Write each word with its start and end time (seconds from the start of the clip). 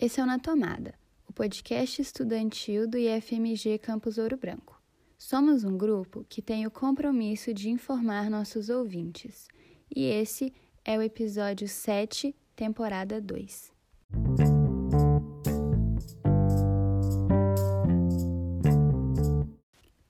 Esse 0.00 0.20
é 0.20 0.22
o 0.22 0.26
Na 0.26 0.38
Tomada, 0.38 0.94
o 1.26 1.32
podcast 1.32 2.00
estudantil 2.00 2.86
do 2.86 2.96
IFMG 2.96 3.78
Campus 3.78 4.16
Ouro 4.16 4.36
Branco. 4.36 4.80
Somos 5.18 5.64
um 5.64 5.76
grupo 5.76 6.24
que 6.28 6.40
tem 6.40 6.64
o 6.64 6.70
compromisso 6.70 7.52
de 7.52 7.68
informar 7.68 8.30
nossos 8.30 8.68
ouvintes, 8.68 9.48
e 9.92 10.04
esse 10.04 10.54
é 10.84 10.96
o 10.96 11.02
episódio 11.02 11.66
7, 11.66 12.32
temporada 12.54 13.20
2. 13.20 13.72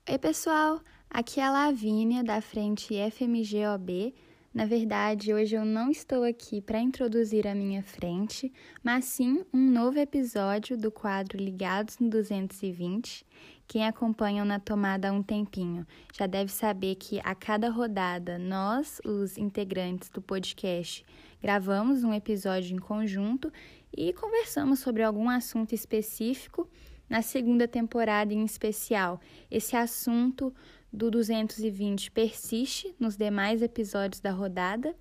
Oi, 0.07 0.17
pessoal! 0.19 0.79
Aqui 1.09 1.39
é 1.39 1.45
a 1.45 1.51
Lavínia, 1.51 2.23
da 2.23 2.39
frente 2.41 2.93
FMG-OB, 2.93 4.13
na 4.51 4.65
verdade, 4.65 5.31
hoje 5.31 5.55
eu 5.55 5.63
não 5.63 5.91
estou 5.91 6.23
aqui 6.23 6.59
para 6.59 6.79
introduzir 6.79 7.47
a 7.47 7.53
minha 7.53 7.83
frente, 7.83 8.51
mas 8.83 9.05
sim 9.05 9.45
um 9.53 9.69
novo 9.69 9.99
episódio 9.99 10.75
do 10.75 10.91
quadro 10.91 11.37
Ligados 11.37 11.99
no 11.99 12.09
220. 12.09 13.23
Quem 13.67 13.85
acompanha 13.85 14.43
na 14.43 14.59
tomada 14.59 15.09
há 15.09 15.13
um 15.13 15.21
tempinho 15.21 15.85
já 16.11 16.25
deve 16.25 16.51
saber 16.51 16.95
que 16.95 17.19
a 17.23 17.35
cada 17.35 17.69
rodada 17.69 18.39
nós, 18.39 18.99
os 19.05 19.37
integrantes 19.37 20.09
do 20.09 20.19
podcast, 20.19 21.05
gravamos 21.39 22.03
um 22.03 22.11
episódio 22.11 22.75
em 22.75 22.79
conjunto 22.79 23.53
e 23.95 24.11
conversamos 24.13 24.79
sobre 24.79 25.03
algum 25.03 25.29
assunto 25.29 25.73
específico. 25.73 26.67
Na 27.07 27.21
segunda 27.21 27.67
temporada 27.67 28.33
em 28.33 28.43
especial, 28.43 29.21
esse 29.49 29.75
assunto 29.75 30.53
do 30.91 31.11
220 31.11 32.11
persiste 32.11 32.95
nos 32.99 33.15
demais 33.15 33.61
episódios 33.61 34.19
da 34.19 34.31
rodada 34.31 34.95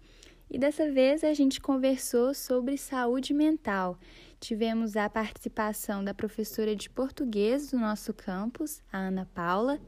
e 0.50 0.58
dessa 0.58 0.90
vez 0.90 1.22
a 1.24 1.34
gente 1.34 1.60
conversou 1.60 2.32
sobre 2.32 2.78
saúde 2.78 3.34
mental. 3.34 3.98
Tivemos 4.40 4.96
a 4.96 5.08
participação 5.10 6.02
da 6.02 6.14
professora 6.14 6.74
de 6.74 6.88
português 6.88 7.70
do 7.70 7.78
nosso 7.78 8.14
campus, 8.14 8.80
a 8.90 8.98
Ana 8.98 9.28
Paula, 9.34 9.78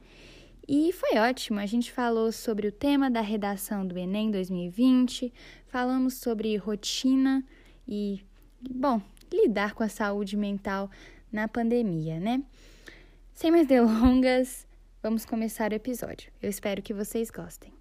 e 0.69 0.92
foi 0.92 1.19
ótimo. 1.19 1.58
A 1.58 1.66
gente 1.66 1.91
falou 1.91 2.30
sobre 2.30 2.69
o 2.69 2.72
tema 2.72 3.10
da 3.10 3.20
redação 3.20 3.86
do 3.86 3.98
Enem 3.98 4.30
2020, 4.30 5.32
falamos 5.66 6.14
sobre 6.14 6.56
rotina 6.56 7.44
e, 7.88 8.20
bom, 8.60 9.00
lidar 9.32 9.75
com 9.75 9.82
a 9.82 9.88
saúde 9.88 10.36
mental 10.36 10.91
na 11.32 11.48
pandemia, 11.48 12.20
né? 12.20 12.42
Sem 13.32 13.50
mais 13.50 13.66
delongas, 13.66 14.66
Vamos 15.03 15.25
começar 15.25 15.73
o 15.73 15.75
episódio. 15.75 16.31
Eu 16.43 16.51
espero 16.51 16.83
que 16.83 16.93
vocês 16.93 17.31
gostem. 17.31 17.73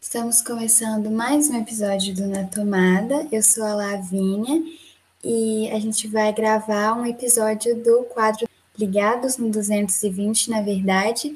Estamos 0.00 0.40
começando 0.40 1.10
mais 1.10 1.50
um 1.50 1.60
episódio 1.60 2.14
do 2.14 2.28
Na 2.28 2.44
Tomada. 2.44 3.26
Eu 3.32 3.42
sou 3.42 3.64
a 3.64 3.74
Lavínia 3.74 4.62
e 5.24 5.68
a 5.72 5.80
gente 5.80 6.06
vai 6.06 6.32
gravar 6.32 6.94
um 6.94 7.04
episódio 7.04 7.74
do 7.82 8.04
quadro 8.04 8.48
Ligados 8.78 9.38
no 9.38 9.50
220, 9.50 10.50
na 10.50 10.62
verdade. 10.62 11.34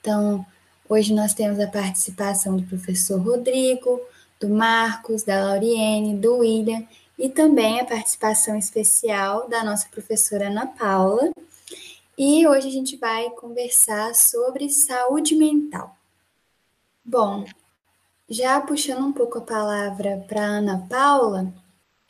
Então, 0.00 0.46
hoje 0.88 1.12
nós 1.12 1.34
temos 1.34 1.58
a 1.58 1.66
participação 1.66 2.56
do 2.56 2.62
professor 2.62 3.20
Rodrigo, 3.20 4.00
do 4.38 4.48
Marcos, 4.48 5.24
da 5.24 5.44
Lauriene, 5.44 6.14
do 6.14 6.36
William 6.36 6.86
e 7.18 7.28
também 7.28 7.80
a 7.80 7.84
participação 7.84 8.56
especial 8.56 9.48
da 9.48 9.64
nossa 9.64 9.88
professora 9.88 10.46
Ana 10.46 10.66
Paula. 10.66 11.32
E 12.16 12.46
hoje 12.46 12.68
a 12.68 12.70
gente 12.70 12.96
vai 12.96 13.28
conversar 13.30 14.14
sobre 14.14 14.70
saúde 14.70 15.34
mental. 15.34 15.96
Bom, 17.04 17.44
já 18.28 18.60
puxando 18.60 19.04
um 19.04 19.12
pouco 19.12 19.38
a 19.38 19.42
palavra 19.42 20.24
para 20.28 20.42
Ana 20.42 20.86
Paula, 20.88 21.52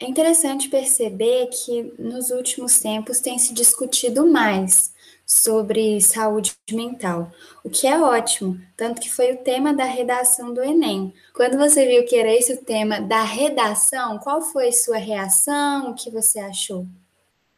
é 0.01 0.07
interessante 0.07 0.69
perceber 0.69 1.47
que 1.47 1.95
nos 1.99 2.31
últimos 2.31 2.79
tempos 2.79 3.21
tem 3.21 3.39
se 3.39 3.55
discutido 3.55 4.27
mais 4.27 4.93
sobre 5.29 6.01
saúde 6.01 6.57
mental, 6.71 7.31
o 7.63 7.69
que 7.69 7.87
é 7.87 8.01
ótimo, 8.01 8.59
tanto 8.75 8.99
que 8.99 9.11
foi 9.11 9.35
o 9.35 9.45
tema 9.45 9.75
da 9.75 9.85
redação 9.85 10.55
do 10.55 10.63
Enem. 10.63 11.13
Quando 11.35 11.59
você 11.59 11.87
viu 11.87 12.07
que 12.07 12.17
era 12.17 12.33
esse 12.33 12.55
o 12.55 12.65
tema 12.65 12.99
da 12.99 13.23
redação, 13.23 14.19
qual 14.19 14.41
foi 14.41 14.73
sua 14.73 14.97
reação? 14.97 15.91
O 15.91 15.95
que 15.95 16.11
você 16.11 16.41
achou? 16.41 16.87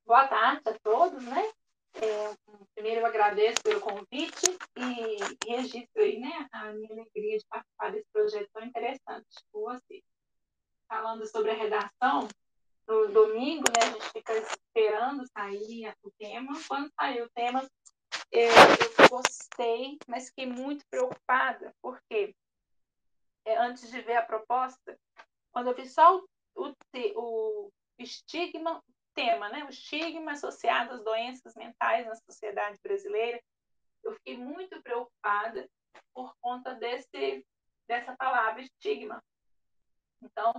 Boa 0.04 0.26
tarde 0.26 0.62
a 0.66 0.74
todos, 0.82 1.22
né? 1.22 1.48
É, 1.94 2.34
primeiro 2.74 3.02
eu 3.02 3.06
agradeço 3.06 3.62
pelo 3.62 3.80
convite 3.80 4.58
e 4.76 5.48
registro 5.48 6.02
aí, 6.02 6.18
né, 6.18 6.48
a 6.52 6.72
minha 6.72 6.90
alegria 6.90 7.38
de 7.38 7.46
participar 7.46 7.92
desse 7.92 8.06
projeto 8.12 8.48
tão 8.52 8.64
interessante 8.64 9.26
com 9.52 9.60
você. 9.60 10.02
Falando 10.88 11.24
sobre 11.26 11.52
a 11.52 11.54
redação, 11.54 12.26
no 12.90 13.06
domingo, 13.12 13.64
né, 13.70 13.86
a 13.86 13.92
gente 13.92 14.10
fica 14.10 14.32
esperando 14.36 15.24
sair 15.28 15.94
o 16.02 16.10
tema. 16.18 16.52
Quando 16.66 16.90
saiu 16.98 17.26
o 17.26 17.30
tema, 17.30 17.64
eu, 18.32 18.48
eu 18.50 19.08
gostei, 19.08 19.96
mas 20.08 20.28
fiquei 20.28 20.46
muito 20.46 20.84
preocupada, 20.90 21.72
porque 21.80 22.34
é, 23.44 23.56
antes 23.58 23.88
de 23.90 24.00
ver 24.00 24.16
a 24.16 24.26
proposta, 24.26 24.98
quando 25.52 25.68
eu 25.68 25.74
vi 25.74 25.88
só 25.88 26.18
o, 26.18 26.26
o, 26.56 26.74
o 27.16 27.72
estigma, 27.98 28.82
tema, 29.14 29.48
né, 29.48 29.64
o 29.64 29.70
estigma 29.70 30.32
associado 30.32 30.94
às 30.94 31.04
doenças 31.04 31.54
mentais 31.54 32.06
na 32.06 32.16
sociedade 32.16 32.76
brasileira, 32.82 33.40
eu 34.02 34.12
fiquei 34.14 34.36
muito 34.36 34.82
preocupada 34.82 35.68
por 36.12 36.34
conta 36.40 36.74
desse, 36.74 37.46
dessa 37.86 38.16
palavra 38.16 38.62
estigma. 38.62 39.22
Então, 40.22 40.52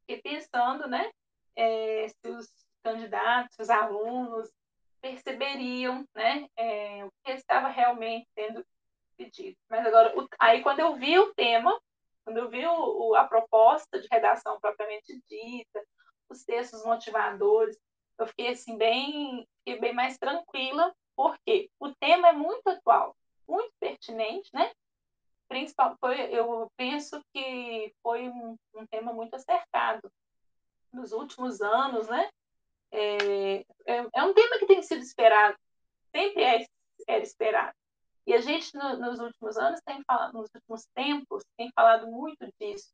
fiquei 0.00 0.22
pensando, 0.22 0.86
né, 0.86 1.10
é, 1.56 2.08
se 2.08 2.28
os 2.28 2.48
candidatos, 2.82 3.56
os 3.58 3.70
alunos 3.70 4.50
perceberiam 5.00 6.06
né, 6.14 6.48
é, 6.56 7.04
o 7.04 7.10
que 7.24 7.32
estava 7.32 7.68
realmente 7.68 8.28
sendo 8.34 8.64
pedido. 9.16 9.56
Mas 9.68 9.86
agora, 9.86 10.18
o, 10.18 10.26
aí 10.38 10.62
quando 10.62 10.80
eu 10.80 10.94
vi 10.94 11.18
o 11.18 11.34
tema, 11.34 11.78
quando 12.24 12.38
eu 12.38 12.48
vi 12.48 12.66
o, 12.66 13.10
o, 13.10 13.14
a 13.14 13.24
proposta 13.24 14.00
de 14.00 14.08
redação 14.10 14.58
propriamente 14.60 15.20
dita, 15.28 15.84
os 16.28 16.44
textos 16.44 16.84
motivadores, 16.84 17.78
eu 18.18 18.26
fiquei 18.26 18.48
assim 18.48 18.76
bem, 18.76 19.46
fiquei 19.58 19.80
bem 19.80 19.92
mais 19.92 20.16
tranquila, 20.18 20.94
porque 21.16 21.70
o 21.78 21.92
tema 21.94 22.28
é 22.28 22.32
muito 22.32 22.66
atual, 22.68 23.16
muito 23.46 23.72
pertinente, 23.78 24.50
né? 24.54 24.72
Principal, 25.48 25.96
foi, 26.00 26.18
eu 26.34 26.70
penso 26.76 27.22
que 27.32 27.92
foi 28.02 28.28
um, 28.28 28.56
um 28.74 28.86
tema 28.86 29.12
muito 29.12 29.34
acertado 29.34 30.10
nos 30.94 31.12
últimos 31.12 31.60
anos, 31.60 32.08
né? 32.08 32.30
É, 32.90 33.56
é, 33.86 34.06
é, 34.14 34.22
um 34.22 34.32
tema 34.32 34.58
que 34.58 34.66
tem 34.66 34.82
sido 34.82 35.02
esperado, 35.02 35.58
sempre 36.14 36.42
é, 36.42 36.66
era 37.08 37.22
esperado. 37.22 37.74
E 38.26 38.32
a 38.32 38.40
gente, 38.40 38.74
no, 38.76 38.96
nos 38.96 39.18
últimos 39.18 39.56
anos, 39.56 39.80
tem 39.84 40.02
falado, 40.04 40.32
nos 40.34 40.48
últimos 40.54 40.86
tempos, 40.94 41.44
tem 41.56 41.70
falado 41.74 42.06
muito 42.06 42.48
disso. 42.58 42.92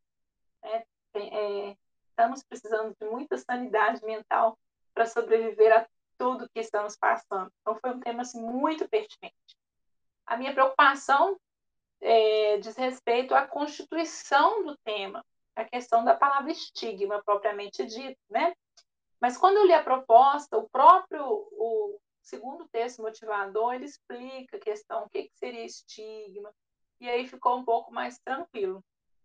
Né? 0.62 0.83
Tem, 1.12 1.34
é, 1.34 1.77
estamos 2.09 2.43
precisando 2.43 2.94
de 2.99 3.06
muita 3.09 3.37
sanidade 3.38 4.05
mental 4.05 4.59
para 4.93 5.06
sobreviver 5.06 5.72
a 5.72 5.87
tudo 6.19 6.49
que 6.49 6.61
estamos 6.61 6.97
passando. 6.97 7.53
Então, 7.61 7.78
foi 7.81 7.91
um 7.91 8.00
tema 8.00 8.22
assim, 8.22 8.43
muito 8.43 8.88
pertinente. 8.88 9.56
A 10.27 10.37
minha 10.37 10.53
preocupação 10.53 11.38
é, 12.00 12.59
diz 12.59 12.77
respeito 12.77 13.34
à 13.34 13.47
constituição 13.47 14.65
do 14.65 14.77
tema, 14.78 15.25
a 15.62 15.69
questão 15.69 16.04
da 16.04 16.15
palavra 16.15 16.50
estigma 16.50 17.22
propriamente 17.22 17.84
dito, 17.87 18.19
né? 18.28 18.54
Mas 19.21 19.37
quando 19.37 19.59
eu 19.59 19.66
li 19.66 19.75
a 19.75 19.82
proposta, 19.82 20.56
o 20.56 20.69
próprio 20.69 21.22
o 21.25 22.00
segundo 22.22 22.69
texto 22.69 23.03
motivador, 23.03 23.75
ele 23.75 23.84
explica 23.84 24.56
a 24.56 24.60
questão, 24.60 25.04
o 25.04 25.09
que, 25.09 25.25
que 25.25 25.37
seria 25.37 25.65
estigma, 25.65 26.53
e 27.00 27.09
aí 27.09 27.26
ficou 27.26 27.59
um 27.59 27.65
pouco 27.65 27.93
mais 27.93 28.19
tranquilo 28.19 28.82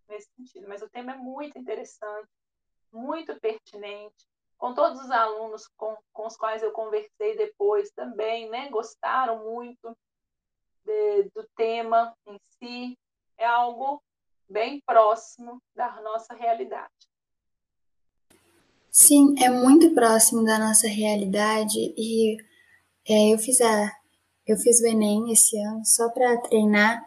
nesse 0.07 0.29
sentido. 0.35 0.67
Mas 0.67 0.81
o 0.81 0.89
tema 0.89 1.13
é 1.13 1.17
muito 1.17 1.57
interessante, 1.57 2.29
muito 2.91 3.39
pertinente, 3.39 4.25
com 4.57 4.73
todos 4.73 4.99
os 5.01 5.11
alunos 5.11 5.67
com, 5.75 5.97
com 6.13 6.25
os 6.25 6.37
quais 6.37 6.63
eu 6.63 6.71
conversei 6.71 7.35
depois 7.35 7.91
também, 7.91 8.49
né, 8.49 8.69
gostaram 8.69 9.43
muito 9.43 9.95
de, 10.83 11.23
do 11.35 11.47
tema 11.55 12.15
em 12.25 12.39
si, 12.57 12.97
é 13.37 13.45
algo 13.45 14.01
bem 14.49 14.81
próximo 14.85 15.61
da 15.75 16.01
nossa 16.01 16.33
realidade. 16.33 16.91
Sim, 18.91 19.35
é 19.43 19.49
muito 19.49 19.93
próximo 19.93 20.43
da 20.45 20.57
nossa 20.57 20.87
realidade 20.87 21.77
e 21.97 22.37
é, 23.07 23.33
eu 23.33 23.37
fiz 23.37 23.59
a 23.61 23.91
eu 24.47 24.57
fiz 24.57 24.79
o 24.79 24.85
Enem 24.85 25.31
esse 25.31 25.57
ano 25.59 25.83
só 25.83 26.07
para 26.09 26.39
treinar 26.41 27.03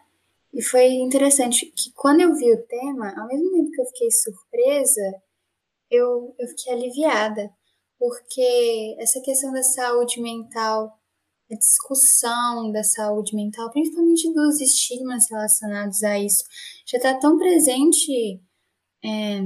e 0.52 0.62
foi 0.62 0.86
interessante 0.94 1.66
que 1.66 1.92
quando 1.94 2.20
eu 2.20 2.34
vi 2.34 2.52
o 2.52 2.66
tema, 2.66 3.14
ao 3.16 3.28
mesmo 3.28 3.52
tempo 3.52 3.70
que 3.70 3.80
eu 3.80 3.86
fiquei 3.86 4.10
surpresa, 4.10 5.22
eu, 5.90 6.34
eu 6.38 6.48
fiquei 6.48 6.72
aliviada, 6.72 7.50
porque 7.98 8.96
essa 8.98 9.20
questão 9.20 9.52
da 9.52 9.62
saúde 9.62 10.20
mental 10.20 10.97
a 11.50 11.56
discussão 11.56 12.70
da 12.70 12.82
saúde 12.84 13.34
mental, 13.34 13.70
principalmente 13.70 14.32
dos 14.32 14.60
estigmas 14.60 15.28
relacionados 15.30 16.02
a 16.02 16.18
isso, 16.18 16.44
já 16.86 16.98
está 16.98 17.14
tão 17.18 17.38
presente 17.38 18.40
é, 19.04 19.40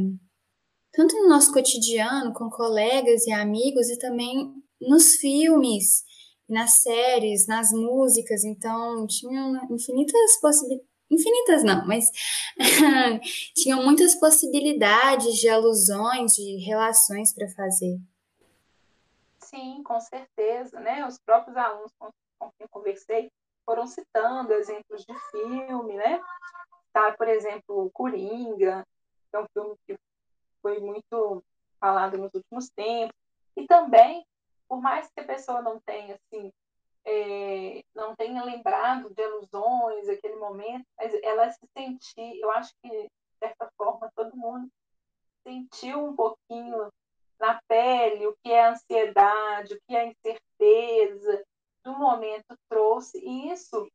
tanto 0.92 1.16
no 1.16 1.28
nosso 1.28 1.52
cotidiano, 1.52 2.32
com 2.32 2.50
colegas 2.50 3.26
e 3.26 3.32
amigos, 3.32 3.88
e 3.88 3.98
também 3.98 4.52
nos 4.80 5.16
filmes, 5.16 6.04
nas 6.48 6.82
séries, 6.82 7.46
nas 7.46 7.72
músicas. 7.72 8.44
Então, 8.44 9.06
tinham 9.06 9.54
infinitas 9.74 10.40
possibilidades. 10.40 10.92
Infinitas 11.10 11.62
não, 11.62 11.86
mas 11.86 12.10
tinham 13.54 13.84
muitas 13.84 14.14
possibilidades 14.14 15.34
de 15.34 15.46
alusões, 15.46 16.32
de 16.32 16.56
relações 16.64 17.34
para 17.34 17.50
fazer. 17.50 17.98
Sim, 19.54 19.82
com 19.82 20.00
certeza, 20.00 20.80
né? 20.80 21.06
Os 21.06 21.18
próprios 21.18 21.56
alunos 21.56 21.92
com, 21.98 22.10
com 22.38 22.50
quem 22.58 22.66
conversei 22.68 23.30
foram 23.66 23.86
citando 23.86 24.52
exemplos 24.52 25.04
de 25.04 25.14
filme, 25.30 25.94
né? 25.94 26.20
Tá, 26.92 27.12
por 27.12 27.28
exemplo, 27.28 27.90
Coringa, 27.92 28.86
que 29.30 29.36
é 29.36 29.40
um 29.40 29.46
filme 29.52 29.76
que 29.86 29.96
foi 30.62 30.78
muito 30.78 31.44
falado 31.78 32.16
nos 32.16 32.32
últimos 32.32 32.70
tempos. 32.70 33.16
E 33.56 33.66
também, 33.66 34.24
por 34.68 34.80
mais 34.80 35.10
que 35.10 35.20
a 35.20 35.26
pessoa 35.26 35.60
não 35.60 35.78
tenha, 35.80 36.14
assim, 36.14 36.50
é, 37.04 37.82
não 37.94 38.16
tenha 38.16 38.42
lembrado 38.44 39.10
de 39.10 39.22
alusões, 39.22 40.08
aquele 40.08 40.36
momento, 40.36 40.86
mas 40.96 41.12
ela 41.22 41.50
se 41.50 41.66
sentiu, 41.76 42.34
eu 42.40 42.50
acho 42.52 42.72
que, 42.82 42.88
de 42.88 43.10
certa 43.38 43.70
forma, 43.76 44.10
todo 44.14 44.36
mundo 44.36 44.70
sentiu 45.46 46.06
um 46.06 46.16
pouquinho 46.16 46.90
na 47.42 47.60
pele 47.66 48.28
o 48.28 48.36
que 48.36 48.52
é 48.52 48.68
ansiedade, 48.68 49.74
o 49.74 49.80
que 49.84 49.96
é 49.96 50.06
incerteza, 50.06 51.44
do 51.82 51.98
momento 51.98 52.56
trouxe, 52.68 53.18
e 53.18 53.50
isso, 53.50 53.90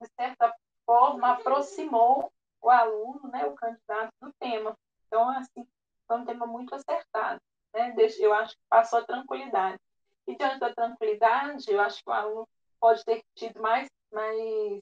de 0.00 0.08
certa 0.16 0.54
forma, 0.86 1.32
aproximou 1.32 2.32
o 2.60 2.70
aluno, 2.70 3.28
né, 3.28 3.44
o 3.44 3.54
candidato, 3.54 4.12
do 4.20 4.32
tema. 4.34 4.78
Então, 5.08 5.28
assim, 5.30 5.66
foi 6.06 6.18
um 6.18 6.24
tema 6.24 6.46
muito 6.46 6.72
acertado. 6.76 7.40
Né? 7.74 7.92
Eu 8.20 8.32
acho 8.34 8.54
que 8.54 8.62
passou 8.70 9.00
a 9.00 9.04
tranquilidade. 9.04 9.80
E 10.28 10.36
diante 10.36 10.60
da 10.60 10.72
tranquilidade, 10.72 11.68
eu 11.68 11.80
acho 11.80 12.04
que 12.04 12.08
o 12.08 12.12
aluno 12.12 12.48
pode 12.78 13.04
ter 13.04 13.24
tido 13.34 13.60
mais, 13.60 13.88
mais 14.12 14.80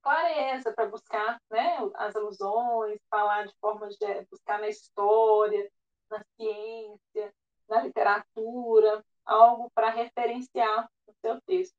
clareza 0.00 0.72
para 0.72 0.86
buscar 0.86 1.40
né, 1.50 1.76
as 1.94 2.14
alusões, 2.14 3.00
falar 3.10 3.48
de 3.48 3.54
forma 3.60 3.88
de 3.88 4.26
buscar 4.30 4.60
na 4.60 4.68
história, 4.68 5.68
na 6.10 6.24
ciência, 6.36 7.34
na 7.68 7.82
literatura, 7.82 9.04
algo 9.24 9.70
para 9.74 9.90
referenciar 9.90 10.90
o 11.06 11.12
seu 11.20 11.40
texto. 11.42 11.74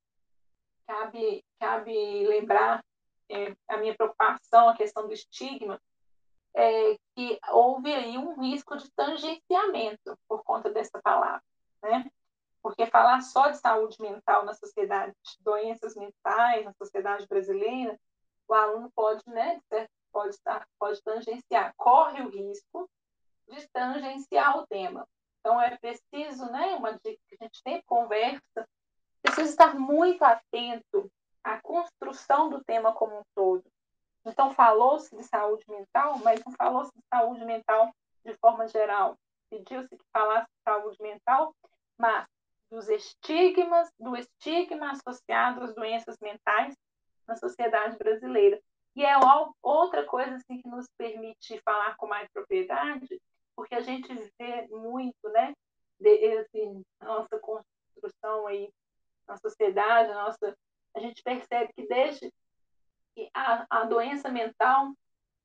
Cabe, 0.87 1.43
cabe 1.59 2.27
lembrar 2.27 2.83
é, 3.29 3.55
a 3.67 3.77
minha 3.77 3.95
preocupação, 3.95 4.69
a 4.69 4.75
questão 4.75 5.07
do 5.07 5.13
estigma, 5.13 5.79
é, 6.53 6.97
que 7.15 7.39
houve 7.49 7.93
aí 7.93 8.17
um 8.17 8.39
risco 8.41 8.75
de 8.77 8.89
tangenciamento 8.91 10.17
por 10.27 10.43
conta 10.43 10.69
dessa 10.69 11.01
palavra, 11.01 11.43
né? 11.81 12.09
Porque 12.61 12.85
falar 12.85 13.21
só 13.21 13.49
de 13.49 13.57
saúde 13.57 14.01
mental 14.01 14.45
na 14.45 14.53
sociedade, 14.53 15.13
de 15.23 15.43
doenças 15.43 15.95
mentais 15.95 16.65
na 16.65 16.73
sociedade 16.73 17.25
brasileira, 17.25 17.97
o 18.47 18.53
aluno 18.53 18.91
pode, 18.93 19.23
né, 19.27 19.59
pode 20.11 20.35
estar, 20.35 20.67
pode 20.77 21.01
tangenciar, 21.01 21.73
corre 21.77 22.21
o 22.21 22.29
risco 22.29 22.89
de 23.51 23.67
tangenciar 23.69 24.57
o 24.57 24.67
tema. 24.67 25.07
Então 25.39 25.61
é 25.61 25.77
preciso, 25.77 26.45
né, 26.51 26.75
uma 26.75 26.93
dica 26.93 27.19
que 27.27 27.37
a 27.39 27.43
gente 27.43 27.59
sempre 27.61 27.83
conversa, 27.85 28.67
precisa 29.21 29.49
estar 29.49 29.75
muito 29.75 30.23
atento 30.23 31.11
à 31.43 31.59
construção 31.61 32.49
do 32.49 32.63
tema 32.63 32.93
como 32.93 33.19
um 33.19 33.23
todo. 33.35 33.63
Então, 34.25 34.51
falou-se 34.51 35.15
de 35.15 35.23
saúde 35.23 35.65
mental, 35.67 36.19
mas 36.19 36.41
não 36.45 36.53
falou-se 36.53 36.91
de 36.95 37.03
saúde 37.11 37.43
mental 37.43 37.91
de 38.23 38.35
forma 38.35 38.67
geral. 38.67 39.17
Pediu-se 39.49 39.89
que 39.89 40.05
falasse 40.13 40.47
de 40.47 40.63
saúde 40.63 41.01
mental, 41.01 41.55
mas 41.97 42.27
dos 42.69 42.87
estigmas, 42.87 43.89
do 43.99 44.15
estigma 44.15 44.91
associado 44.91 45.63
às 45.63 45.73
doenças 45.73 46.17
mentais 46.21 46.75
na 47.27 47.35
sociedade 47.35 47.97
brasileira. 47.97 48.61
E 48.95 49.03
é 49.03 49.15
outra 49.61 50.05
coisa 50.05 50.35
assim, 50.35 50.61
que 50.61 50.67
nos 50.67 50.85
permite 50.97 51.59
falar 51.61 51.95
com 51.97 52.07
mais 52.07 52.29
propriedade, 52.31 53.19
porque 53.61 53.75
a 53.75 53.81
gente 53.81 54.11
vê 54.39 54.67
muito, 54.71 55.29
né, 55.29 55.53
de, 55.99 56.37
assim, 56.39 56.83
nossa 56.99 57.37
construção 57.37 58.47
aí 58.47 58.73
na 59.27 59.37
sociedade, 59.37 60.11
nossa, 60.11 60.57
a 60.95 60.99
gente 60.99 61.21
percebe 61.21 61.71
que 61.73 61.87
desde 61.87 62.33
a, 63.35 63.67
a 63.69 63.83
doença 63.83 64.29
mental, 64.29 64.93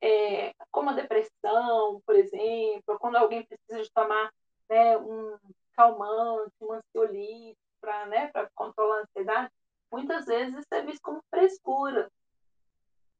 é, 0.00 0.54
como 0.70 0.88
a 0.88 0.94
depressão, 0.94 2.00
por 2.06 2.16
exemplo, 2.16 2.98
quando 2.98 3.16
alguém 3.16 3.44
precisa 3.44 3.82
de 3.82 3.92
tomar 3.92 4.32
né, 4.70 4.96
um 4.96 5.36
calmante, 5.74 6.54
um 6.62 6.72
ansiolítico 6.72 7.60
para 7.82 8.06
né, 8.06 8.32
controlar 8.54 9.00
a 9.00 9.02
ansiedade, 9.02 9.52
muitas 9.92 10.24
vezes 10.24 10.54
isso 10.54 10.74
é 10.74 10.80
visto 10.80 11.02
como 11.02 11.22
frescura. 11.28 12.10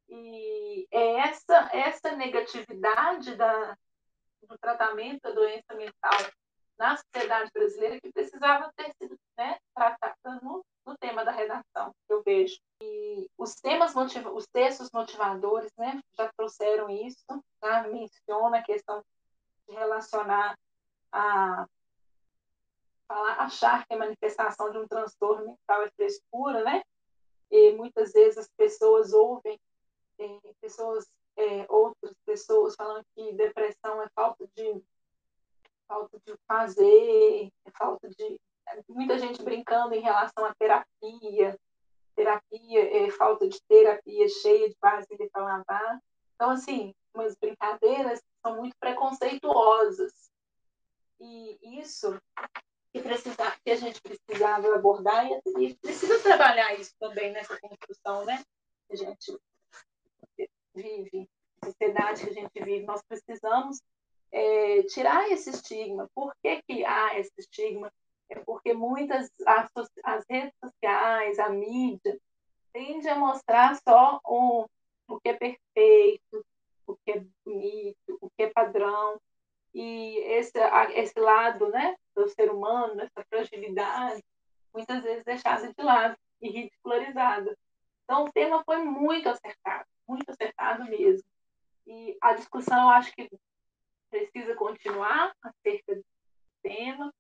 E 0.09 0.89
é 0.91 1.19
essa, 1.19 1.69
essa 1.75 2.17
negatividade 2.17 3.37
da, 3.37 3.77
do 4.43 4.59
tratamento 4.59 5.23
da 5.23 5.31
doença 5.31 5.75
mental 5.75 6.19
na 6.79 6.97
sociedade 6.97 7.51
brasileira 7.53 8.01
que 8.01 8.13
precisava 8.13 8.73
ter 8.77 8.93
sido 9.01 9.19
né, 9.37 9.59
tratada 9.75 10.41
no, 10.43 10.65
no 10.85 10.97
tema 10.99 11.25
da 11.25 11.31
redação, 11.31 11.95
que 12.07 12.13
eu 12.13 12.23
vejo. 12.23 12.59
E 12.83 13.29
os 13.39 13.55
temas 13.55 13.95
motiva 13.95 14.31
os 14.31 14.47
textos 14.47 14.91
motivadores, 14.93 15.73
né, 15.79 16.01
já 16.17 16.31
trouxeram 16.37 16.91
isso, 16.91 17.25
tá? 17.61 17.85
menciona 17.85 18.59
a 18.59 18.63
questão 18.63 19.03
de 19.67 19.75
relacionar 19.75 20.57
a 21.11 21.67
falar, 23.09 23.41
achar 23.41 23.87
que 23.87 23.95
a 23.95 23.99
manifestação 23.99 24.71
de 24.71 24.79
um 24.79 24.87
transtorno 24.87 25.47
mental 25.47 25.83
é 25.83 25.91
frescura, 25.93 26.63
né? 26.63 26.83
E 27.51 27.73
muitas 27.73 28.13
vezes 28.13 28.39
as 28.39 28.49
pessoas 28.57 29.13
ouvem 29.13 29.59
pessoas, 30.61 31.07
é, 31.37 31.67
outras 31.69 32.15
pessoas 32.25 32.75
falando 32.75 33.05
que 33.15 33.33
depressão 33.33 34.03
é 34.03 34.09
falta 34.15 34.47
de 34.57 34.83
falta 35.87 36.19
de 36.27 36.35
fazer, 36.49 37.53
é 37.65 37.71
falta 37.71 38.09
de 38.09 38.41
muita 38.89 39.19
gente 39.19 39.43
brincando 39.43 39.95
em 39.95 40.01
relação 40.01 40.45
à 40.45 40.53
terapia, 40.55 41.57
terapia, 42.17 43.07
é, 43.07 43.11
falta 43.11 43.49
de 43.49 43.61
terapia 43.69 44.29
cheia 44.29 44.69
de 44.69 44.77
vasilha 44.81 45.29
para 45.31 45.45
lavar. 45.45 46.03
Então, 46.35 46.51
assim, 46.51 46.95
umas 47.15 47.37
brincadeiras 47.37 48.21
são 48.45 48.57
muito 48.57 48.77
preconceituosas. 48.79 50.13
E 51.21 51.81
isso 51.81 52.21
que, 52.93 53.01
precisar, 53.01 53.59
que 53.65 53.71
a 53.71 53.77
gente 53.77 54.01
precisava 54.03 54.75
abordar 54.75 55.27
e, 55.27 55.67
e 55.67 55.75
precisa 55.77 56.19
trabalhar 56.21 56.75
isso 56.75 56.93
também 56.99 57.33
nessa 57.33 57.59
construção, 57.61 58.25
né? 58.25 58.43
A 58.91 58.97
gente 58.97 59.39
vive, 60.77 61.29
a 61.63 61.67
sociedade 61.67 62.25
que 62.25 62.31
a 62.31 62.35
gente 62.35 62.53
vive, 62.63 62.85
nós 62.85 63.03
precisamos 63.09 63.81
é, 64.31 64.83
tirar 64.85 65.31
esse 65.31 65.51
estigma. 65.51 66.09
Por 66.15 66.35
que, 66.43 66.63
que 66.63 66.85
há 66.85 67.19
esse 67.19 67.33
estigma? 67.39 67.91
É 68.29 68.39
porque 68.41 68.75
muitas 68.75 69.31
as, 69.47 69.71
as 70.05 70.25
redes 70.29 70.53
sociais, 70.63 71.39
a 71.39 71.49
mídia, 71.49 72.19
tende 72.73 73.09
a 73.09 73.17
mostrar 73.17 73.77
só 73.89 74.21
o, 74.25 74.67
o 75.09 75.21
que 75.21 75.31
é 75.31 75.33
perfeito, 75.35 76.45
o 76.87 76.97
que 76.97 77.13
é 77.13 77.25
bonito, 77.45 78.19
o 78.21 78.29
que 78.31 78.43
é 78.43 78.51
padrão. 78.51 79.21
E 79.75 80.19
esse, 80.19 80.59
esse 80.95 81.19
lado 81.19 81.69
né, 81.69 81.97
do 82.15 82.29
ser 82.29 82.51
humano, 82.51 83.01
essa 83.01 83.25
fragilidade, 83.29 84.23
muitas 84.73 85.03
vezes 85.03 85.25
deixada 85.25 85.73
de 85.73 85.83
lado 85.83 86.17
e 86.41 86.51
ridicularizada. 86.51 87.57
Então, 88.05 88.25
o 88.25 88.33
tema 88.33 88.63
foi 88.65 88.79
muito 88.79 89.29
acertado, 89.29 89.87
muito 90.07 90.31
acertado 90.31 90.85
mesmo. 90.85 91.29
E 91.87 92.17
a 92.21 92.35
discussão, 92.35 92.83
eu 92.83 92.91
acho 92.91 93.15
que 93.15 93.29
precisa 94.11 94.55
continuar 94.55 95.35
acerca 95.43 95.95
do 95.95 96.05
tema. 96.63 97.13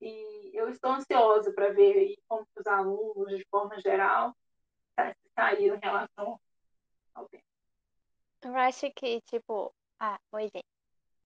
E 0.00 0.50
eu 0.52 0.68
estou 0.68 0.92
ansiosa 0.92 1.52
para 1.52 1.72
ver 1.72 2.16
como 2.28 2.46
os 2.56 2.66
alunos, 2.66 3.36
de 3.36 3.46
forma 3.50 3.80
geral, 3.80 4.34
saíram 5.34 5.76
em 5.76 5.80
relação 5.80 6.40
ao 7.14 7.28
tema. 7.28 7.42
Eu 8.42 8.56
acho 8.56 8.90
que, 8.92 9.20
tipo, 9.22 9.72
ah, 9.98 10.18
oi, 10.32 10.44
gente. 10.44 10.64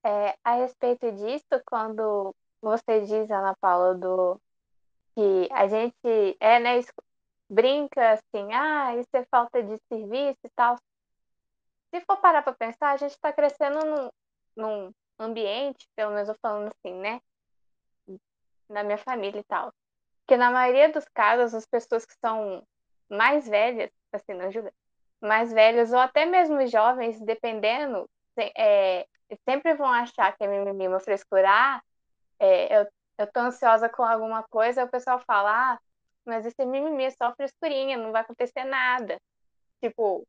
É, 0.02 0.34
a 0.42 0.54
respeito 0.54 1.12
disso, 1.12 1.62
quando 1.66 2.34
você 2.62 3.00
diz, 3.00 3.30
Ana 3.30 3.54
Paula, 3.60 3.94
do 3.94 4.40
que 5.14 5.48
a 5.52 5.66
gente 5.66 6.36
é, 6.40 6.58
né, 6.58 6.80
brinca 7.50 8.12
assim, 8.12 8.52
ah, 8.52 8.96
isso 8.96 9.10
é 9.12 9.24
falta 9.24 9.60
de 9.60 9.76
serviço 9.88 10.38
e 10.44 10.50
tal. 10.54 10.76
Se 11.92 12.00
for 12.02 12.16
parar 12.18 12.42
para 12.42 12.54
pensar, 12.54 12.92
a 12.92 12.96
gente 12.96 13.10
está 13.10 13.32
crescendo 13.32 13.80
num, 13.84 14.10
num 14.56 14.94
ambiente, 15.18 15.88
pelo 15.96 16.12
menos 16.12 16.28
eu 16.28 16.36
falando 16.40 16.68
assim, 16.72 16.94
né? 16.94 17.20
Na 18.68 18.84
minha 18.84 18.98
família 18.98 19.40
e 19.40 19.44
tal. 19.44 19.74
Que 20.28 20.36
na 20.36 20.52
maioria 20.52 20.92
dos 20.92 21.04
casos, 21.08 21.52
as 21.52 21.66
pessoas 21.66 22.06
que 22.06 22.14
são 22.24 22.64
mais 23.08 23.48
velhas, 23.48 23.90
assim, 24.12 24.32
não 24.34 24.52
julga, 24.52 24.72
mais 25.20 25.52
velhas, 25.52 25.92
ou 25.92 25.98
até 25.98 26.24
mesmo 26.24 26.64
jovens, 26.68 27.20
dependendo, 27.20 28.08
é, 28.56 29.04
sempre 29.48 29.74
vão 29.74 29.88
achar 29.88 30.36
que 30.36 30.44
é 30.44 30.46
mimimi, 30.46 30.86
uma 30.86 31.00
frescura. 31.00 31.48
Ah, 31.50 31.82
é, 32.38 32.80
eu, 32.80 32.86
eu 33.18 33.26
tô 33.32 33.40
ansiosa 33.40 33.88
com 33.88 34.04
alguma 34.04 34.44
coisa, 34.44 34.84
o 34.84 34.88
pessoal 34.88 35.18
fala, 35.26 35.74
ah, 35.74 35.80
mas 36.30 36.46
esse 36.46 36.64
mimimi, 36.64 37.04
é 37.04 37.10
só 37.10 37.34
frescurinha, 37.34 37.96
não 37.96 38.12
vai 38.12 38.22
acontecer 38.22 38.64
nada. 38.64 39.20
Tipo, 39.82 40.24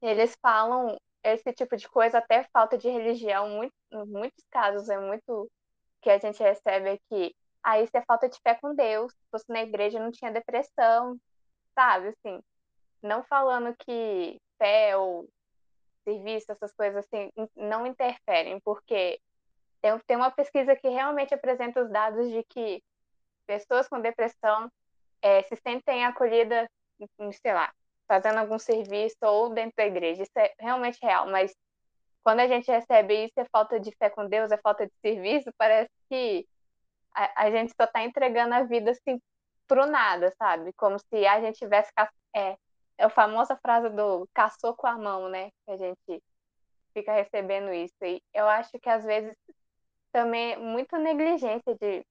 eles 0.00 0.36
falam 0.40 0.96
esse 1.24 1.52
tipo 1.52 1.76
de 1.76 1.88
coisa, 1.88 2.18
até 2.18 2.44
falta 2.52 2.78
de 2.78 2.88
religião, 2.88 3.48
muito, 3.48 3.74
muitos 4.06 4.44
casos 4.50 4.88
é 4.88 4.98
muito 4.98 5.50
que 6.00 6.08
a 6.10 6.18
gente 6.18 6.40
recebe 6.40 6.90
aqui. 6.90 7.34
Aí 7.62 7.84
isso 7.84 7.96
é 7.96 8.02
falta 8.02 8.28
de 8.28 8.38
fé 8.40 8.54
com 8.54 8.74
Deus. 8.74 9.12
Se 9.12 9.30
fosse 9.30 9.46
na 9.48 9.62
igreja 9.62 9.98
não 9.98 10.12
tinha 10.12 10.30
depressão, 10.30 11.18
sabe? 11.74 12.08
Assim, 12.08 12.40
não 13.02 13.24
falando 13.24 13.74
que 13.84 14.40
fé 14.58 14.96
ou 14.96 15.28
serviço, 16.04 16.52
essas 16.52 16.72
coisas 16.72 17.04
assim, 17.04 17.30
não 17.56 17.84
interferem, 17.84 18.60
porque 18.60 19.20
tem, 19.82 19.98
tem 20.06 20.16
uma 20.16 20.30
pesquisa 20.30 20.76
que 20.76 20.88
realmente 20.88 21.34
apresenta 21.34 21.82
os 21.82 21.90
dados 21.90 22.30
de 22.30 22.44
que 22.44 22.82
pessoas 23.46 23.88
com 23.88 24.00
depressão 24.00 24.70
é, 25.22 25.42
se 25.42 25.56
sentem 25.56 26.04
acolhidas, 26.04 26.68
sei 27.42 27.52
lá, 27.52 27.72
fazendo 28.06 28.38
algum 28.38 28.58
serviço 28.58 29.16
ou 29.22 29.50
dentro 29.50 29.74
da 29.76 29.86
igreja. 29.86 30.22
Isso 30.22 30.38
é 30.38 30.52
realmente 30.58 30.98
real, 31.02 31.28
mas 31.28 31.54
quando 32.22 32.40
a 32.40 32.48
gente 32.48 32.70
recebe 32.70 33.24
isso, 33.24 33.34
é 33.38 33.44
falta 33.50 33.80
de 33.80 33.90
fé 33.96 34.10
com 34.10 34.26
Deus, 34.28 34.50
é 34.50 34.58
falta 34.58 34.86
de 34.86 34.92
serviço, 35.00 35.50
parece 35.56 35.90
que 36.08 36.46
a, 37.14 37.44
a 37.44 37.50
gente 37.50 37.72
só 37.74 37.84
está 37.84 38.02
entregando 38.02 38.54
a 38.54 38.62
vida 38.62 38.90
assim 38.90 39.20
pro 39.66 39.86
nada, 39.86 40.32
sabe? 40.38 40.72
Como 40.74 40.98
se 40.98 41.26
a 41.26 41.40
gente 41.40 41.58
tivesse. 41.58 41.90
É, 42.34 42.56
é 42.98 43.04
a 43.04 43.10
famosa 43.10 43.56
frase 43.56 43.88
do 43.90 44.28
caçou 44.34 44.74
com 44.74 44.86
a 44.86 44.98
mão, 44.98 45.28
né? 45.28 45.50
Que 45.64 45.72
a 45.72 45.76
gente 45.76 46.22
fica 46.92 47.12
recebendo 47.12 47.72
isso. 47.72 47.94
E 48.02 48.22
eu 48.34 48.46
acho 48.48 48.78
que 48.78 48.88
às 48.88 49.04
vezes 49.04 49.34
também 50.12 50.52
é 50.52 50.56
muita 50.56 50.98
negligência 50.98 51.74
de 51.80 52.04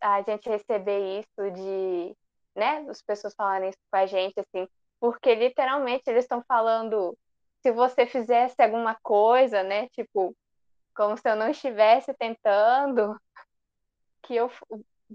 a 0.00 0.22
gente 0.22 0.48
receber 0.48 1.20
isso, 1.20 1.50
de, 1.52 2.16
né, 2.54 2.86
as 2.88 3.02
pessoas 3.02 3.34
falarem 3.34 3.70
isso 3.70 3.78
com 3.90 3.96
a 3.96 4.06
gente, 4.06 4.38
assim, 4.38 4.68
porque 5.00 5.34
literalmente 5.34 6.04
eles 6.06 6.24
estão 6.24 6.42
falando 6.46 7.16
se 7.62 7.70
você 7.72 8.06
fizesse 8.06 8.60
alguma 8.62 8.96
coisa, 9.02 9.62
né, 9.62 9.88
tipo, 9.88 10.36
como 10.94 11.16
se 11.16 11.28
eu 11.28 11.36
não 11.36 11.50
estivesse 11.50 12.14
tentando, 12.14 13.18
que 14.22 14.34
eu 14.34 14.50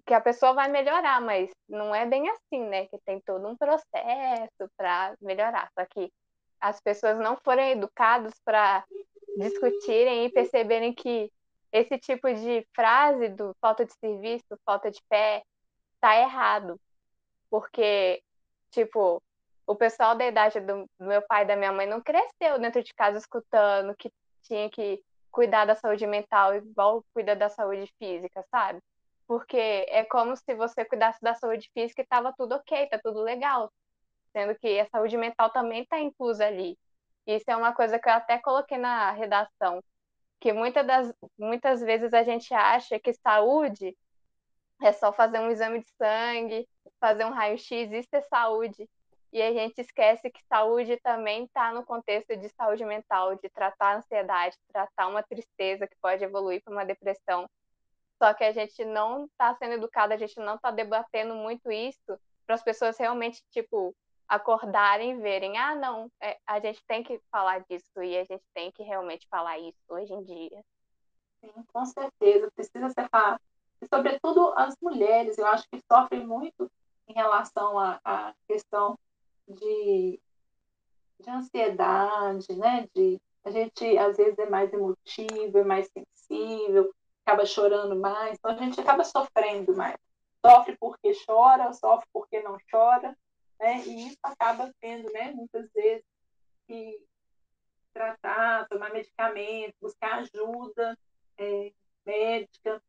que 0.06 0.14
a 0.14 0.22
pessoa 0.22 0.54
vai 0.54 0.70
melhorar, 0.70 1.20
mas 1.22 1.50
não 1.68 1.94
é 1.94 2.06
bem 2.06 2.30
assim, 2.30 2.64
né? 2.68 2.86
Que 2.88 2.98
tem 3.00 3.20
todo 3.22 3.48
um 3.48 3.56
processo 3.56 4.72
para 4.78 5.16
melhorar. 5.22 5.70
Só 5.78 5.86
que 5.86 6.12
as 6.60 6.80
pessoas 6.80 7.18
não 7.18 7.38
forem 7.38 7.72
educadas 7.72 8.34
para 8.44 8.84
discutirem 9.38 10.26
e 10.26 10.32
perceberem 10.32 10.94
que 10.94 11.32
esse 11.72 11.98
tipo 12.00 12.32
de 12.34 12.68
frase 12.76 13.30
do 13.30 13.56
falta 13.62 13.86
de 13.86 13.94
serviço, 13.94 14.46
falta 14.66 14.90
de 14.92 15.02
fé, 15.08 15.44
tá 16.00 16.18
errado. 16.18 16.80
Porque, 17.50 18.22
tipo, 18.72 19.22
o 19.68 19.76
pessoal 19.76 20.16
da 20.16 20.26
idade 20.26 20.60
do, 20.62 20.90
meu 21.00 21.22
pai 21.24 21.44
e 21.44 21.48
da 21.48 21.56
minha 21.56 21.72
mãe 21.72 21.86
não 21.88 22.02
cresceu 22.02 22.60
dentro 22.60 22.84
de 22.84 22.94
casa 22.94 23.18
escutando 23.18 23.96
que 23.96 24.12
tinha 24.44 24.70
que 24.70 25.04
cuidar 25.32 25.66
da 25.66 25.76
saúde 25.76 26.08
mental 26.08 26.56
igual 26.56 27.04
cuida 27.14 27.36
da 27.36 27.50
saúde 27.50 27.92
física, 28.00 28.44
sabe? 28.50 28.80
Porque 29.28 29.58
é 29.58 30.04
como 30.06 30.36
se 30.36 30.56
você 30.56 30.84
cuidasse 30.86 31.20
da 31.22 31.36
saúde 31.36 31.70
física 31.74 32.02
e 32.02 32.04
estava 32.04 32.34
tudo 32.36 32.56
ok, 32.56 32.88
tá 32.88 33.00
tudo 33.04 33.22
legal. 33.22 33.72
Sendo 34.34 34.56
que 34.56 34.80
a 34.80 34.88
saúde 34.90 35.18
mental 35.18 35.52
também 35.52 35.84
está 35.84 36.00
inclusa 36.00 36.46
ali. 36.48 36.78
Isso 37.28 37.46
é 37.48 37.56
uma 37.56 37.74
coisa 37.74 38.00
que 38.00 38.10
eu 38.10 38.14
até 38.14 38.40
coloquei 38.40 38.78
na 38.78 39.12
redação, 39.12 39.84
que 40.40 40.54
muitas, 40.54 40.86
das, 40.86 41.14
muitas 41.38 41.82
vezes 41.82 42.14
a 42.14 42.24
gente 42.24 42.54
acha 42.54 43.00
que 43.00 43.14
saúde 43.14 43.96
é 44.82 44.94
só 44.94 45.12
fazer 45.12 45.40
um 45.40 45.52
exame 45.52 45.82
de 45.82 45.90
sangue, 45.98 46.68
fazer 47.00 47.26
um 47.26 47.32
raio-x, 47.32 47.92
isso 47.92 48.10
é 48.14 48.22
saúde. 48.22 48.90
E 49.32 49.42
a 49.42 49.54
gente 49.54 49.80
esquece 49.80 50.32
que 50.32 50.42
saúde 50.48 50.98
também 50.98 51.44
está 51.44 51.72
no 51.72 51.86
contexto 51.86 52.36
de 52.36 52.50
saúde 52.50 52.84
mental, 52.84 53.36
de 53.36 53.50
tratar 53.50 53.94
a 53.94 53.98
ansiedade, 53.98 54.58
tratar 54.72 55.08
uma 55.08 55.22
tristeza 55.22 55.86
que 55.88 55.96
pode 56.02 56.24
evoluir 56.24 56.64
para 56.64 56.74
uma 56.74 56.86
depressão. 56.86 57.48
Só 58.18 58.34
que 58.34 58.44
a 58.44 58.52
gente 58.52 58.84
não 58.86 59.26
está 59.26 59.54
sendo 59.56 59.74
educada, 59.74 60.16
a 60.16 60.18
gente 60.18 60.38
não 60.40 60.56
está 60.56 60.72
debatendo 60.72 61.36
muito 61.36 61.72
isso 61.72 62.20
para 62.46 62.56
as 62.56 62.64
pessoas 62.64 62.98
realmente, 62.98 63.44
tipo, 63.52 63.96
acordarem 64.30 65.12
e 65.12 65.22
verem, 65.22 65.58
ah, 65.58 65.74
não, 65.74 66.10
é, 66.22 66.38
a 66.46 66.60
gente 66.60 66.82
tem 66.86 67.04
que 67.04 67.20
falar 67.32 67.60
disso 67.68 68.04
e 68.04 68.16
a 68.16 68.24
gente 68.24 68.44
tem 68.54 68.72
que 68.72 68.84
realmente 68.84 69.28
falar 69.28 69.58
isso 69.58 69.82
hoje 69.90 70.14
em 70.14 70.24
dia. 70.24 70.64
Sim, 71.42 71.52
com 71.74 71.86
certeza, 71.86 72.52
precisa 72.56 72.90
ser 72.90 73.10
falado. 73.10 73.42
E, 73.82 73.88
sobretudo, 73.88 74.54
as 74.56 74.76
mulheres, 74.80 75.38
eu 75.38 75.48
acho 75.48 75.68
que 75.70 75.82
sofrem 75.92 76.26
muito 76.28 76.70
em 77.08 77.14
relação 77.14 77.80
à, 77.80 78.36
questão 78.48 79.00
de, 79.48 80.20
de 81.20 81.30
ansiedade, 81.30 82.54
né? 82.56 82.88
De, 82.94 83.20
a 83.44 83.50
gente, 83.50 83.98
às 83.98 84.18
vezes, 84.18 84.38
é 84.38 84.48
mais 84.48 84.72
emotivo, 84.72 85.58
é 85.58 85.64
mais 85.64 85.90
sensível, 85.90 86.94
acaba 87.26 87.46
chorando 87.46 87.96
mais, 87.96 88.38
então 88.38 88.52
a 88.52 88.56
gente 88.56 88.80
acaba 88.80 89.04
sofrendo 89.04 89.76
mais. 89.76 89.98
Sofre 90.46 90.78
porque 90.78 91.14
chora, 91.26 91.74
sofre 91.74 92.08
porque 92.14 92.42
não 92.42 92.58
chora, 92.70 93.18
né? 93.60 93.84
E 93.86 94.08
isso 94.08 94.20
acaba 94.24 94.74
tendo, 94.80 95.12
né, 95.12 95.32
muitas 95.32 95.70
vezes, 95.74 96.06
que 96.68 97.04
tratar, 97.94 98.68
tomar 98.68 98.92
medicamento, 98.92 99.76
buscar 99.82 100.20
ajuda 100.20 100.98
é, 101.38 101.72
médica. 102.06 102.82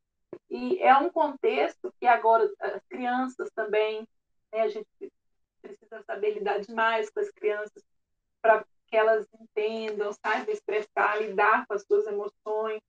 E 0.49 0.79
é 0.81 0.97
um 0.97 1.11
contexto 1.11 1.93
que 1.99 2.07
agora 2.07 2.51
as 2.61 2.85
crianças 2.87 3.51
também, 3.53 4.07
né, 4.53 4.63
a 4.63 4.69
gente 4.69 4.89
precisa 5.61 6.03
saber 6.05 6.35
lidar 6.35 6.61
demais 6.61 7.11
com 7.11 7.21
as 7.21 7.31
crianças 7.31 7.83
para 8.41 8.65
que 8.87 8.97
elas 8.97 9.27
entendam, 9.41 10.13
saibam 10.13 10.53
expressar, 10.53 11.21
lidar 11.21 11.67
com 11.67 11.75
as 11.75 11.83
suas 11.83 12.07
emoções. 12.07 12.81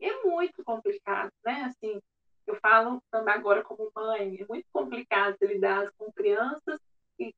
E 0.00 0.06
é 0.06 0.22
muito 0.22 0.64
complicado, 0.64 1.30
né? 1.44 1.64
Assim, 1.64 2.00
eu 2.46 2.56
falo 2.60 3.02
agora 3.12 3.62
como 3.62 3.90
mãe, 3.94 4.38
é 4.40 4.46
muito 4.46 4.66
complicado 4.72 5.36
lidar 5.42 5.90
com 5.98 6.12
crianças 6.12 6.80
e, 7.18 7.34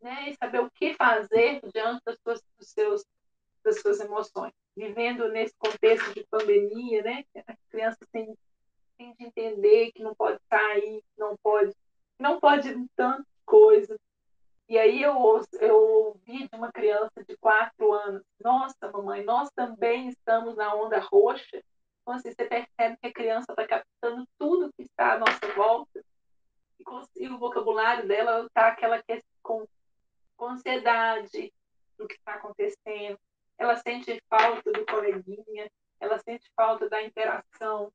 né, 0.00 0.30
e 0.30 0.36
saber 0.36 0.60
o 0.60 0.70
que 0.70 0.94
fazer 0.94 1.60
diante 1.72 2.02
das 2.04 2.18
suas, 2.20 2.42
dos 2.58 2.68
seus, 2.68 3.04
das 3.62 3.80
suas 3.80 4.00
emoções. 4.00 4.52
Vivendo 4.76 5.28
nesse 5.28 5.54
contexto 5.56 6.12
de 6.12 6.26
pandemia, 6.26 7.02
né? 7.02 7.24
As 7.46 7.56
crianças 7.70 8.08
têm, 8.10 8.36
têm 8.98 9.14
de 9.14 9.24
entender 9.24 9.92
que 9.92 10.02
não 10.02 10.14
pode 10.14 10.40
sair, 10.48 11.02
não 11.16 11.36
pode, 11.42 11.72
não 12.18 12.40
pode 12.40 12.74
tanto 12.96 13.24
coisa. 13.46 13.98
E 14.68 14.78
aí 14.78 15.02
eu, 15.02 15.14
eu 15.60 15.76
ouvi 15.76 16.48
de 16.48 16.56
uma 16.56 16.72
criança 16.72 17.22
de 17.28 17.36
quatro 17.36 17.92
anos, 17.92 18.22
nossa, 18.40 18.90
mamãe, 18.90 19.22
nós 19.22 19.50
também 19.54 20.08
estamos 20.08 20.56
na 20.56 20.74
onda 20.74 20.98
roxa 20.98 21.62
então, 22.04 22.14
assim, 22.14 22.32
você 22.32 22.44
percebe 22.44 22.98
que 23.00 23.06
a 23.06 23.12
criança 23.12 23.46
está 23.50 23.66
captando 23.66 24.28
tudo 24.38 24.70
que 24.74 24.82
está 24.82 25.14
à 25.14 25.18
nossa 25.18 25.54
volta 25.56 26.03
e, 27.16 27.28
o 27.28 27.38
vocabulário 27.38 28.06
dela 28.06 28.44
está 28.46 28.68
aquela 28.68 29.02
que 29.02 29.12
é 29.12 29.22
com, 29.42 29.66
com 30.36 30.46
ansiedade 30.46 31.52
do 31.96 32.06
que 32.06 32.14
está 32.14 32.34
acontecendo. 32.34 33.18
Ela 33.58 33.76
sente 33.76 34.20
falta 34.28 34.72
do 34.72 34.84
coleguinha, 34.86 35.70
ela 36.00 36.18
sente 36.18 36.50
falta 36.56 36.88
da 36.88 37.02
interação, 37.02 37.92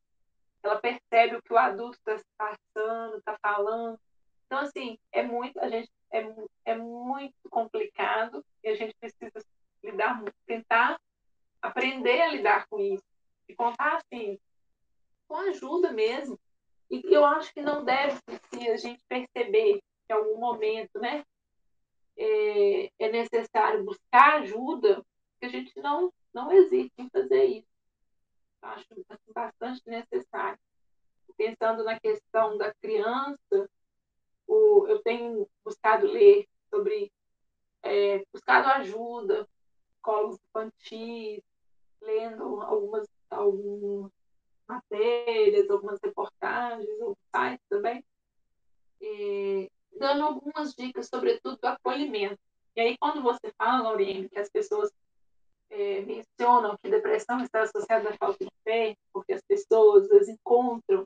ela 0.64 0.80
percebe 0.80 1.36
o 1.36 1.42
que 1.42 1.54
o 1.54 1.58
adulto 1.58 1.98
está 2.08 2.22
passando, 2.38 3.18
está 3.18 3.38
falando. 3.42 4.00
Então, 4.46 4.60
assim, 4.60 4.98
é 5.12 5.22
muito, 5.24 5.60
a 5.60 5.70
gente 5.70 5.92
é, 6.12 6.26
é 6.66 6.76
muito 6.76 7.36
complicado 7.50 8.44
e 8.64 8.70
a 8.70 8.76
gente 8.76 8.96
precisa 8.96 9.46
lidar, 9.84 10.24
tentar 10.46 11.00
aprender 11.62 12.22
a 12.22 12.30
lidar 12.30 12.68
com 12.68 12.80
isso 12.80 13.04
e 13.48 13.56
contar 13.56 13.98
assim, 13.98 14.40
com 15.28 15.36
ajuda 15.36 15.92
mesmo. 15.92 16.40
E 16.90 17.02
eu 17.14 17.24
acho 17.24 17.54
que 17.54 17.62
não 17.62 17.84
deve, 17.84 18.20
se 18.50 18.70
a 18.70 18.78
gente 18.78 19.04
perceber 19.08 19.76
que 19.76 20.14
em 20.14 20.14
algum 20.14 20.40
momento, 20.40 21.00
né, 21.00 21.24
é, 22.18 22.92
é 23.00 23.12
necessário 23.12 23.84
buscar 23.84 24.42
ajuda, 24.42 25.06
que 25.40 25.46
a 25.46 25.50
gente 25.50 25.80
não, 25.80 26.12
não 26.34 26.52
hesite 26.52 26.94
em 26.98 27.10
fazer 27.10 27.46
isso. 27.46 27.68
Eu 28.62 28.70
acho 28.70 28.88
bastante 29.34 29.82
necessário. 29.88 30.60
Pensando 31.38 31.84
na 31.84 31.98
questão 32.00 32.58
da 32.58 32.74
criança, 32.74 33.70
o, 34.46 34.88
eu 34.88 35.02
tenho 35.02 35.48
buscado 35.64 36.08
ler 36.08 36.48
sobre, 36.70 37.12
é, 37.84 38.26
buscado 38.34 38.68
ajuda, 38.68 39.48
colos 40.02 40.38
infantis, 40.50 41.42
lendo 42.02 42.62
algumas 42.62 43.08
algumas 43.30 44.12
matérias, 44.70 45.70
algumas 45.70 46.00
reportagens, 46.02 47.02
ou 47.02 47.18
sites 47.36 47.66
também, 47.68 48.04
e, 49.02 49.70
dando 49.98 50.24
algumas 50.24 50.74
dicas, 50.76 51.08
sobretudo 51.08 51.58
do 51.58 51.68
acolhimento. 51.68 52.40
E 52.76 52.82
aí, 52.82 52.98
quando 52.98 53.22
você 53.22 53.52
fala, 53.58 53.84
Lauriane, 53.84 54.30
que 54.30 54.40
as 54.40 54.50
pessoas 54.50 54.92
é, 55.70 56.02
mencionam 56.02 56.78
que 56.78 56.90
depressão 56.90 57.42
está 57.44 57.64
associada 57.64 58.10
à 58.10 58.18
falta 58.18 58.46
de 58.46 58.52
fé, 58.64 58.96
porque 59.12 59.34
as 59.34 59.42
pessoas 59.42 60.10
as 60.12 60.28
encontram, 60.28 61.06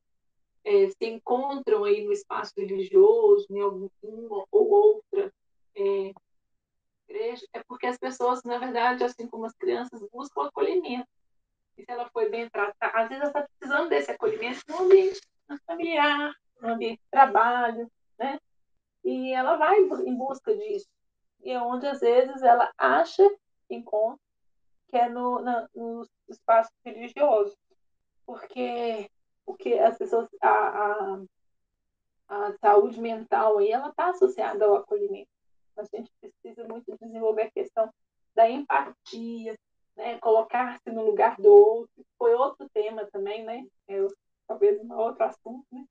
é, 0.63 0.89
se 0.89 1.05
encontram 1.05 1.83
aí 1.83 2.03
no 2.03 2.11
espaço 2.11 2.53
religioso, 2.57 3.47
em 3.49 3.61
alguma 3.61 4.45
ou 4.51 4.69
outra 4.69 5.33
é, 5.75 6.13
igreja, 7.07 7.45
é 7.53 7.63
porque 7.63 7.87
as 7.87 7.97
pessoas, 7.97 8.43
na 8.43 8.57
verdade, 8.57 9.03
assim 9.03 9.27
como 9.27 9.45
as 9.45 9.53
crianças, 9.53 10.01
buscam 10.11 10.43
acolhimento. 10.43 11.07
E 11.77 11.83
se 11.83 11.91
ela 11.91 12.09
foi 12.11 12.29
bem 12.29 12.49
tratada, 12.49 12.97
às 12.97 13.09
vezes 13.09 13.21
ela 13.21 13.29
está 13.29 13.47
precisando 13.47 13.89
desse 13.89 14.11
acolhimento 14.11 14.61
no 14.69 14.79
ambiente 14.79 15.21
familiar, 15.65 16.33
no 16.61 16.69
ambiente 16.69 16.99
de 16.99 17.09
trabalho, 17.09 17.91
né? 18.17 18.39
E 19.03 19.33
ela 19.33 19.57
vai 19.57 19.77
em 19.79 20.15
busca 20.15 20.55
disso. 20.55 20.87
E 21.41 21.51
é 21.51 21.61
onde, 21.61 21.85
às 21.85 21.99
vezes, 21.99 22.41
ela 22.41 22.71
acha, 22.77 23.23
encontra, 23.69 24.19
que 24.87 24.97
é 24.97 25.09
no, 25.09 25.41
na, 25.41 25.67
no 25.75 26.07
espaço 26.29 26.71
religioso. 26.85 27.57
Porque 28.25 29.09
o 29.45 29.53
que 29.53 29.77
as 29.77 29.97
pessoas, 29.97 30.29
a, 30.41 30.47
a, 30.47 31.23
a 32.29 32.57
saúde 32.59 32.99
mental 33.01 33.57
aí, 33.57 33.71
ela 33.71 33.89
está 33.89 34.09
associada 34.09 34.63
ao 34.65 34.75
acolhimento. 34.75 35.29
A 35.75 35.83
gente 35.83 36.09
precisa 36.21 36.65
muito 36.65 36.95
desenvolver 36.97 37.43
a 37.43 37.51
questão 37.51 37.89
da 38.33 38.49
empatia, 38.49 39.57
né? 39.95 40.17
colocar-se 40.19 40.89
no 40.89 41.03
lugar 41.03 41.35
do 41.37 41.51
outro. 41.51 42.05
Foi 42.17 42.33
outro 42.33 42.67
tema 42.73 43.05
também, 43.11 43.43
né? 43.43 43.65
Eu, 43.87 44.07
talvez 44.47 44.79
um 44.79 44.93
outro 44.93 45.23
assunto, 45.23 45.65
né? 45.71 45.85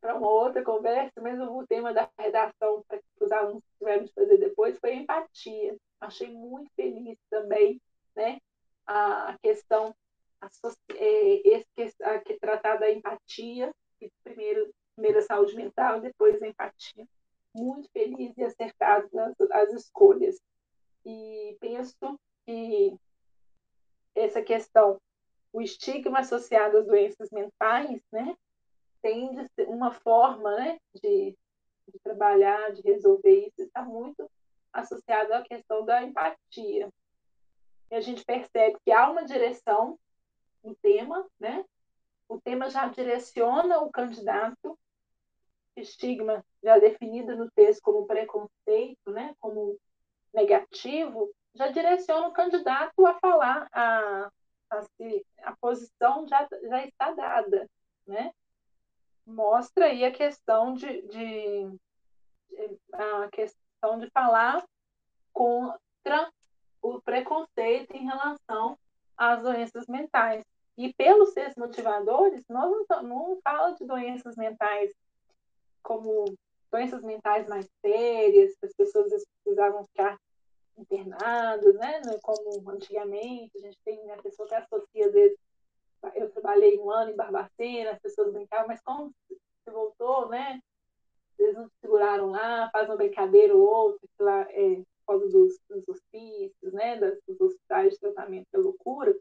Para 0.00 0.16
uma 0.16 0.28
outra 0.28 0.62
conversa, 0.62 1.20
mas 1.20 1.38
o 1.38 1.66
tema 1.66 1.92
da 1.92 2.08
redação 2.18 2.82
para 2.88 3.00
os 3.20 3.30
alunos 3.30 3.62
tiveram 3.78 4.04
de 4.04 4.12
fazer 4.14 4.38
depois 4.38 4.78
foi 4.78 4.94
empatia. 4.94 5.76
Achei 6.00 6.30
muito 6.30 6.70
feliz 6.74 7.18
também, 7.28 7.80
né? 8.16 8.38
A 8.86 9.36
questão 9.42 9.94
a, 10.40 10.48
é, 10.94 11.64
a, 12.02 12.18
que 12.20 12.38
tratar 12.38 12.76
da 12.76 12.90
empatia, 12.90 13.74
primeiro, 14.22 14.70
primeiro 14.94 15.18
a 15.18 15.22
saúde 15.22 15.54
mental, 15.54 16.00
depois 16.00 16.42
a 16.42 16.46
empatia 16.46 17.06
muito 17.54 17.88
feliz 17.90 18.36
e 18.36 18.44
acertado 18.44 19.08
nas 19.12 19.34
as 19.52 19.72
escolhas. 19.72 20.40
E 21.06 21.56
penso 21.60 22.18
que 22.44 22.96
essa 24.14 24.42
questão, 24.42 25.00
o 25.52 25.60
estigma 25.60 26.20
associado 26.20 26.78
às 26.78 26.86
doenças 26.86 27.30
mentais, 27.30 28.02
né, 28.12 28.36
tem 29.02 29.30
uma 29.66 29.92
forma 29.92 30.54
né, 30.56 30.78
de, 30.94 31.36
de 31.88 31.98
trabalhar, 32.02 32.72
de 32.72 32.82
resolver 32.82 33.46
isso, 33.46 33.62
está 33.62 33.82
muito 33.82 34.30
associado 34.72 35.32
à 35.34 35.42
questão 35.42 35.84
da 35.84 36.02
empatia. 36.02 36.88
E 37.90 37.94
a 37.94 38.00
gente 38.00 38.24
percebe 38.24 38.78
que 38.84 38.90
há 38.90 39.10
uma 39.10 39.24
direção 39.24 39.98
no 40.62 40.74
tema, 40.76 41.24
né? 41.38 41.64
O 42.26 42.40
tema 42.40 42.70
já 42.70 42.88
direciona 42.88 43.78
o 43.80 43.90
candidato 43.90 44.78
estigma 45.76 46.44
já 46.62 46.78
definido 46.78 47.36
no 47.36 47.50
texto 47.50 47.82
como 47.82 48.06
preconceito, 48.06 49.10
né, 49.10 49.34
como 49.40 49.78
negativo, 50.32 51.30
já 51.54 51.68
direciona 51.68 52.28
o 52.28 52.32
candidato 52.32 53.06
a 53.06 53.14
falar 53.14 53.68
a, 53.72 54.30
a, 54.70 54.82
a 55.44 55.56
posição 55.56 56.26
já, 56.26 56.46
já 56.62 56.84
está 56.84 57.12
dada, 57.12 57.68
né? 58.06 58.32
Mostra 59.26 59.86
aí 59.86 60.04
a 60.04 60.12
questão 60.12 60.74
de, 60.74 61.02
de, 61.02 61.70
de 62.50 62.78
a 62.92 63.28
questão 63.30 63.98
de 63.98 64.10
falar 64.10 64.64
contra 65.32 66.30
o 66.82 67.00
preconceito 67.00 67.96
em 67.96 68.04
relação 68.04 68.78
às 69.16 69.42
doenças 69.42 69.86
mentais. 69.86 70.44
E 70.76 70.92
pelos 70.92 71.32
seus 71.32 71.54
motivadores, 71.54 72.42
nós 72.48 72.70
não, 72.90 73.02
não 73.02 73.40
fala 73.42 73.72
de 73.74 73.86
doenças 73.86 74.36
mentais 74.36 74.92
como 75.82 76.24
doenças 76.70 77.02
mentais 77.02 77.46
mais 77.46 77.68
sérias, 77.80 78.56
as 78.62 78.72
pessoas 78.72 79.12
precisavam 79.44 79.86
ficar 79.86 80.18
internadas, 80.76 81.74
né? 81.76 82.00
É 82.06 82.18
como 82.22 82.70
antigamente, 82.70 83.56
a 83.56 83.60
gente 83.60 83.78
tem 83.84 84.10
a 84.10 84.22
pessoa 84.22 84.48
que 84.48 84.54
associa, 84.54 85.06
às 85.06 85.12
vezes, 85.12 85.38
eu 86.14 86.30
trabalhei 86.30 86.78
um 86.78 86.90
ano 86.90 87.12
em 87.12 87.16
Barbacena, 87.16 87.92
as 87.92 87.98
pessoas 88.00 88.32
brincavam, 88.32 88.68
mas 88.68 88.80
como 88.82 89.12
se 89.28 89.70
voltou, 89.70 90.28
né? 90.28 90.60
Eles 91.38 91.54
não 91.54 91.68
seguraram 91.80 92.30
lá, 92.30 92.70
faz 92.70 92.88
uma 92.88 92.96
brincadeira 92.96 93.54
ou 93.54 93.62
outra, 93.62 94.08
lá, 94.20 94.40
é, 94.50 94.76
por 95.06 95.18
causa 95.18 95.28
dos, 95.28 95.58
dos 95.68 95.88
hospícios, 95.88 96.72
né? 96.72 96.98
Das, 96.98 97.18
dos 97.26 97.40
hospitais 97.40 97.94
de 97.94 98.00
tratamento 98.00 98.46
da 98.52 98.58
loucura 98.58 99.16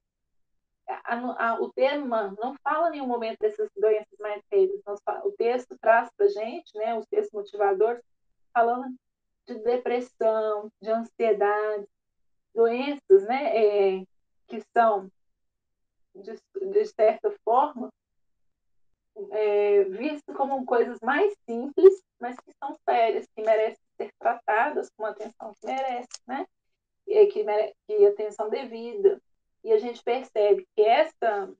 a, 0.87 1.49
a, 1.49 1.61
o 1.61 1.71
tema 1.71 2.35
não 2.39 2.55
fala 2.63 2.89
em 2.89 2.91
nenhum 2.93 3.07
momento 3.07 3.39
dessas 3.39 3.69
doenças 3.75 4.17
mais 4.19 4.41
sérias. 4.49 4.81
O 5.23 5.31
texto 5.31 5.77
traz 5.79 6.09
para 6.15 6.25
a 6.25 6.29
gente, 6.29 6.75
né, 6.77 6.97
os 6.97 7.05
textos 7.07 7.33
motivadores, 7.33 8.03
falando 8.53 8.95
de 9.45 9.55
depressão, 9.59 10.71
de 10.81 10.89
ansiedade, 10.89 11.87
doenças 12.53 13.23
né, 13.23 13.55
é, 13.55 14.05
que 14.47 14.61
são, 14.75 15.09
de, 16.15 16.39
de 16.71 16.85
certa 16.85 17.31
forma, 17.43 17.89
é, 19.31 19.83
vistas 19.85 20.35
como 20.35 20.65
coisas 20.65 20.99
mais 21.01 21.33
simples, 21.45 22.03
mas 22.19 22.35
que 22.39 22.51
são 22.53 22.75
sérias, 22.87 23.27
que 23.35 23.41
merecem 23.41 23.83
ser 23.97 24.11
tratadas 24.19 24.89
com 24.95 25.05
a 25.05 25.09
atenção 25.09 25.53
que 25.53 25.65
merece, 25.65 26.07
né? 26.27 26.47
E 27.05 27.25
que, 27.27 27.43
mere 27.43 27.75
que 27.85 28.05
atenção 28.05 28.49
devida 28.49 29.21
e 29.63 29.71
a 29.71 29.79
gente 29.79 30.03
percebe 30.03 30.67
que 30.75 30.81
essa, 30.81 31.53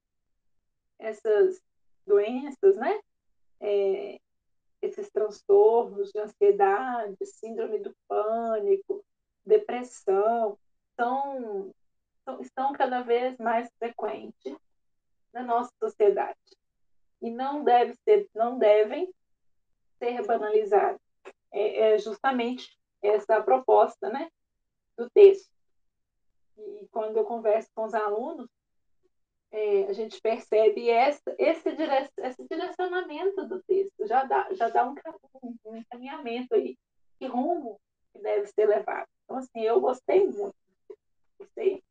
essas 0.99 1.61
doenças, 2.05 2.75
né, 2.75 2.99
é, 3.61 4.19
esses 4.85 5.09
transtornos 5.09 6.11
de 6.11 6.19
ansiedade, 6.19 7.25
síndrome 7.25 7.79
do 7.79 7.95
pânico, 8.07 9.03
depressão, 9.45 10.57
são, 10.95 11.73
estão 12.41 12.73
cada 12.73 13.01
vez 13.01 13.37
mais 13.37 13.69
frequentes 13.79 14.55
na 15.33 15.41
nossa 15.43 15.71
sociedade 15.79 16.37
e 17.21 17.31
não 17.31 17.63
deve 17.63 17.95
ser, 18.03 18.29
não 18.35 18.59
devem 18.59 19.11
ser 19.97 20.25
banalizados. 20.25 21.01
É, 21.51 21.93
é 21.93 21.97
justamente 21.97 22.77
essa 23.01 23.37
a 23.37 23.43
proposta, 23.43 24.09
né, 24.09 24.29
do 24.97 25.09
texto. 25.09 25.49
E 26.57 26.87
quando 26.91 27.17
eu 27.17 27.23
converso 27.23 27.69
com 27.73 27.85
os 27.85 27.93
alunos, 27.93 28.49
é, 29.53 29.85
a 29.87 29.93
gente 29.93 30.19
percebe 30.19 30.89
essa, 30.89 31.35
esse, 31.37 31.69
esse 31.69 32.47
direcionamento 32.49 33.47
do 33.47 33.61
texto, 33.61 34.07
já 34.07 34.23
dá, 34.23 34.49
já 34.53 34.67
dá 34.67 34.89
um, 34.89 34.95
um 35.63 35.75
encaminhamento 35.77 36.55
aí, 36.55 36.75
que 37.19 37.27
rumo 37.27 37.79
que 38.11 38.19
deve 38.19 38.47
ser 38.47 38.65
levado. 38.65 39.07
Então, 39.23 39.37
assim, 39.37 39.61
eu 39.61 39.79
gostei 39.79 40.25
muito, 40.25 40.55
gostei 41.37 41.83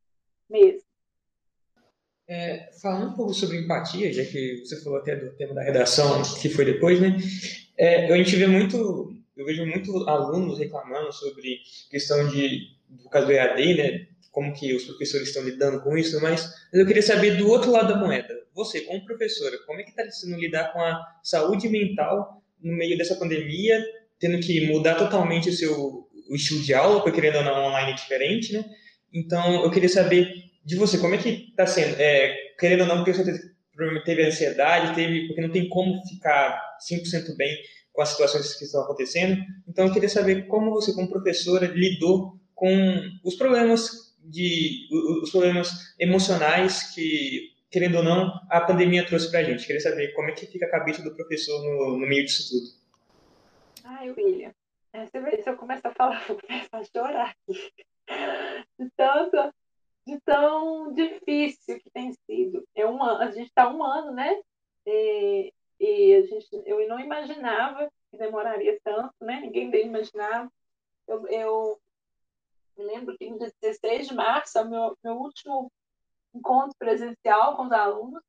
mesmo. 0.51 0.83
É, 2.27 2.73
falando 2.81 3.13
um 3.13 3.15
pouco 3.15 3.33
sobre 3.33 3.59
empatia, 3.59 4.13
já 4.13 4.25
que 4.25 4.65
você 4.65 4.83
falou 4.83 4.99
até 4.99 5.15
do 5.15 5.33
tema 5.37 5.55
da 5.55 5.63
redação, 5.63 6.21
que 6.41 6.49
foi 6.49 6.65
depois, 6.65 7.01
né? 7.01 7.17
É, 7.77 8.13
a 8.13 8.17
gente 8.17 8.35
vê 8.37 8.47
muito, 8.49 9.15
eu 9.37 9.45
vejo 9.45 9.65
muito 9.67 10.09
alunos 10.09 10.59
reclamando 10.59 11.13
sobre 11.13 11.61
questão 11.91 12.27
de, 12.29 12.77
do 12.89 13.09
caso 13.09 13.27
do 13.27 13.33
EAD, 13.33 13.75
né? 13.77 14.12
Como 14.33 14.53
que 14.53 14.75
os 14.75 14.85
professores 14.85 15.29
estão 15.29 15.45
lidando 15.45 15.81
com 15.83 15.97
isso, 15.97 16.21
mas 16.21 16.51
eu 16.73 16.87
queria 16.87 17.03
saber 17.03 17.37
do 17.37 17.49
outro 17.49 17.71
lado 17.71 17.93
da 17.93 18.01
moeda. 18.01 18.35
Você, 18.55 18.81
como 18.81 19.05
professora, 19.05 19.57
como 19.67 19.79
é 19.79 19.85
que 19.85 19.91
está 19.91 20.11
sendo 20.11 20.39
lidar 20.39 20.73
com 20.73 20.81
a 20.81 21.01
saúde 21.23 21.69
mental 21.69 22.43
no 22.61 22.73
meio 22.75 22.97
dessa 22.97 23.15
pandemia, 23.15 23.85
tendo 24.19 24.41
que 24.41 24.67
mudar 24.67 24.95
totalmente 24.95 25.51
o 25.51 25.53
seu 25.53 26.09
o 26.31 26.35
estilo 26.35 26.63
de 26.63 26.73
aula, 26.73 27.03
porque 27.03 27.21
querendo 27.21 27.37
ou 27.39 27.45
não, 27.45 27.67
online 27.67 27.93
é 27.93 27.95
diferente, 27.95 28.55
né? 28.55 28.65
Então, 29.13 29.63
eu 29.65 29.71
queria 29.71 29.89
saber 29.89 30.33
de 30.65 30.77
você, 30.77 30.97
como 30.97 31.15
é 31.15 31.19
que 31.19 31.49
está 31.51 31.67
sendo? 31.67 32.01
É, 32.01 32.35
querendo 32.59 32.83
ou 32.83 32.87
não, 32.87 33.05
porque 33.05 33.13
teve 34.05 34.25
ansiedade, 34.25 34.95
teve, 34.95 35.27
porque 35.27 35.43
não 35.43 35.51
tem 35.51 35.69
como 35.69 36.01
ficar 36.07 36.59
100% 36.91 37.37
bem 37.37 37.55
com 37.93 38.01
as 38.01 38.11
situações 38.11 38.55
que 38.55 38.65
estão 38.65 38.83
acontecendo. 38.83 39.37
Então, 39.69 39.87
eu 39.87 39.93
queria 39.93 40.09
saber 40.09 40.47
como 40.47 40.71
você, 40.71 40.95
como 40.95 41.11
professora, 41.11 41.67
lidou 41.67 42.41
com 42.55 43.03
os 43.25 43.35
problemas 43.35 43.91
de 44.33 44.89
os 45.23 45.31
problemas 45.31 45.95
emocionais 45.99 46.95
que, 46.95 47.53
querendo 47.71 47.99
ou 47.99 48.03
não, 48.03 48.33
a 48.49 48.61
pandemia 48.63 49.07
trouxe 49.07 49.31
para 49.31 49.41
a 49.41 49.45
gente. 49.45 49.67
Queria 49.67 49.81
saber 49.81 50.15
como 50.15 50.31
é 50.31 50.33
que 50.33 50.47
fica 50.47 50.67
a 50.67 50.71
cabeça 50.71 51.03
do 51.03 51.15
professor 51.15 51.63
no, 51.63 51.99
no 51.99 52.07
meio 52.07 52.25
disso 52.25 52.49
tudo. 52.49 52.83
Ai, 53.85 54.11
William, 54.11 54.53
essa 54.93 55.21
vez 55.21 55.47
eu 55.47 55.57
começo 55.57 55.87
a 55.87 55.91
falar, 55.91 56.25
vou 56.27 56.41
começar 56.41 56.79
a 56.79 56.85
chorar 56.85 57.37
aqui. 57.49 57.73
De 58.79 58.91
tanto, 58.97 59.55
de 60.07 60.21
tão 60.21 60.93
difícil 60.95 61.79
que 61.79 61.91
tem 61.91 62.13
sido. 62.27 62.67
É 62.75 62.87
um, 62.87 63.03
a 63.03 63.31
gente 63.31 63.49
está 63.49 63.69
um 63.69 63.85
ano, 63.85 64.13
né? 64.13 64.41
E, 64.87 65.53
e 65.79 66.15
a 66.15 66.23
gente, 66.23 66.49
eu 66.65 66.89
não 66.89 66.99
imaginava 66.99 67.91
que 68.11 68.17
demoraria 68.17 68.79
tanto, 68.83 69.15
né? 69.21 69.41
Ninguém 69.41 69.71
bem 69.71 69.87
imaginava. 69.87 70.51
Eu, 71.07 71.29
eu 71.29 71.82
me 72.77 72.85
lembro 72.85 73.17
que 73.17 73.31
no 73.31 73.39
dia 73.39 73.53
16 73.61 74.09
de 74.09 74.15
março, 74.15 74.59
é 74.59 74.63
o 74.63 74.69
meu, 74.69 74.99
meu 75.03 75.15
último 75.15 75.71
encontro 76.35 76.77
presencial 76.79 77.57
com 77.57 77.65
os 77.65 77.73
alunos, 77.73 78.23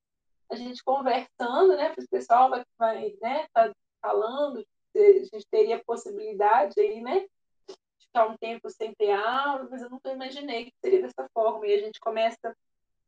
a 0.49 0.55
gente 0.55 0.83
conversando, 0.83 1.75
né, 1.75 1.93
o 1.97 2.09
pessoal 2.09 2.49
vai, 2.49 2.63
vai 2.77 3.17
né, 3.21 3.47
tá 3.53 3.71
falando, 4.01 4.65
a 4.95 4.99
gente 4.99 5.47
teria 5.49 5.83
possibilidade 5.83 6.79
aí, 6.79 7.01
né, 7.01 7.21
de 7.67 8.05
ficar 8.05 8.27
um 8.27 8.37
tempo 8.37 8.69
sem 8.69 8.93
ter 8.93 9.11
aula, 9.11 9.67
mas 9.69 9.81
eu 9.81 9.89
nunca 9.89 10.11
imaginei 10.11 10.65
que 10.65 10.73
seria 10.83 11.01
dessa 11.01 11.27
forma, 11.33 11.65
e 11.65 11.73
a 11.73 11.79
gente 11.79 11.99
começa 11.99 12.55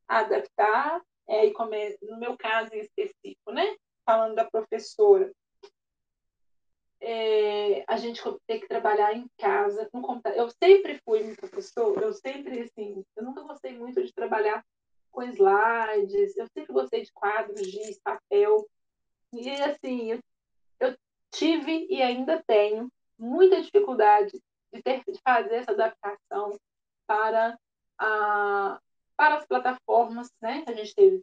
a 0.08 0.20
adaptar, 0.20 1.02
é, 1.28 1.48
e 1.48 1.54
no 2.04 2.18
meu 2.18 2.38
caso 2.38 2.74
em 2.74 2.80
específico, 2.80 3.52
né, 3.52 3.76
falando 4.06 4.36
da 4.36 4.50
professora, 4.50 5.32
é, 7.02 7.84
a 7.88 7.98
gente 7.98 8.22
tem 8.48 8.60
que 8.60 8.68
trabalhar 8.68 9.14
em 9.14 9.28
casa 9.38 9.88
com 9.92 10.02
computador. 10.02 10.40
Eu 10.40 10.50
sempre 10.50 11.00
fui 11.04 11.24
um 11.24 11.36
professor, 11.36 12.02
eu 12.02 12.14
sempre, 12.14 12.62
assim, 12.62 13.04
eu 13.16 13.24
nunca 13.24 13.42
gostei 13.44 13.78
muito 13.78 14.04
de 14.04 14.14
trabalhar 14.14 14.64
com 15.12 15.24
slides, 15.24 16.36
eu 16.36 16.48
sempre 16.48 16.74
gostei 16.74 17.04
de 17.04 17.12
quadros, 17.14 17.62
giz, 17.62 18.00
papel. 18.00 18.68
E, 19.32 19.50
assim, 19.50 20.12
eu, 20.12 20.20
eu 20.80 20.98
tive 21.32 21.88
e 21.90 22.02
ainda 22.02 22.44
tenho 22.46 22.90
muita 23.18 23.62
dificuldade 23.62 24.42
de, 24.74 24.82
ter, 24.82 25.04
de 25.08 25.20
fazer 25.22 25.56
essa 25.56 25.72
adaptação 25.72 26.58
para, 27.08 27.58
a, 27.98 28.80
para 29.16 29.38
as 29.38 29.46
plataformas 29.46 30.30
né, 30.42 30.64
a 30.68 30.74
gente 30.74 30.94
teve, 30.94 31.22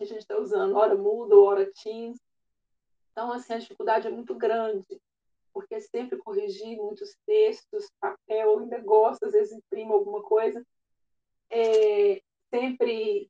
a 0.00 0.04
gente 0.04 0.20
está 0.20 0.38
usando, 0.38 0.76
hora 0.76 0.94
Moodle, 0.94 1.44
hora 1.44 1.70
Teams. 1.72 2.18
Então, 3.18 3.32
assim, 3.32 3.52
a 3.52 3.58
dificuldade 3.58 4.06
é 4.06 4.10
muito 4.12 4.32
grande, 4.32 5.02
porque 5.52 5.80
sempre 5.80 6.18
corrigir 6.18 6.76
muitos 6.76 7.16
textos, 7.26 7.90
papel, 8.00 8.60
ainda 8.60 8.78
gosto, 8.78 9.24
às 9.24 9.32
vezes 9.32 9.50
imprimo 9.50 9.92
alguma 9.92 10.22
coisa. 10.22 10.64
É, 11.50 12.22
sempre 12.48 13.28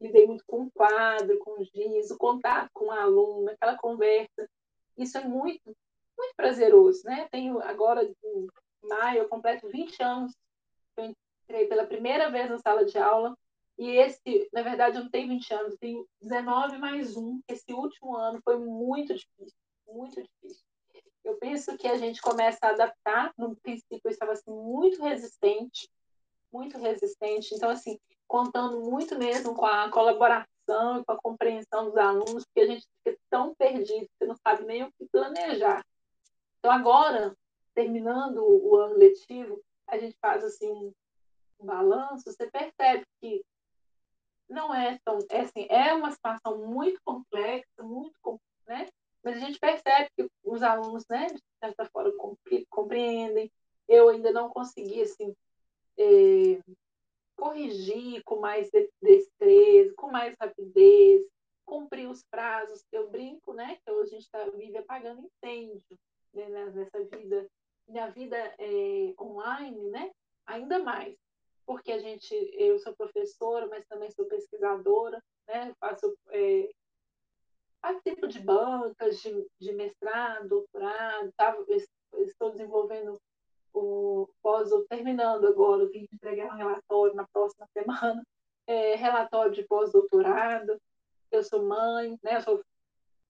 lidei 0.00 0.24
muito 0.24 0.44
com 0.46 0.62
o 0.62 0.70
quadro, 0.70 1.36
com 1.40 1.60
o 1.60 1.64
giz, 1.64 2.12
o 2.12 2.16
contato 2.16 2.70
com 2.72 2.84
o 2.84 2.90
aluno, 2.92 3.50
aquela 3.50 3.76
conversa. 3.76 4.48
Isso 4.96 5.18
é 5.18 5.24
muito, 5.24 5.76
muito 6.16 6.36
prazeroso, 6.36 7.02
né? 7.04 7.26
Tenho 7.28 7.60
agora, 7.60 8.04
em 8.04 8.46
maio, 8.84 9.22
eu 9.22 9.28
completo 9.28 9.68
20 9.68 10.00
anos. 10.00 10.32
Eu 10.96 11.12
entrei 11.42 11.66
pela 11.66 11.88
primeira 11.88 12.30
vez 12.30 12.48
na 12.48 12.58
sala 12.58 12.84
de 12.84 12.98
aula 12.98 13.36
e 13.76 13.90
esse, 13.96 14.48
na 14.52 14.62
verdade, 14.62 14.98
não 14.98 15.10
tenho 15.10 15.28
20 15.28 15.52
anos, 15.52 15.76
tenho 15.78 16.06
19 16.20 16.78
mais 16.78 17.16
um. 17.16 17.40
Esse 17.48 17.72
último 17.72 18.16
ano 18.16 18.40
foi 18.44 18.56
muito 18.56 19.14
difícil, 19.14 19.58
muito 19.86 20.22
difícil. 20.22 20.64
Eu 21.24 21.36
penso 21.38 21.76
que 21.76 21.88
a 21.88 21.96
gente 21.96 22.20
começa 22.20 22.58
a 22.62 22.70
adaptar. 22.70 23.32
No 23.36 23.56
princípio, 23.56 24.00
eu 24.04 24.10
estava 24.10 24.32
assim, 24.32 24.50
muito 24.50 25.02
resistente, 25.02 25.88
muito 26.52 26.78
resistente. 26.78 27.54
Então, 27.54 27.70
assim, 27.70 27.98
contando 28.28 28.80
muito 28.80 29.18
mesmo 29.18 29.54
com 29.54 29.66
a 29.66 29.90
colaboração 29.90 31.00
e 31.00 31.04
com 31.04 31.12
a 31.12 31.20
compreensão 31.20 31.86
dos 31.86 31.96
alunos, 31.96 32.44
porque 32.44 32.60
a 32.60 32.66
gente 32.66 32.86
fica 33.02 33.18
tão 33.28 33.54
perdido, 33.54 34.08
você 34.16 34.26
não 34.26 34.36
sabe 34.36 34.64
nem 34.64 34.84
o 34.84 34.92
que 34.92 35.06
planejar. 35.10 35.84
Então, 36.58 36.70
agora, 36.70 37.36
terminando 37.74 38.38
o 38.38 38.76
ano 38.76 38.96
letivo, 38.96 39.60
a 39.88 39.98
gente 39.98 40.16
faz 40.20 40.44
assim 40.44 40.70
um 40.70 41.66
balanço, 41.66 42.24
você 42.24 42.48
percebe 42.50 43.04
que 43.20 43.44
não 44.48 44.74
é 44.74 44.98
tão, 45.04 45.18
é 45.30 45.40
assim, 45.40 45.66
é 45.70 45.92
uma 45.94 46.10
situação 46.10 46.58
muito 46.66 47.00
complexa, 47.04 47.82
muito, 47.82 48.40
né? 48.66 48.88
Mas 49.22 49.36
a 49.36 49.40
gente 49.40 49.58
percebe 49.58 50.10
que 50.16 50.28
os 50.44 50.62
alunos, 50.62 51.04
né, 51.08 51.26
de 51.26 51.42
certa 51.58 51.86
forma, 51.86 52.12
compreendem. 52.68 53.50
Eu 53.88 54.08
ainda 54.08 54.30
não 54.30 54.50
consegui, 54.50 55.02
assim, 55.02 55.34
é, 55.98 56.60
corrigir 57.36 58.22
com 58.24 58.40
mais 58.40 58.70
destreza, 59.00 59.94
com 59.96 60.10
mais 60.10 60.34
rapidez, 60.38 61.26
cumprir 61.64 62.08
os 62.08 62.22
prazos. 62.30 62.84
Eu 62.92 63.10
brinco, 63.10 63.54
né, 63.54 63.78
que 63.84 63.90
a 63.90 64.04
gente 64.04 64.30
tá, 64.30 64.44
vive 64.50 64.76
apagando 64.78 65.26
incêndio 65.26 65.98
né, 66.32 66.70
nessa 66.70 67.02
vida, 67.04 67.46
na 67.88 68.10
vida 68.10 68.36
é, 68.58 69.14
online, 69.18 69.90
né, 69.90 70.10
ainda 70.46 70.78
mais 70.80 71.16
porque 71.66 71.92
a 71.92 71.98
gente, 71.98 72.34
eu 72.54 72.78
sou 72.78 72.94
professora, 72.94 73.66
mas 73.66 73.86
também 73.86 74.10
sou 74.10 74.26
pesquisadora, 74.26 75.22
né? 75.46 75.74
Faço 75.80 76.16
é, 76.30 76.70
participo 77.80 78.26
de 78.26 78.40
bancas 78.40 79.20
de, 79.20 79.46
de 79.60 79.72
mestrado, 79.72 80.48
doutorado, 80.48 81.32
tá? 81.36 81.56
estou 82.18 82.50
desenvolvendo 82.50 83.20
o 83.72 84.28
pós, 84.42 84.70
terminando 84.88 85.46
agora, 85.46 85.88
vim 85.88 86.08
entregar 86.12 86.46
um 86.46 86.56
relatório 86.56 87.14
na 87.14 87.26
próxima 87.32 87.66
semana, 87.72 88.22
é, 88.66 88.94
relatório 88.94 89.52
de 89.52 89.64
pós-doutorado. 89.64 90.80
Eu 91.30 91.42
sou 91.42 91.64
mãe, 91.64 92.18
né? 92.22 92.36
Eu 92.36 92.42
sou 92.42 92.62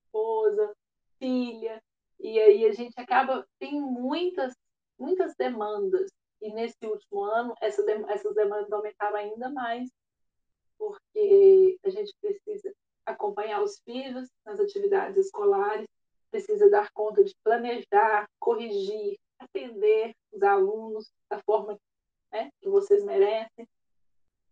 esposa, 0.05 0.75
filha, 1.19 1.83
e 2.21 2.39
aí 2.39 2.65
a 2.67 2.73
gente 2.73 2.95
acaba 2.99 3.47
tem 3.59 3.81
muitas 3.81 4.55
muitas 4.99 5.35
demandas 5.35 6.11
e 6.45 6.53
nesse 6.53 6.87
último 6.87 7.25
ano, 7.25 7.55
essa, 7.59 7.83
essas 8.11 8.35
demandas 8.35 8.71
aumentaram 8.71 9.17
ainda 9.17 9.49
mais, 9.49 9.91
porque 10.77 11.79
a 11.83 11.89
gente 11.89 12.15
precisa 12.21 12.71
acompanhar 13.07 13.63
os 13.63 13.81
filhos 13.81 14.29
nas 14.45 14.61
atividades 14.61 15.17
escolares, 15.17 15.89
precisa 16.31 16.69
dar 16.69 16.93
conta 16.93 17.25
de 17.25 17.35
planejar, 17.43 18.29
corrigir, 18.39 19.19
atender 19.39 20.15
os 20.31 20.43
alunos 20.43 21.11
da 21.31 21.41
forma 21.45 21.79
né, 22.31 22.51
que 22.61 22.69
vocês 22.69 23.03
merecem. 23.05 23.67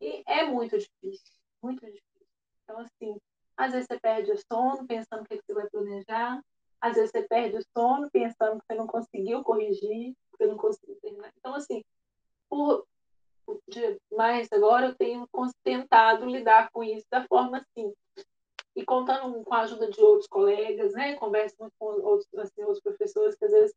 E 0.00 0.22
é 0.26 0.44
muito 0.46 0.78
difícil, 0.78 1.34
muito 1.62 1.84
difícil. 1.84 2.26
Então, 2.64 2.78
assim, 2.78 3.20
às 3.54 3.72
vezes 3.72 3.86
você 3.86 4.00
perde 4.00 4.32
o 4.32 4.38
sono 4.50 4.86
pensando 4.86 5.24
o 5.24 5.26
que, 5.26 5.34
é 5.34 5.36
que 5.36 5.44
você 5.44 5.52
vai 5.52 5.68
planejar, 5.68 6.42
às 6.80 6.94
vezes 6.94 7.10
você 7.10 7.22
perde 7.28 7.58
o 7.58 7.64
sono 7.76 8.10
pensando 8.10 8.58
que 8.60 8.66
você 8.66 8.74
não 8.74 8.86
conseguiu 8.86 9.44
corrigir, 9.44 10.14
que 10.32 10.38
você 10.38 10.46
não 10.46 10.56
conseguiu 10.56 10.96
terminar. 11.00 11.32
Então, 11.38 11.54
assim, 11.54 11.84
por, 12.48 12.86
de, 13.68 14.00
mais 14.10 14.50
agora 14.52 14.86
eu 14.86 14.94
tenho 14.94 15.28
tentado 15.62 16.26
lidar 16.26 16.70
com 16.70 16.82
isso 16.82 17.06
da 17.10 17.24
forma 17.26 17.58
assim. 17.58 17.92
E 18.74 18.84
contando 18.84 19.44
com 19.44 19.54
a 19.54 19.60
ajuda 19.60 19.90
de 19.90 20.00
outros 20.00 20.26
colegas, 20.26 20.92
né? 20.94 21.14
Converso 21.16 21.56
muito 21.58 21.74
com 21.78 21.86
outros, 21.86 22.28
assim, 22.38 22.62
outros 22.62 22.82
professores 22.82 23.34
que 23.34 23.44
às 23.44 23.50
vezes 23.50 23.74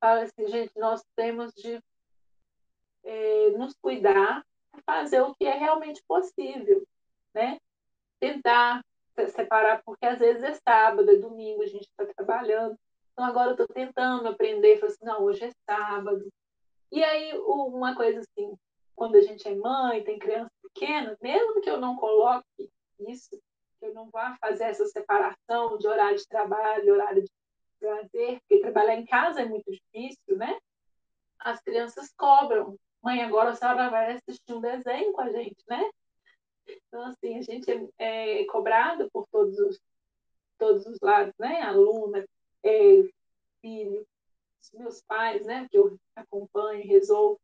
falam 0.00 0.24
assim, 0.24 0.46
gente, 0.48 0.72
nós 0.76 1.04
temos 1.14 1.54
de 1.54 1.80
é, 3.04 3.50
nos 3.50 3.74
cuidar, 3.80 4.44
fazer 4.84 5.22
o 5.22 5.34
que 5.34 5.46
é 5.46 5.56
realmente 5.56 6.02
possível, 6.06 6.86
né? 7.32 7.58
Tentar 8.18 8.84
separar, 9.28 9.82
porque 9.84 10.04
às 10.04 10.18
vezes 10.18 10.42
é 10.42 10.54
sábado, 10.54 11.10
é 11.10 11.16
domingo, 11.16 11.62
a 11.62 11.66
gente 11.66 11.88
está 11.88 12.04
trabalhando. 12.06 12.76
Então 13.16 13.24
agora 13.24 13.48
eu 13.48 13.52
estou 13.52 13.66
tentando 13.66 14.28
aprender, 14.28 14.76
falar 14.76 14.92
assim, 14.92 15.04
não, 15.06 15.22
hoje 15.22 15.42
é 15.42 15.50
sábado. 15.64 16.30
E 16.92 17.02
aí 17.02 17.32
uma 17.38 17.96
coisa 17.96 18.20
assim, 18.20 18.54
quando 18.94 19.16
a 19.16 19.22
gente 19.22 19.48
é 19.48 19.54
mãe, 19.54 20.04
tem 20.04 20.18
criança 20.18 20.50
pequena, 20.62 21.16
mesmo 21.22 21.62
que 21.62 21.70
eu 21.70 21.80
não 21.80 21.96
coloque 21.96 22.70
isso, 23.08 23.40
eu 23.80 23.94
não 23.94 24.10
vá 24.10 24.36
fazer 24.38 24.64
essa 24.64 24.84
separação 24.84 25.78
de 25.78 25.88
horário 25.88 26.18
de 26.18 26.28
trabalho, 26.28 26.92
horário 26.92 27.22
de 27.22 27.30
prazer, 27.80 28.38
porque 28.40 28.60
trabalhar 28.60 28.96
em 28.96 29.06
casa 29.06 29.40
é 29.40 29.46
muito 29.46 29.70
difícil, 29.72 30.36
né? 30.36 30.58
As 31.38 31.58
crianças 31.62 32.12
cobram. 32.18 32.78
Mãe, 33.02 33.22
agora 33.22 33.50
a 33.50 33.54
senhora 33.54 33.88
vai 33.88 34.12
assistir 34.12 34.52
um 34.52 34.60
desenho 34.60 35.14
com 35.14 35.22
a 35.22 35.32
gente, 35.32 35.64
né? 35.66 35.90
Então, 36.68 37.02
assim, 37.06 37.38
a 37.38 37.40
gente 37.40 37.90
é, 37.98 38.40
é 38.40 38.44
cobrado 38.44 39.08
por 39.10 39.26
todos 39.32 39.58
os, 39.58 39.80
todos 40.58 40.84
os 40.84 40.98
lados, 41.00 41.32
né? 41.38 41.62
Aluna, 41.62 42.26
filho, 43.60 44.06
meus 44.74 45.02
pais, 45.02 45.44
né? 45.44 45.66
Que 45.70 45.78
eu 45.78 45.98
acompanho, 46.14 46.86
resolvo 46.86 47.40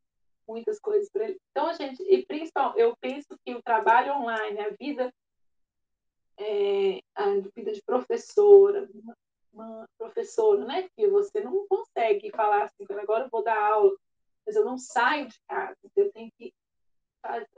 muitas 0.46 0.78
coisas 0.78 1.08
para 1.10 1.24
eles. 1.24 1.40
Então, 1.50 1.66
a 1.66 1.72
gente, 1.74 2.02
e 2.02 2.24
principalmente, 2.26 2.80
eu 2.80 2.96
penso 3.00 3.38
que 3.44 3.54
o 3.54 3.62
trabalho 3.62 4.14
online, 4.14 4.60
a 4.60 4.70
vida, 4.70 5.12
é, 6.36 7.00
a 7.14 7.30
vida 7.54 7.72
de 7.72 7.82
professora, 7.82 8.88
uma 9.52 9.88
professora, 9.98 10.64
né? 10.64 10.88
Que 10.96 11.06
você 11.08 11.40
não 11.40 11.66
consegue 11.68 12.30
falar 12.30 12.64
assim, 12.64 12.84
agora 12.90 13.24
eu 13.24 13.30
vou 13.30 13.42
dar 13.42 13.60
aula, 13.60 13.96
mas 14.46 14.56
eu 14.56 14.64
não 14.64 14.76
saio 14.76 15.28
de 15.28 15.40
casa, 15.48 15.76
eu 15.94 16.10
tenho 16.12 16.30
que 16.36 16.52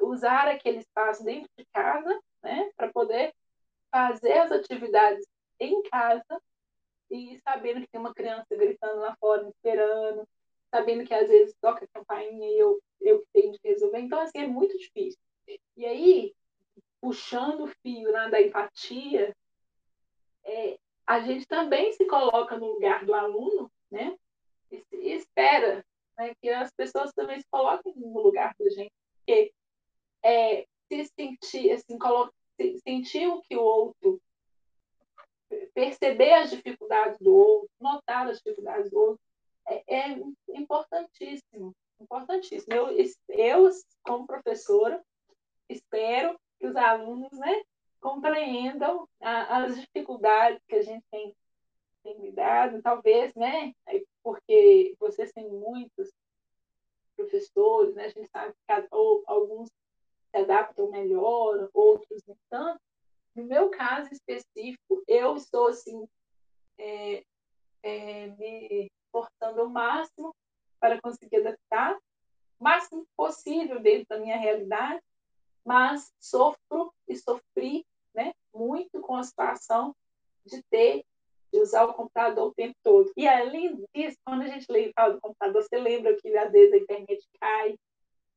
usar 0.01 0.49
aquele 0.49 0.79
espaço 0.79 1.25
dentro 1.25 1.49
de 1.57 1.65
casa, 1.73 2.21
né, 2.43 2.71
para 2.77 2.93
poder 2.93 3.35
fazer 3.91 4.33
as 4.33 4.53
atividades 4.53 5.27
em 5.59 5.83
casa 5.85 6.43
e 7.15 7.41
sabendo 7.49 7.81
que 7.81 7.87
tem 7.87 8.01
uma 8.01 8.13
criança 8.13 8.57
gritando 8.57 9.01
lá 9.01 9.15
fora, 9.21 9.49
esperando, 9.49 10.27
sabendo 10.69 11.07
que 11.07 11.15
às 11.15 11.29
vezes 11.29 11.55
toca 11.61 11.85
a 11.85 11.89
campainha 11.99 12.51
e 12.51 12.59
eu, 12.59 12.83
eu 13.01 13.21
que 13.21 13.27
tenho 13.33 13.53
de 13.53 13.61
resolver. 13.63 14.01
Então, 14.01 14.19
assim, 14.19 14.39
é 14.39 14.47
muito 14.49 14.77
difícil. 14.77 15.21
E 15.77 15.87
aí, 15.87 16.35
puxando 17.01 17.63
o 17.63 17.73
fio 17.83 18.11
né, 18.11 18.29
da 18.29 18.43
empatia, 18.43 19.33
é, 20.43 20.77
a 21.07 21.21
gente 21.21 21.47
também 21.47 21.93
se 21.93 22.05
coloca 22.07 22.59
no 22.59 22.73
lugar 22.73 23.05
do 23.05 23.15
aluno, 23.15 23.71
né? 23.91 24.17
E, 24.73 24.85
e 24.93 25.13
espera 25.13 25.85
né? 26.19 26.35
que 26.43 26.49
as 26.49 26.73
pessoas 26.73 27.13
também 27.13 27.41
se 27.41 27.47
coloquem 27.49 27.93
no 27.95 28.21
lugar 28.21 28.55
da 28.59 28.69
gente. 28.71 28.93
Porque 29.19 29.53
é, 30.25 30.67
se 30.89 31.05
sentir, 31.17 31.71
assim, 31.71 31.97
sentir 32.83 33.29
o 33.29 33.41
que 33.43 33.57
o 33.57 33.63
outro, 33.63 34.21
perceber 35.75 36.33
as 36.33 36.51
dificuldades 36.51 37.19
do 37.19 37.35
outro, 37.35 37.71
notar 37.81 38.29
as 38.29 38.39
dificuldades 38.39 38.91
do 38.91 38.99
outro, 38.99 39.21
é, 39.67 39.83
é 39.87 40.19
importantíssimo. 40.49 41.75
Importantíssimo. 42.01 42.75
Eu, 42.75 42.89
eu, 43.29 43.71
como 44.03 44.27
professora, 44.27 45.03
espero 45.69 46.39
que 46.59 46.67
os 46.67 46.77
alunos 46.77 47.33
né, 47.33 47.63
compreendam 48.01 49.09
a, 49.21 49.65
as 49.65 49.81
dificuldades 49.81 50.61
que 50.69 50.77
a 50.77 50.83
gente 50.83 51.05
tem, 51.11 51.35
tem 52.03 52.19
lidado, 52.21 52.83
talvez, 52.83 53.35
né, 53.35 53.73
porque 54.23 54.95
vocês 54.99 55.33
têm 55.33 55.49
muitos 55.49 56.13
professores, 57.17 57.95
né, 57.95 58.07
a 58.07 58.09
gente 58.09 58.29
sabe 58.29 58.53
que 58.53 58.89
alguns 59.27 59.71
se 60.31 60.37
adaptam 60.37 60.91
melhor, 60.91 61.71
outros 61.73 62.23
nem 62.27 62.37
tanto. 62.51 62.81
No 63.35 63.45
meu 63.45 63.71
caso 63.71 64.09
específico, 64.13 65.03
eu 65.09 65.37
estou 65.37 65.69
assim, 65.69 66.07
é, 66.79 67.25
é, 67.83 68.27
me 68.29 68.91
esforçando 69.07 69.61
ao 69.61 69.69
máximo 69.69 70.35
para 70.79 71.01
conseguir 71.01 71.37
adaptar 71.39 71.97
o 72.59 72.65
máximo 72.65 73.07
possível 73.17 73.81
dentro 73.81 74.07
da 74.09 74.19
minha 74.19 74.37
realidade, 74.37 75.03
mas 75.65 76.13
sofro 76.21 76.93
e 77.09 77.17
sofri 77.17 77.85
né, 78.15 78.33
muito 78.55 79.01
com 79.01 79.17
a 79.17 79.23
situação 79.23 79.95
de 80.45 80.63
ter 80.71 81.05
de 81.55 81.61
usar 81.61 81.85
o 81.85 81.95
computador 81.95 82.49
o 82.49 82.55
tempo 82.55 82.75
todo. 82.83 83.13
E 83.17 83.29
além 83.29 83.77
disso, 83.95 84.19
quando 84.25 84.43
a 84.43 84.49
gente 84.49 84.67
fala 84.93 85.15
do 85.15 85.21
computador, 85.21 85.63
você 85.63 85.79
lembra 85.79 86.17
que 86.17 86.37
às 86.37 86.51
vezes 86.51 86.73
a 86.73 86.79
internet 86.79 87.25
cai, 87.41 87.79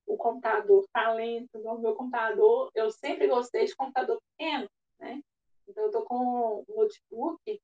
o 0.06 0.16
computador 0.16 0.84
está 0.84 1.12
lento, 1.14 1.58
no 1.58 1.80
meu 1.80 1.96
computador, 1.96 2.72
eu 2.76 2.92
sempre 2.92 3.28
gostei 3.28 3.66
de 3.66 3.76
computador 3.76 4.22
pequeno, 4.22 4.70
né? 5.00 5.22
Então 5.68 5.84
eu 5.84 5.88
estou 5.88 6.04
com 6.04 6.66
um 6.68 6.76
notebook, 6.76 7.62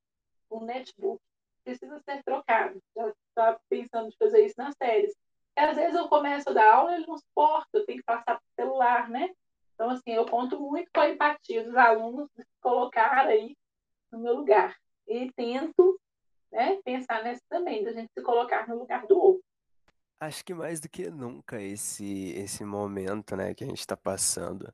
um 0.52 0.66
netbook, 0.66 1.22
precisa 1.64 2.00
ser 2.00 2.24
trocado. 2.24 2.82
Já 2.96 3.14
estava 3.30 3.60
pensando 3.70 4.10
em 4.10 4.18
fazer 4.18 4.46
isso 4.46 4.56
nas 4.58 4.76
séries. 4.76 5.16
E 5.58 5.62
às 5.62 5.76
vezes 5.76 5.96
eu 5.96 6.08
começo 6.10 6.50
a 6.50 6.54
dar 6.54 6.74
aula, 6.74 6.96
ele 6.96 7.08
não 7.08 7.18
suporta, 7.18 7.70
eu 7.74 7.86
tenho 7.86 8.00
que 8.00 8.06
passar 8.06 8.36
para 8.36 8.42
celular, 8.56 9.10
né? 9.10 9.34
Então, 9.74 9.90
assim, 9.90 10.12
eu 10.12 10.26
conto 10.26 10.60
muito 10.60 10.90
com 10.94 11.02
a 11.02 11.10
empatia 11.10 11.64
dos 11.64 11.76
alunos 11.76 12.30
de 12.36 12.44
se 12.44 12.60
colocar 12.62 13.26
aí 13.26 13.56
no 14.12 14.20
meu 14.20 14.36
lugar. 14.36 14.76
E 15.08 15.32
tento 15.34 16.00
né, 16.52 16.80
pensar 16.84 17.24
nessa 17.24 17.42
também, 17.50 17.84
da 17.84 17.92
gente 17.92 18.12
se 18.14 18.24
colocar 18.24 18.68
no 18.68 18.78
lugar 18.78 19.06
do 19.08 19.18
outro. 19.18 19.44
Acho 20.20 20.46
que 20.46 20.54
mais 20.54 20.80
do 20.80 20.88
que 20.88 21.10
nunca 21.10 21.62
esse, 21.62 22.32
esse 22.32 22.64
momento 22.64 23.36
né, 23.36 23.54
que 23.54 23.64
a 23.64 23.68
gente 23.68 23.80
está 23.80 23.98
passando 23.98 24.74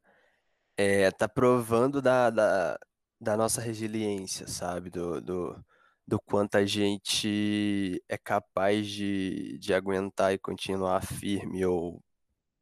é, 0.79 1.11
tá 1.11 1.27
provando 1.27 2.01
da, 2.01 2.29
da, 2.29 2.79
da 3.19 3.35
nossa 3.35 3.59
resiliência, 3.59 4.47
sabe? 4.47 4.89
Do, 4.89 5.19
do, 5.19 5.65
do 6.07 6.19
quanto 6.21 6.55
a 6.55 6.65
gente 6.65 8.01
é 8.07 8.17
capaz 8.17 8.87
de, 8.87 9.57
de 9.59 9.73
aguentar 9.73 10.33
e 10.33 10.39
continuar 10.39 11.01
firme, 11.05 11.65
ou 11.65 12.01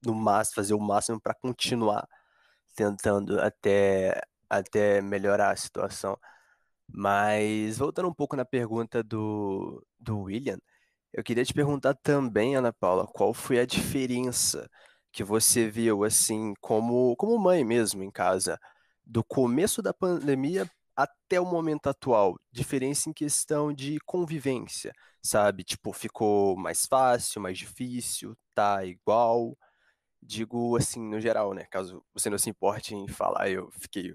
no 0.04 0.16
máximo, 0.16 0.56
fazer 0.56 0.74
o 0.74 0.80
máximo 0.80 1.22
para 1.22 1.36
continuar 1.36 2.08
tentando 2.76 3.40
até, 3.40 4.20
até 4.50 5.02
melhorar 5.02 5.52
a 5.52 5.56
situação. 5.56 6.18
Mas 6.88 7.78
voltando 7.78 8.10
um 8.10 8.14
pouco 8.14 8.36
na 8.36 8.46
pergunta 8.46 9.04
do, 9.04 9.86
do 10.00 10.22
William, 10.22 10.58
eu 11.14 11.24
queria 11.24 11.46
te 11.46 11.54
perguntar 11.54 11.94
também, 11.96 12.56
Ana 12.56 12.74
Paula, 12.74 13.08
qual 13.08 13.34
foi 13.34 13.60
a 13.60 13.66
diferença 13.66 14.70
que 15.18 15.24
você 15.24 15.68
viu, 15.68 16.04
assim, 16.04 16.54
como, 16.62 17.16
como 17.16 17.40
mãe 17.40 17.66
mesmo 17.66 18.04
em 18.04 18.12
casa, 18.12 18.60
do 19.04 19.24
começo 19.24 19.82
da 19.82 19.92
pandemia 19.92 20.70
até 20.96 21.42
o 21.42 21.46
momento 21.46 21.88
atual? 21.88 22.40
Diferença 22.52 23.10
em 23.10 23.14
questão 23.14 23.74
de 23.74 24.00
convivência, 24.06 24.94
sabe? 25.20 25.64
Tipo, 25.64 25.92
ficou 25.92 26.56
mais 26.56 26.86
fácil, 26.86 27.42
mais 27.42 27.58
difícil, 27.58 28.38
tá 28.54 28.86
igual? 28.86 29.58
Digo 30.22 30.78
assim, 30.78 31.02
no 31.02 31.20
geral, 31.20 31.52
né? 31.52 31.66
Caso 31.72 32.06
você 32.14 32.30
não 32.30 32.38
se 32.38 32.52
importe 32.52 32.94
em 32.94 33.08
falar, 33.08 33.50
eu 33.50 33.72
fiquei. 33.72 34.14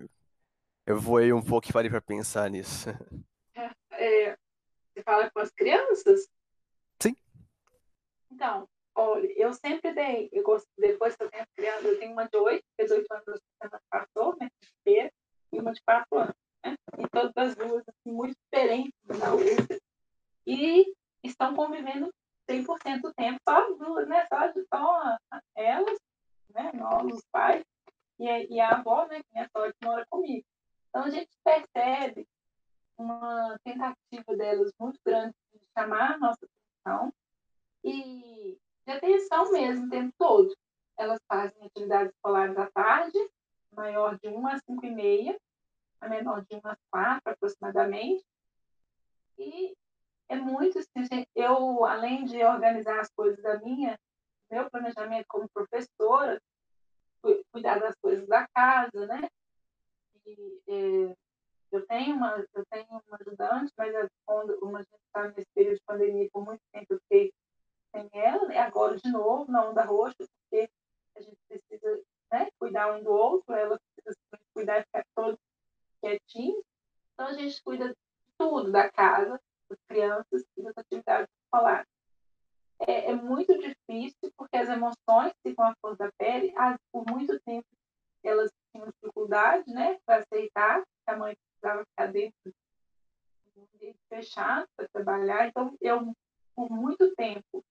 Eu 0.86 1.00
voei 1.00 1.32
um 1.32 1.42
pouco 1.42 1.68
e 1.68 1.72
parei 1.72 1.90
para 1.90 2.00
pensar 2.00 2.48
nisso. 2.48 2.90
É, 3.94 4.36
você 4.92 5.02
fala 5.04 5.30
com 5.30 5.40
as 5.40 5.50
crianças? 5.50 6.26
Sim. 7.00 7.14
Então, 8.30 8.68
olha, 8.94 9.32
eu 9.36 9.52
sempre 9.52 9.92
dei, 9.92 10.28
eu 10.32 10.44
depois 10.78 11.16
que 11.16 11.22
eu 11.22 11.30
tenho 11.30 11.46
criança, 11.56 11.86
eu 11.86 11.98
tenho 11.98 12.12
uma 12.12 12.28
de 12.28 12.36
8, 12.36 12.64
18 12.78 13.06
anos 13.12 13.40
que 13.40 13.68
passou, 13.90 14.36
né? 14.40 14.50
E 14.86 15.10
uma 15.52 15.72
de 15.72 15.82
4 15.82 16.18
anos. 16.18 16.34
Né? 16.64 16.76
E 16.98 17.08
todas 17.08 17.36
as 17.36 17.56
duas, 17.56 17.82
assim, 17.88 18.12
muito 18.12 18.36
diferentes 18.44 18.92
da 19.04 19.32
outra. 19.32 19.78
E 20.46 20.92
estão 21.22 21.54
convivendo 21.54 22.12
100% 22.48 23.00
do 23.00 23.14
tempo, 23.14 23.38
só 23.48 23.70
as 23.70 23.78
duas, 23.78 24.08
né? 24.08 24.26
Só, 24.26 24.52
só 24.74 25.18
elas, 25.54 25.98
né? 26.50 26.70
Nós, 26.74 27.14
os 27.14 27.24
pais, 27.30 27.64
e 28.18 28.28
a, 28.28 28.44
e 28.44 28.60
a 28.60 28.70
avó, 28.70 29.06
né? 29.06 29.22
Só 29.50 29.70
que 29.70 29.78
mora 29.84 30.06
comigo. 30.08 30.46
Então 30.88 31.04
a 31.04 31.10
gente 31.10 31.30
percebe 31.42 32.26
uma 32.98 33.58
tentativa 33.64 34.36
delas 34.36 34.72
muito 34.78 35.00
grande 35.04 35.34
de 35.52 35.60
chamar 35.76 36.12
a 36.12 36.18
nossa 36.18 36.46
atenção 36.84 37.12
e 37.84 38.58
de 38.86 38.92
atenção 38.92 39.50
mesmo 39.52 39.86
o 39.86 39.90
tempo 39.90 40.14
todo. 40.18 40.54
Elas 40.98 41.18
fazem 41.28 41.64
atividades 41.64 42.12
escolares 42.12 42.56
à 42.56 42.70
tarde, 42.70 43.18
maior 43.72 44.18
de 44.18 44.28
1 44.28 44.46
às 44.46 44.62
5 44.64 44.86
e 44.86 44.90
meia, 44.90 45.40
a 46.00 46.08
menor 46.08 46.44
de 46.44 46.56
1 46.56 46.60
às 46.64 46.78
4 46.90 47.32
aproximadamente. 47.32 48.24
E 49.38 49.74
é 50.28 50.36
muito 50.36 50.78
assim, 50.78 51.26
eu, 51.34 51.84
além 51.84 52.24
de 52.24 52.42
organizar 52.44 53.00
as 53.00 53.10
coisas 53.10 53.42
da 53.42 53.58
minha, 53.60 53.98
meu 54.50 54.70
planejamento 54.70 55.26
como 55.28 55.48
professora, 55.48 56.40
cuidar 57.50 57.78
das 57.78 57.94
coisas 57.96 58.26
da 58.26 58.46
casa, 58.48 59.06
né? 59.06 59.28
E, 60.26 60.62
é, 60.68 61.16
eu 61.72 61.86
tenho 61.86 62.16
uma 62.16 62.44
eu 62.54 62.64
tenho 62.70 62.86
uma 62.90 63.16
ajudante, 63.18 63.72
mas 63.76 63.94
é 63.94 64.06
quando 64.26 64.58
uma 64.62 64.78
gente 64.80 65.00
está 65.06 65.28
nesse 65.28 65.48
período 65.54 65.76
de 65.76 65.84
pandemia 65.86 66.28
por 66.32 66.44
muito 66.44 66.60
tempo 66.72 66.92
eu 66.92 67.00
fiquei 67.00 67.32
sem 67.94 68.08
ela, 68.12 68.46
né? 68.48 68.58
agora 68.58 68.96
de 68.96 69.10
novo 69.10 69.50
na 69.50 69.64
onda 69.68 69.84
roxa, 69.84 70.16
porque 70.18 70.70
a 71.16 71.20
gente 71.20 71.36
precisa 71.48 72.02
né, 72.32 72.48
cuidar 72.58 72.94
um 72.94 73.02
do 73.02 73.10
outro, 73.10 73.54
ela 73.54 73.78
precisa 73.94 74.18
cuidar 74.54 74.80
e 74.80 74.84
ficar 74.84 75.04
todo 75.14 75.38
quietinho. 76.00 76.62
Então 77.12 77.26
a 77.26 77.32
gente 77.34 77.62
cuida 77.62 77.88
de 77.88 77.96
tudo 78.38 78.72
da 78.72 78.90
casa, 78.90 79.40
das 79.68 79.78
crianças 79.86 80.44
e 80.56 80.62
das 80.62 80.76
atividades 80.76 81.28
escolares. 81.44 81.88
É, 82.80 83.10
é, 83.10 83.14
muito 83.14 83.56
difícil 83.58 84.32
porque 84.36 84.56
as 84.56 84.68
emoções 84.68 85.32
ficam 85.42 85.66
à 85.66 85.74
flor 85.80 85.96
da 85.96 86.10
pele. 86.18 86.52
As, 86.56 86.78
por 86.90 87.04
muito 87.06 87.38
tempo 87.40 87.66
elas 88.24 88.50
tinham 88.70 88.86
dificuldade 88.86 89.70
né, 89.72 89.98
para 90.06 90.22
aceitar 90.22 90.80
que 90.82 91.10
a 91.10 91.16
mãe 91.16 91.36
precisava 91.36 91.84
ficar 91.84 92.06
dentro 92.06 92.52
fechado 94.08 94.68
para 94.76 94.88
trabalhar. 94.88 95.48
Então, 95.48 95.76
eu, 95.80 96.14
por 96.54 96.70
muito 96.70 97.14
tempo, 97.14 97.64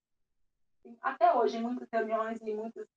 até 1.02 1.34
hoje, 1.34 1.58
em 1.58 1.62
muitas 1.62 1.88
reuniões 1.91 2.39
e 2.41 2.54
muitas, 2.54 2.88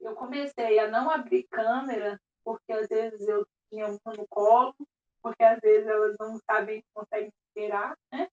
eu 0.00 0.14
comecei 0.14 0.78
a 0.78 0.88
não 0.88 1.10
abrir 1.10 1.44
câmera 1.44 2.20
porque 2.44 2.72
às 2.72 2.88
vezes 2.88 3.26
eu 3.28 3.46
tinha 3.68 3.86
uma 3.86 4.14
no 4.16 4.26
colo, 4.28 4.74
porque 5.22 5.42
às 5.42 5.60
vezes 5.60 5.86
elas 5.86 6.16
não 6.18 6.38
sabem, 6.50 6.82
conseguem 6.94 7.30
esperar, 7.46 7.96
né? 8.10 8.28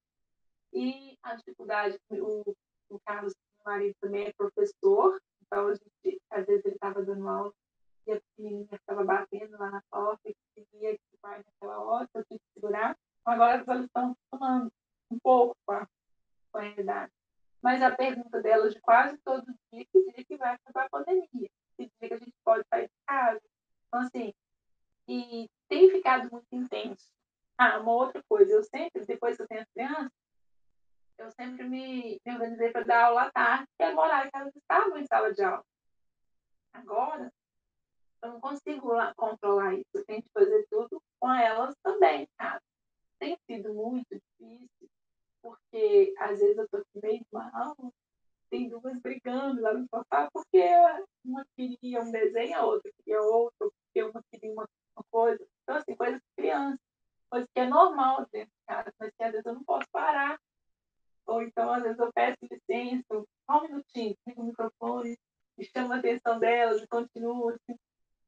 E 0.71 1.17
a 1.21 1.35
dificuldade, 1.35 1.99
o, 2.11 2.55
o 2.89 2.99
Carlos, 3.05 3.33
meu 3.57 3.73
marido, 3.73 3.95
também 3.99 4.27
é 4.27 4.33
professor, 4.33 5.19
então 5.41 5.67
a 5.67 5.75
gente, 5.75 6.21
às 6.29 6.45
vezes 6.45 6.65
ele 6.65 6.75
estava 6.75 7.03
dando 7.03 7.27
aula 7.27 7.53
e 8.07 8.11
a 8.13 8.21
pequenininha 8.21 8.67
estava 8.71 9.03
batendo 9.03 9.57
lá 9.57 9.71
na 9.71 9.81
porta 9.89 10.29
e 10.29 10.65
queria 10.71 10.93
que 10.93 11.03
o 11.13 11.17
pai 11.21 11.43
naquela 11.43 11.79
hora, 11.79 12.09
eu 12.13 12.25
tinha 12.25 12.39
que 12.39 12.53
segurar. 12.53 12.97
Então, 13.21 13.33
agora 13.33 13.63
elas 13.67 13.85
estão 13.85 14.15
tomando 14.31 14.71
um 15.11 15.19
pouco 15.19 15.57
com 15.65 15.73
a, 15.73 15.87
com 16.51 16.57
a 16.57 16.61
realidade. 16.61 17.11
Mas 17.65 17.81
a 17.81 17.89
pergunta 17.89 18.43
delas 18.43 18.75
de 18.75 18.79
quase 18.79 19.17
todo 19.25 19.43
dia, 19.73 19.85
que 19.91 20.11
dia 20.11 20.23
que 20.23 20.37
vai 20.37 20.53
acabar 20.53 20.85
a 20.85 20.89
pandemia? 20.89 21.49
Que 21.75 21.91
dia 21.99 22.07
que 22.07 22.13
a 22.13 22.17
gente 22.19 22.35
pode 22.43 22.63
sair 22.69 22.87
de 22.87 22.93
casa? 23.07 23.41
Então, 23.87 24.01
assim, 24.01 24.35
e 25.07 25.49
tem 25.67 25.89
ficado 25.89 26.29
muito 26.31 26.45
intenso. 26.51 27.09
Ah, 27.57 27.79
uma 27.79 27.91
outra 27.91 28.21
coisa, 28.29 28.51
eu 28.51 28.63
sempre, 28.63 29.03
depois 29.07 29.35
que 29.35 29.41
eu 29.41 29.47
tenho 29.47 29.61
as 29.61 29.69
crianças, 29.71 30.11
eu 31.17 31.31
sempre 31.31 31.67
me, 31.67 32.21
me 32.23 32.33
organizei 32.33 32.69
para 32.71 32.83
dar 32.83 33.05
aula 33.05 33.23
à 33.23 33.31
tarde, 33.31 33.67
que 33.75 33.83
era 33.83 33.95
o 33.95 33.99
horário 33.99 34.29
que 34.31 34.37
elas 34.37 34.55
estavam 34.55 34.97
em 34.97 35.07
sala 35.07 35.33
de 35.33 35.43
aula. 35.43 35.65
Agora, 36.71 37.33
eu 38.21 38.29
não 38.29 38.41
consigo 38.41 38.89
lá, 38.89 39.11
controlar 39.15 39.73
isso, 39.73 39.89
eu 39.95 40.05
tenho 40.05 40.21
que 40.21 40.29
fazer 40.29 40.67
tudo 40.69 41.01
com 41.19 41.33
elas 41.33 41.73
também, 41.81 42.29
sabe? 42.37 42.61
Tem 43.17 43.35
sido 43.47 43.73
muito 43.73 44.07
difícil, 44.11 44.89
porque 45.41 46.13
às 46.17 46.39
vezes 46.39 46.57
eu 46.57 46.65
estou 46.65 46.79
aqui 46.81 46.99
meio 47.01 47.25
mal, 47.31 47.75
tem 48.49 48.67
duas 48.67 48.95
normal 58.05 58.25
dentro 58.31 58.51
de 58.51 58.65
casa, 58.67 58.93
mas 58.99 59.11
que 59.15 59.23
às 59.23 59.31
vezes 59.31 59.45
eu 59.45 59.53
não 59.53 59.63
posso 59.63 59.87
parar. 59.91 60.39
Ou 61.25 61.41
então, 61.41 61.71
às 61.73 61.83
vezes, 61.83 61.99
eu 61.99 62.11
peço 62.13 62.37
licença, 62.49 63.25
só 63.45 63.59
um 63.59 63.61
minutinho, 63.63 64.15
ligo 64.27 64.41
o 64.41 64.45
microfone, 64.45 65.17
e 65.57 65.65
chamo 65.65 65.93
a 65.93 65.97
atenção 65.97 66.39
delas 66.39 66.81
e 66.81 66.87
continuo. 66.87 67.49
Assim. 67.49 67.77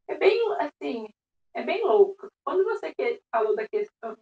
É 0.08 0.15
bem, 0.15 0.39
assim, 0.60 1.08
é 1.54 1.63
bem 1.63 1.84
louco. 1.84 2.30
Quando 2.43 2.63
você 2.63 2.93
falou 3.32 3.56
da 3.56 3.67
questão, 3.67 4.17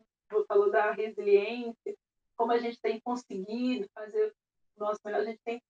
falou 0.47 0.69
da 0.69 0.91
resiliência, 0.91 1.95
como 2.35 2.51
a 2.51 2.57
gente 2.57 2.79
tem 2.81 2.99
conseguido 2.99 3.87
fazer 3.93 4.33
o 4.75 4.79
nosso 4.79 4.99
melhor, 5.05 5.21
a 5.21 5.25
gente 5.25 5.39
tem 5.45 5.61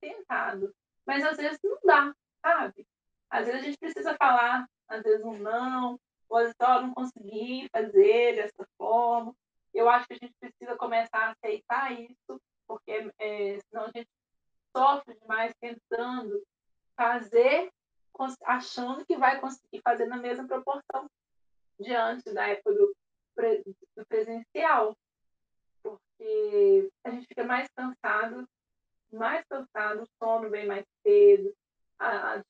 tentado. 0.00 0.72
Mas 1.04 1.24
às 1.24 1.36
vezes 1.36 1.58
não 1.64 1.78
dá, 1.84 2.14
sabe? 2.40 2.86
Às 3.30 3.46
vezes 3.46 3.60
a 3.60 3.64
gente 3.64 3.78
precisa 3.78 4.14
falar, 4.16 4.68
às 4.86 5.02
vezes 5.02 5.24
um 5.24 5.36
não, 5.38 5.98
ou 6.28 6.36
às 6.36 6.44
vezes 6.44 6.56
oh, 6.60 6.82
não 6.82 6.94
consegui 6.94 7.68
fazer 7.72 8.36
dessa 8.36 8.66
forma. 8.76 9.34
Eu 9.72 9.88
acho 9.88 10.06
que 10.06 10.14
a 10.14 10.18
gente 10.18 10.34
precisa 10.38 10.76
começar 10.76 11.18
a 11.18 11.30
aceitar 11.30 11.92
isso, 11.92 12.40
porque 12.66 13.10
é, 13.18 13.58
senão 13.68 13.84
a 13.84 13.90
gente 13.94 14.08
sofre 14.76 15.14
demais 15.20 15.54
tentando 15.60 16.42
fazer, 16.96 17.70
achando 18.44 19.06
que 19.06 19.16
vai 19.16 19.40
conseguir 19.40 19.80
fazer 19.82 20.06
na 20.06 20.16
mesma 20.16 20.46
proporção 20.46 21.08
de 21.78 21.94
antes, 21.94 22.32
da 22.34 22.48
época 22.48 22.72
do, 22.72 22.96
do 23.96 24.06
presencial. 24.06 24.96
Porque 25.82 26.90
a 27.04 27.10
gente 27.10 27.26
fica 27.26 27.44
mais 27.44 27.68
cansado, 27.70 28.48
mais 29.12 29.44
cansado, 29.46 30.02
o 30.02 30.08
sono 30.18 30.50
vem 30.50 30.66
mais 30.66 30.84
cedo, 31.02 31.54
a, 31.98 32.34
a, 32.34 32.42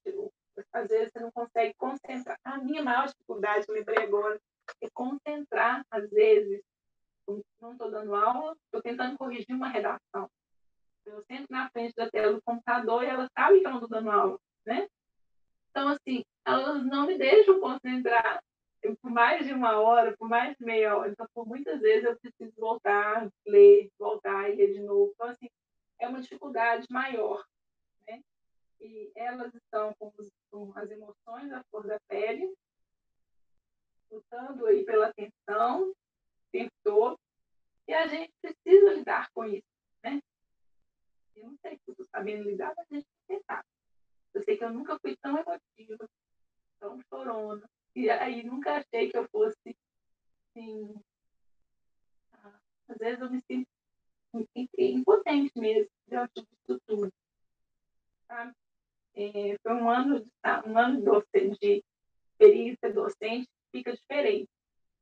às 0.73 0.89
vezes 0.89 1.13
você 1.13 1.21
não 1.21 1.31
consegue 1.31 1.75
concentrar. 1.75 2.39
A 2.45 2.59
minha 2.59 2.83
maior 2.83 3.07
dificuldade, 3.07 3.65
eu 3.69 3.75
lembrei 3.75 4.05
agora, 4.05 4.41
é 4.81 4.89
concentrar, 4.91 5.85
às 5.91 6.09
vezes. 6.11 6.63
Não 7.61 7.73
estou 7.73 7.91
dando 7.91 8.15
aula, 8.15 8.57
estou 8.65 8.81
tentando 8.81 9.19
corrigir 9.19 9.55
uma 9.55 9.69
redação. 9.69 10.31
Eu 11.05 11.23
sento 11.25 11.47
na 11.51 11.69
frente 11.71 11.95
da 11.95 12.11
tela 12.11 12.33
do 12.33 12.43
computador 12.43 13.03
e 13.03 13.07
elas 13.07 13.29
sabem 13.37 13.61
que 13.61 13.67
eu 13.67 13.71
não 13.71 13.79
estou 13.79 13.88
dando 14.01 14.11
aula, 14.11 14.41
né? 14.67 14.89
Então, 15.71 15.89
assim, 15.89 16.25
elas 16.45 16.85
não 16.85 17.07
me 17.07 17.19
deixam 17.19 17.61
concentrar 17.61 18.43
por 19.03 19.11
mais 19.11 19.47
de 19.47 19.53
uma 19.53 19.79
hora, 19.81 20.17
por 20.17 20.29
mais 20.29 20.57
de 20.57 20.65
meia 20.65 20.97
hora. 20.97 21.11
Então, 21.11 21.27
por 21.35 21.47
muitas 21.47 21.81
vezes 21.81 22.05
eu 22.05 22.19
preciso 22.19 22.53
voltar, 22.57 23.29
ler, 23.47 23.91
voltar 23.99 24.49
e 24.49 24.55
ler 24.57 24.73
de 24.73 24.81
novo. 24.81 25.13
Então, 25.15 25.29
assim, 25.29 25.51
é 25.99 26.09
uma 26.09 26.21
dificuldade 26.21 26.87
maior 26.91 27.45
e 28.81 29.11
elas 29.15 29.55
estão 29.55 29.93
com, 29.95 30.13
com 30.51 30.73
as 30.77 30.91
emoções 30.91 31.53
à 31.53 31.63
flor 31.65 31.87
da 31.87 31.99
pele, 32.09 32.55
lutando 34.11 34.67
aí 34.67 34.85
pela 34.85 35.09
atenção 35.09 35.93
todo, 36.83 37.19
e 37.87 37.93
a 37.93 38.07
gente 38.07 38.33
precisa 38.41 38.95
lidar 38.95 39.31
com 39.33 39.45
isso, 39.45 39.69
né? 40.03 40.23
Eu 41.37 41.45
não 41.47 41.57
sei 41.59 41.77
se 41.77 41.83
eu 41.87 41.93
estou 41.93 42.07
sabendo 42.07 42.49
lidar, 42.49 42.73
mas 42.77 42.87
a 42.91 42.95
gente 42.95 43.07
tem 43.07 43.39
que 43.39 43.43
tentar. 43.43 43.65
Eu 44.39 44.45
sei 44.45 44.57
que 44.57 44.65
eu 44.65 44.73
nunca 44.73 44.97
fui 45.01 45.17
tão 45.17 45.37
emotiva, 45.37 46.09
tão 46.79 47.01
chorona, 47.09 47.69
e 47.95 48.09
aí 48.09 48.45
nunca 48.45 48.77
achei 48.77 49.11
que 49.11 49.17
eu 49.19 49.29
fosse, 49.31 49.77
assim, 50.55 50.95
ah, 52.33 52.61
às 52.89 52.97
vezes 52.99 53.21
eu 53.21 53.31
me 53.31 53.43
sinto 53.43 53.69
impotente 54.79 55.59
mesmo 55.59 55.91
diante 56.07 56.35
disso 56.41 56.81
tudo. 56.87 57.13
Sabe? 58.29 58.55
é, 59.19 59.57
foi 59.61 59.75
um 59.75 59.91
ano, 59.91 60.25
um 60.65 60.79
ano 60.79 61.03
docente, 61.03 61.59
de 61.61 61.85
experiência 62.31 62.93
docente, 62.93 63.49
fica 63.73 63.93
diferente. 63.93 64.49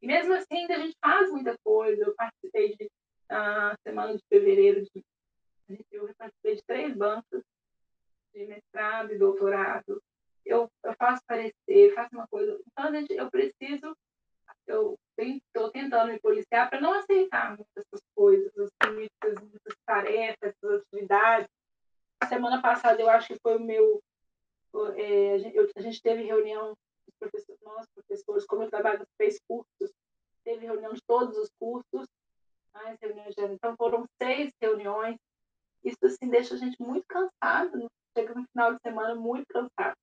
E 0.01 0.07
mesmo 0.07 0.33
assim, 0.33 0.57
ainda 0.57 0.77
a 0.77 0.79
gente 0.79 0.97
faz 0.99 1.31
muita 1.31 1.59
coisa. 1.63 2.03
Eu 2.03 2.15
participei 2.15 2.75
de, 2.75 2.91
na 3.29 3.77
semana 3.87 4.17
de 4.17 4.23
fevereiro, 4.31 4.83
de, 4.83 5.05
eu 5.93 6.11
participei 6.17 6.55
de 6.55 6.63
três 6.63 6.97
bancos 6.97 7.43
de 8.37 8.47
mestrado 8.47 9.13
e 9.13 9.19
doutorado. 9.19 10.03
Eu, 10.45 10.71
eu 10.85 10.95
faço 10.95 11.23
parecer, 11.27 11.95
faço 11.95 12.11
uma 12.13 12.29
coisa. 12.29 12.61
Então, 12.67 12.93
gente, 12.93 13.13
eu 13.15 13.31
preciso, 13.31 13.97
eu 14.67 14.99
estou 15.19 15.71
tentando 15.71 16.13
me 16.13 16.21
policiar 16.21 16.69
para 16.69 16.81
não 16.81 16.93
aceitar 16.93 17.59
essas 17.75 18.01
coisas, 18.15 18.53
muitas, 18.93 19.35
muitas 19.43 19.77
tarefas, 19.85 20.37
essas 20.43 20.83
atividades. 20.83 21.49
Semana 22.29 22.63
passada, 22.63 23.01
eu 23.01 23.09
acho 23.09 23.29
que 23.29 23.41
foi 23.41 23.57
o 23.57 23.61
meu 23.61 24.03
é, 24.97 25.33
a, 25.35 25.39
gente, 25.39 25.57
eu, 25.57 25.71
a, 25.75 25.81
gente, 25.81 26.03
teve 26.03 26.23
reunião, 26.23 26.77
professores, 27.19 27.61
nós, 27.63 27.87
professores, 27.95 28.45
como 28.45 28.63
eu 28.63 28.71
trabalho 28.71 29.07
três 29.17 29.41
cursos, 29.49 29.91
teve 30.45 30.67
reunião 30.67 30.93
de 30.93 31.01
todos 31.07 31.39
os 31.39 31.51
cursos, 31.59 32.07
mais 32.75 32.99
reuniões 33.01 33.35
de 33.35 33.43
Então, 33.43 33.75
foram 33.77 34.07
seis 34.21 34.53
reuniões. 34.61 35.17
Isso, 35.83 36.05
assim, 36.05 36.29
deixa 36.29 36.55
a 36.55 36.59
gente 36.59 36.77
muito 36.79 37.07
cansado, 37.07 37.79
né? 37.79 37.87
Chega 38.17 38.35
no 38.35 38.47
final 38.47 38.75
de 38.75 38.81
semana 38.81 39.15
muito 39.15 39.47
cansado. 39.49 39.97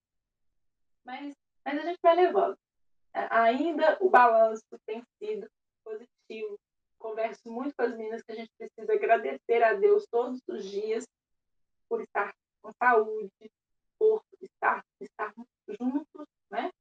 Mas, 1.04 1.34
mas 1.66 1.80
a 1.80 1.82
gente 1.82 2.00
vai 2.02 2.16
levando. 2.16 2.58
É, 3.14 3.28
ainda 3.32 3.98
o 4.00 4.10
balanço 4.10 4.64
tem 4.86 5.04
sido 5.18 5.50
positivo. 5.84 6.60
Converso 7.00 7.52
muito 7.52 7.76
com 7.76 7.84
as 7.84 7.96
meninas 7.98 8.22
que 8.22 8.32
a 8.32 8.36
gente 8.36 8.52
precisa 8.58 8.94
agradecer 8.94 9.64
a 9.64 9.74
Deus 9.74 10.06
todos 10.10 10.40
os 10.48 10.64
dias 10.64 11.06
por 11.90 12.02
estar 12.02 12.34
com 12.62 12.72
saúde, 12.74 13.52
por 14.00 14.24
estar, 14.42 14.86
estar 15.02 15.34
juntos, 15.68 16.28
né? 16.50 16.72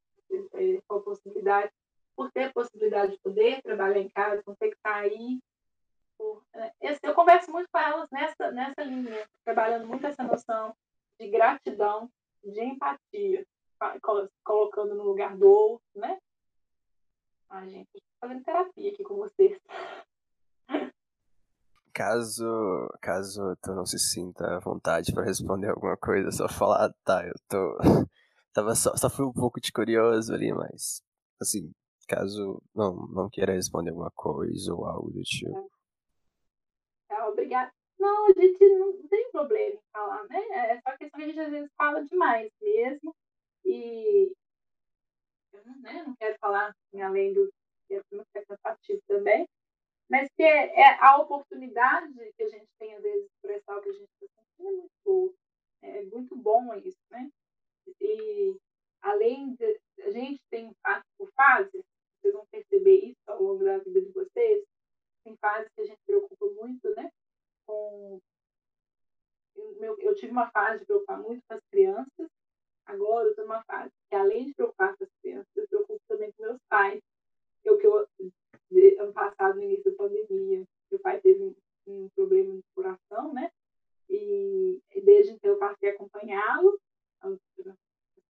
É, 0.55 0.81
com 0.87 0.97
a 0.97 1.03
possibilidade, 1.03 1.73
por 2.15 2.31
ter 2.31 2.45
a 2.45 2.53
possibilidade 2.53 3.13
de 3.13 3.19
poder 3.19 3.61
trabalhar 3.63 3.99
em 3.99 4.09
casa, 4.09 4.43
não 4.47 4.55
ter 4.55 4.71
que 4.71 4.79
sair. 4.81 5.41
Por, 6.17 6.43
é, 6.55 6.73
eu 7.03 7.15
converso 7.15 7.51
muito 7.51 7.69
com 7.71 7.79
elas 7.79 8.09
nessa, 8.11 8.53
nessa 8.53 8.83
linha, 8.85 9.29
trabalhando 9.45 9.87
muito 9.87 10.07
essa 10.07 10.23
noção 10.23 10.75
de 11.23 11.31
gratidão, 11.31 12.11
de 12.43 12.61
empatia, 12.61 13.47
colocando 14.43 14.95
no 14.95 15.05
lugar 15.05 15.37
do 15.37 15.49
outro, 15.49 15.87
né? 15.95 16.19
Ai, 17.49 17.69
gente, 17.69 17.89
estou 17.95 18.29
fazendo 18.29 18.43
terapia 18.43 18.91
aqui 18.91 19.05
com 19.05 19.17
vocês. 19.17 19.61
Caso, 21.95 22.89
caso 23.03 23.55
tu 23.63 23.75
não 23.75 23.85
se 23.85 23.99
sinta 23.99 24.57
à 24.57 24.59
vontade 24.61 25.13
para 25.13 25.27
responder 25.27 25.69
alguma 25.69 25.95
coisa, 25.95 26.31
só 26.31 26.49
falar, 26.49 26.87
ah, 26.87 26.95
tá, 27.05 27.23
eu 27.27 27.35
tô. 27.47 27.77
Tava 28.55 28.75
só, 28.75 28.97
só 28.97 29.11
fui 29.11 29.27
um 29.27 29.33
pouco 29.33 29.61
de 29.61 29.71
curioso 29.71 30.33
ali, 30.33 30.55
mas. 30.55 31.03
Assim, 31.39 31.71
caso 32.09 32.63
não, 32.75 32.95
não 33.09 33.29
queira 33.29 33.53
responder 33.53 33.91
alguma 33.91 34.11
coisa 34.13 34.73
ou 34.73 34.87
algo 34.87 35.11
do 35.11 35.23
tipo. 35.23 35.71
Tá, 37.07 37.29
obrigada. 37.29 37.71
Não, 38.03 38.27
a 38.27 38.33
gente 38.33 38.69
não 38.79 39.09
tem 39.09 39.31
problema 39.31 39.77
em 39.77 39.91
falar, 39.93 40.25
né? 40.29 40.41
É 40.71 40.81
só 40.81 40.97
questão 40.97 41.21
que 41.21 41.25
a 41.25 41.29
gente 41.29 41.41
às 41.41 41.51
vezes 41.51 41.71
fala 41.77 42.05
demais 42.05 42.51
mesmo. 42.61 43.15
E 43.65 44.33
eu 45.53 45.65
né, 45.81 46.03
não 46.07 46.15
quero 46.17 46.37
falar 46.39 46.69
assim, 46.69 47.01
além 47.01 47.33
do 47.33 47.49
que 47.89 47.95
é 47.95 48.45
cansativo 48.45 49.01
também 49.07 49.47
mas 50.13 50.29
que 50.37 50.43
é, 50.43 50.79
é, 50.79 50.99
a 51.01 51.17
oportunidade 51.17 52.13
que 52.37 52.43
a 52.43 52.49
gente 52.51 52.69
tem, 52.79 52.95
às 52.95 53.03
vezes, 53.03 53.23
de 53.23 53.33
expressar 53.33 53.79
o 53.79 53.83
que 53.83 53.89
a 53.89 53.93
gente 53.95 54.11
está 54.21 54.43
sentindo 54.43 54.69
é 54.69 54.73
muito 54.73 54.93
boa. 55.03 55.35
É 55.81 56.03
muito 56.05 56.37
bom 56.37 56.75
isso, 56.75 57.01
né? 57.11 57.31
E, 57.99 58.55
além 59.01 59.55
de... 59.55 59.81
A 60.03 60.11
gente 60.11 60.39
tem 60.51 60.71
por 61.17 61.33
fases, 61.33 61.83
vocês 62.21 62.35
vão 62.35 62.45
perceber 62.51 63.07
isso 63.07 63.23
ao 63.27 63.43
longo 63.43 63.65
da 63.65 63.79
vida 63.79 64.03
de 64.03 64.13
vocês, 64.13 64.63
tem 65.25 65.35
fases 65.37 65.71
que 65.75 65.81
a 65.81 65.85
gente 65.85 65.99
se 66.01 66.07
preocupa 66.07 66.45
muito, 66.61 66.95
né? 66.95 67.11
Com... 67.67 68.21
Eu, 69.55 69.99
eu 70.01 70.15
tive 70.15 70.33
uma 70.33 70.51
fase 70.51 70.81
de 70.81 70.87
preocupar 70.87 71.21
muito 71.21 71.43
com 71.47 71.55
as 71.55 71.65
crianças, 71.71 72.29
agora 72.87 73.27
eu 73.27 73.31
estou 73.31 73.45
numa 73.45 73.63
fase 73.65 73.93
que, 74.09 74.15
além 74.15 74.47
de 74.47 74.55
preocupar 74.55 74.97
com 74.97 75.05
as 75.05 75.11
crianças, 75.21 75.49
eu 75.57 75.69
preocupo 75.69 76.01
também 76.09 76.33
com 76.33 76.43
meus 76.43 76.59
pais. 76.69 77.01
Eu, 77.65 77.79
que 77.79 77.87
eu 77.87 78.07
ano 78.99 79.13
passado, 79.13 79.57
no 79.57 79.63
início 79.63 79.91
da 79.91 79.97
pandemia, 79.97 80.65
meu 80.91 81.01
pai 81.01 81.21
teve 81.21 81.43
um, 81.43 81.55
um 81.87 82.09
problema 82.15 82.55
de 82.55 82.65
coração, 82.75 83.33
né? 83.33 83.51
E 84.09 84.81
desde 85.05 85.33
então 85.33 85.51
eu 85.51 85.59
passei 85.59 85.91
a 85.91 85.93
acompanhá-lo, 85.93 86.79
as 87.21 87.39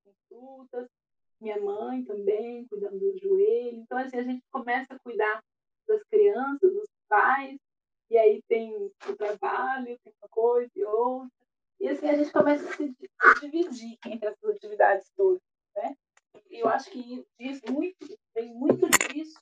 consultas, 0.05 0.89
minha 1.41 1.61
mãe 1.61 2.05
também, 2.05 2.67
cuidando 2.67 2.99
do 2.99 3.19
joelho. 3.19 3.79
Então, 3.79 3.99
assim, 3.99 4.17
a 4.17 4.23
gente 4.23 4.43
começa 4.51 4.95
a 4.95 4.99
cuidar 4.99 5.43
das 5.87 6.03
crianças, 6.05 6.73
dos 6.73 6.89
pais, 7.09 7.59
e 8.13 8.19
aí 8.19 8.43
tem 8.43 8.77
o 8.77 9.17
trabalho, 9.17 9.99
tem 10.05 10.13
uma 10.21 10.29
coisa 10.29 10.71
e 10.77 10.85
outra. 10.85 11.31
E 11.81 11.89
assim 11.89 12.11
a 12.11 12.15
gente 12.15 12.31
começa 12.31 12.69
a 12.69 12.73
se 12.75 12.95
dividir 13.41 13.99
entre 14.07 14.29
essas 14.29 14.51
atividades 14.51 15.11
todas, 15.17 15.41
né? 15.75 15.97
E 16.51 16.59
eu 16.61 16.69
acho 16.69 16.91
que 16.91 17.27
diz 17.41 17.63
muito, 17.63 18.19
tem 18.35 18.53
muito 18.53 18.87
disso 19.09 19.41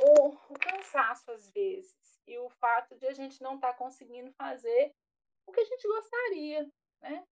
o, 0.00 0.28
o 0.28 0.58
cansaço 0.58 1.30
às 1.30 1.50
vezes 1.50 1.94
e 2.26 2.38
o 2.38 2.48
fato 2.48 2.96
de 2.96 3.06
a 3.06 3.12
gente 3.12 3.42
não 3.42 3.56
estar 3.56 3.72
tá 3.72 3.78
conseguindo 3.78 4.32
fazer 4.32 4.94
o 5.46 5.52
que 5.52 5.60
a 5.60 5.64
gente 5.64 5.86
gostaria, 5.86 6.66
né? 7.02 7.26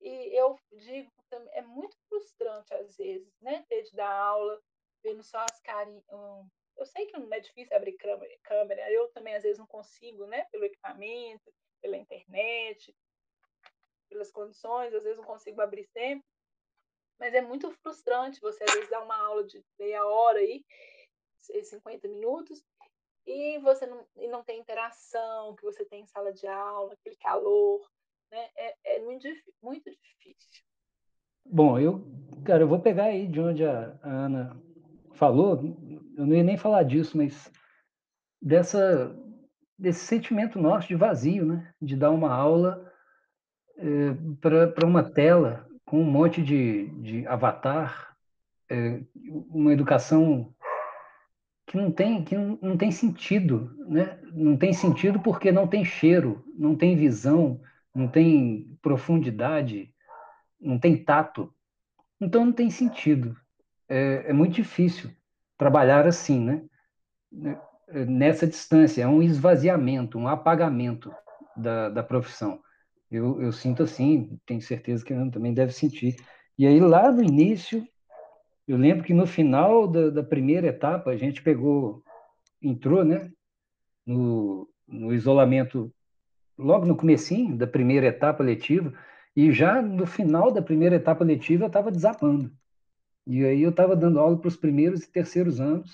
E 0.00 0.34
eu 0.34 0.58
digo 0.72 1.12
também, 1.28 1.52
é 1.52 1.60
muito 1.60 1.94
frustrante 2.08 2.72
às 2.72 2.96
vezes, 2.96 3.38
né? 3.42 3.66
Ter 3.68 3.82
de 3.82 3.94
dar 3.94 4.10
aula, 4.10 4.58
vendo 5.02 5.22
só 5.22 5.40
as 5.40 5.60
carinhas, 5.60 6.04
eu 6.76 6.86
sei 6.86 7.06
que 7.06 7.16
não 7.18 7.32
é 7.32 7.40
difícil 7.40 7.76
abrir 7.76 7.96
câmera, 8.42 8.90
eu 8.90 9.08
também 9.08 9.34
às 9.34 9.42
vezes 9.42 9.58
não 9.58 9.66
consigo, 9.66 10.26
né? 10.26 10.44
Pelo 10.50 10.64
equipamento, 10.64 11.52
pela 11.80 11.96
internet, 11.96 12.94
pelas 14.08 14.30
condições, 14.30 14.94
às 14.94 15.02
vezes 15.02 15.18
não 15.18 15.24
consigo 15.24 15.60
abrir 15.60 15.84
sempre. 15.84 16.26
Mas 17.18 17.32
é 17.34 17.40
muito 17.40 17.70
frustrante 17.70 18.40
você 18.40 18.64
às 18.64 18.74
vezes 18.74 18.90
dar 18.90 19.02
uma 19.02 19.16
aula 19.16 19.44
de 19.44 19.64
meia 19.78 20.04
hora 20.04 20.38
aí, 20.38 20.64
50 21.40 22.08
minutos, 22.08 22.64
e 23.26 23.58
você 23.60 23.86
não, 23.86 24.06
e 24.16 24.26
não 24.26 24.42
tem 24.42 24.58
interação 24.58 25.54
que 25.56 25.62
você 25.62 25.84
tem 25.84 26.02
em 26.02 26.06
sala 26.06 26.32
de 26.32 26.46
aula, 26.46 26.92
aquele 26.94 27.16
calor, 27.16 27.88
né? 28.30 28.50
É, 28.56 28.96
é 28.96 29.00
muito, 29.00 29.26
muito 29.62 29.90
difícil. 29.90 30.64
Bom, 31.46 31.78
eu, 31.78 32.00
cara, 32.44 32.62
eu 32.62 32.68
vou 32.68 32.80
pegar 32.80 33.04
aí 33.04 33.26
de 33.26 33.40
onde 33.40 33.64
a, 33.64 33.98
Ana 34.02 34.60
falou, 35.14 35.60
eu 36.16 36.26
não 36.26 36.36
ia 36.36 36.42
nem 36.42 36.56
falar 36.56 36.82
disso, 36.82 37.16
mas 37.16 37.50
dessa 38.40 39.14
desse 39.76 40.06
sentimento 40.06 40.60
nosso 40.60 40.88
de 40.88 40.94
vazio, 40.94 41.44
né? 41.44 41.72
De 41.80 41.96
dar 41.96 42.10
uma 42.10 42.32
aula 42.32 42.90
é, 43.76 44.14
para 44.40 44.86
uma 44.86 45.02
tela 45.02 45.66
com 45.84 46.00
um 46.00 46.10
monte 46.10 46.42
de, 46.42 46.86
de 47.00 47.26
avatar, 47.26 48.16
é, 48.70 49.00
uma 49.50 49.72
educação 49.72 50.54
que 51.66 51.76
não 51.76 51.90
tem 51.90 52.24
que 52.24 52.36
não, 52.36 52.58
não 52.62 52.76
tem 52.76 52.90
sentido, 52.90 53.74
né? 53.88 54.18
Não 54.32 54.56
tem 54.56 54.72
sentido 54.72 55.20
porque 55.20 55.50
não 55.50 55.66
tem 55.66 55.84
cheiro, 55.84 56.44
não 56.56 56.76
tem 56.76 56.96
visão, 56.96 57.60
não 57.94 58.08
tem 58.08 58.76
profundidade, 58.80 59.92
não 60.60 60.78
tem 60.78 61.02
tato. 61.02 61.52
Então 62.20 62.46
não 62.46 62.52
tem 62.52 62.70
sentido. 62.70 63.36
É, 63.88 64.24
é 64.28 64.32
muito 64.32 64.54
difícil 64.54 65.10
trabalhar 65.56 66.06
assim, 66.06 66.40
né? 66.40 66.62
Nessa 68.06 68.46
distância, 68.46 69.02
é 69.02 69.06
um 69.06 69.22
esvaziamento, 69.22 70.18
um 70.18 70.28
apagamento 70.28 71.12
da, 71.56 71.88
da 71.88 72.02
profissão. 72.02 72.60
Eu, 73.10 73.40
eu 73.40 73.52
sinto 73.52 73.82
assim, 73.82 74.38
tenho 74.46 74.60
certeza 74.60 75.04
que 75.04 75.12
a 75.12 75.16
Ana 75.16 75.30
também 75.30 75.54
deve 75.54 75.72
sentir. 75.72 76.16
E 76.58 76.66
aí, 76.66 76.80
lá 76.80 77.12
no 77.12 77.22
início, 77.22 77.86
eu 78.66 78.76
lembro 78.76 79.04
que 79.04 79.12
no 79.12 79.26
final 79.26 79.86
da, 79.86 80.10
da 80.10 80.22
primeira 80.22 80.68
etapa, 80.68 81.10
a 81.10 81.16
gente 81.16 81.42
pegou, 81.42 82.02
entrou, 82.60 83.04
né, 83.04 83.30
no, 84.06 84.68
no 84.86 85.12
isolamento, 85.12 85.92
logo 86.58 86.86
no 86.86 86.96
comecinho 86.96 87.56
da 87.56 87.66
primeira 87.66 88.06
etapa 88.06 88.42
letiva, 88.42 88.92
e 89.36 89.52
já 89.52 89.82
no 89.82 90.06
final 90.06 90.50
da 90.50 90.62
primeira 90.62 90.96
etapa 90.96 91.24
letiva 91.24 91.64
eu 91.64 91.68
estava 91.68 91.90
desabando. 91.90 92.52
E 93.26 93.44
aí 93.44 93.62
eu 93.62 93.70
estava 93.70 93.96
dando 93.96 94.20
aula 94.20 94.38
para 94.38 94.48
os 94.48 94.56
primeiros 94.56 95.02
e 95.02 95.10
terceiros 95.10 95.60
anos, 95.60 95.90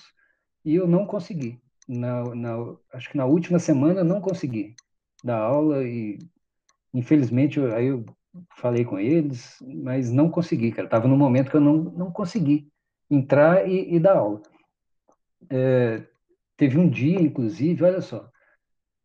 e 0.65 0.75
eu 0.75 0.87
não 0.87 1.05
consegui. 1.05 1.61
Na, 1.87 2.23
na, 2.35 2.55
acho 2.93 3.09
que 3.09 3.17
na 3.17 3.25
última 3.25 3.59
semana 3.59 4.03
não 4.03 4.21
consegui 4.21 4.75
dar 5.23 5.39
aula, 5.39 5.83
e 5.83 6.19
infelizmente 6.93 7.57
eu, 7.57 7.73
aí 7.73 7.87
eu 7.87 8.05
falei 8.57 8.85
com 8.85 8.99
eles, 8.99 9.57
mas 9.61 10.11
não 10.11 10.29
consegui, 10.29 10.71
cara. 10.71 10.87
Estava 10.87 11.07
no 11.07 11.17
momento 11.17 11.49
que 11.49 11.57
eu 11.57 11.61
não, 11.61 11.77
não 11.77 12.11
consegui 12.11 12.69
entrar 13.09 13.67
e, 13.67 13.95
e 13.95 13.99
dar 13.99 14.17
aula. 14.17 14.41
É, 15.49 16.05
teve 16.57 16.77
um 16.77 16.89
dia, 16.89 17.19
inclusive, 17.19 17.83
olha 17.83 18.01
só, 18.01 18.29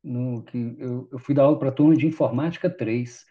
no 0.02 0.42
que 0.44 0.76
eu, 0.78 1.08
eu 1.10 1.18
fui 1.18 1.34
dar 1.34 1.44
aula 1.44 1.58
para 1.58 1.68
a 1.68 1.72
turma 1.72 1.96
de 1.96 2.06
informática 2.06 2.70
3, 2.70 3.24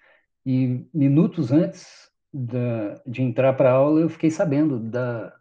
e 0.45 0.85
minutos 0.93 1.51
antes 1.51 2.09
da, 2.37 3.01
de 3.07 3.21
entrar 3.21 3.53
para 3.53 3.71
aula, 3.71 4.01
eu 4.01 4.09
fiquei 4.09 4.29
sabendo 4.29 4.77
da, 4.77 5.33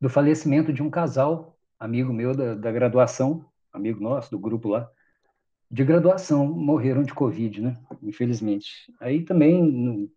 do 0.00 0.08
falecimento 0.08 0.72
de 0.72 0.80
um 0.80 0.88
casal, 0.88 1.58
amigo 1.78 2.12
meu 2.12 2.34
da, 2.36 2.54
da 2.54 2.70
graduação, 2.70 3.44
amigo 3.72 4.00
nosso, 4.00 4.30
do 4.30 4.38
grupo 4.38 4.68
lá, 4.68 4.88
de 5.68 5.84
graduação 5.84 6.46
morreram 6.46 7.02
de 7.02 7.12
Covid, 7.12 7.60
né? 7.60 7.76
Infelizmente. 8.02 8.92
Aí 9.00 9.24
também 9.24 9.60
não, 9.62 10.08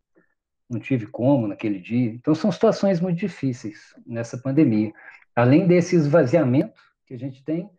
não 0.70 0.80
tive 0.80 1.08
como 1.08 1.48
naquele 1.48 1.80
dia. 1.80 2.12
Então 2.12 2.36
são 2.36 2.52
situações 2.52 3.00
muito 3.00 3.18
difíceis 3.18 3.96
nessa 4.06 4.38
pandemia. 4.38 4.94
Além 5.36 5.68
desse 5.68 5.96
esvaziamento 5.96 6.80
que 7.08 7.16
a 7.16 7.18
gente 7.18 7.44
tem, 7.44 7.70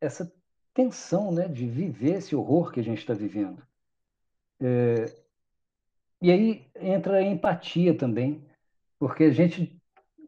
essa 0.00 0.32
tensão, 0.72 1.30
né, 1.30 1.46
de 1.46 1.66
viver 1.66 2.16
esse 2.16 2.34
horror 2.34 2.72
que 2.72 2.80
a 2.80 2.84
gente 2.84 2.98
está 2.98 3.12
vivendo. 3.12 3.62
É... 4.60 5.19
E 6.20 6.30
aí 6.30 6.66
entra 6.76 7.16
a 7.16 7.22
empatia 7.22 7.96
também, 7.96 8.44
porque 8.98 9.24
a 9.24 9.32
gente 9.32 9.80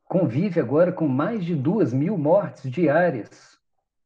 convive 0.04 0.60
agora 0.60 0.92
com 0.92 1.06
mais 1.06 1.44
de 1.44 1.54
duas 1.54 1.92
mil 1.92 2.16
mortes 2.16 2.70
diárias. 2.70 3.58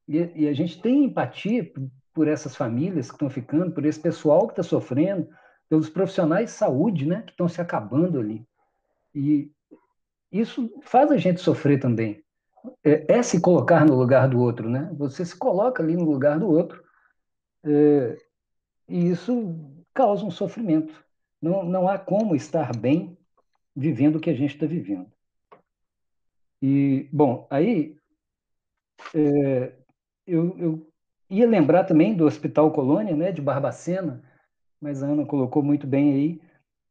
E, 0.09 0.19
e 0.35 0.49
a 0.49 0.53
gente 0.53 0.81
tem 0.81 1.05
empatia 1.05 1.73
por 2.13 2.29
essas 2.29 2.57
famílias 2.57 3.09
que 3.09 3.15
estão 3.15 3.29
ficando, 3.29 3.73
por 3.73 3.85
esse 3.85 4.01
pessoal 4.01 4.47
que 4.47 4.53
está 4.53 4.63
sofrendo, 4.63 5.29
pelos 5.69 5.91
profissionais 5.91 6.51
de 6.51 6.57
saúde, 6.57 7.07
né, 7.07 7.23
que 7.23 7.33
estão 7.33 7.49
se 7.49 7.61
acabando 7.61 8.19
ali. 8.19 8.47
E 9.15 9.51
isso 10.31 10.71
faz 10.83 11.11
a 11.11 11.17
gente 11.17 11.41
sofrer 11.41 11.81
também. 11.81 12.23
É, 12.85 13.17
é, 13.19 13.23
se 13.23 13.41
colocar 13.41 13.85
no 13.85 13.95
lugar 13.95 14.29
do 14.29 14.41
outro, 14.41 14.69
né? 14.69 14.91
Você 14.95 15.25
se 15.25 15.37
coloca 15.37 15.83
ali 15.83 15.95
no 15.95 16.11
lugar 16.11 16.39
do 16.39 16.49
outro 16.49 16.83
é, 17.65 18.17
e 18.89 19.09
isso 19.09 19.55
causa 19.95 20.25
um 20.25 20.31
sofrimento. 20.31 21.06
Não, 21.41 21.65
não 21.65 21.89
há 21.89 21.99
como 21.99 22.35
estar 22.35 22.77
bem 22.77 23.17
vivendo 23.75 24.17
o 24.17 24.21
que 24.21 24.31
a 24.31 24.35
gente 24.35 24.55
está 24.55 24.67
vivendo. 24.67 25.11
E, 26.63 27.09
bom, 27.13 27.47
aí 27.51 27.97
é, 29.15 29.73
eu, 30.27 30.59
eu 30.59 30.87
Ia 31.29 31.47
lembrar 31.49 31.85
também 31.85 32.15
do 32.17 32.25
Hospital 32.25 32.71
Colônia, 32.73 33.17
né, 33.17 33.33
de 33.33 33.43
Barbacena, 33.43 34.23
mas 34.81 35.03
a 35.03 35.09
Ana 35.09 35.27
colocou 35.27 35.63
muito 35.63 35.87
bem 35.87 36.13
aí. 36.15 36.41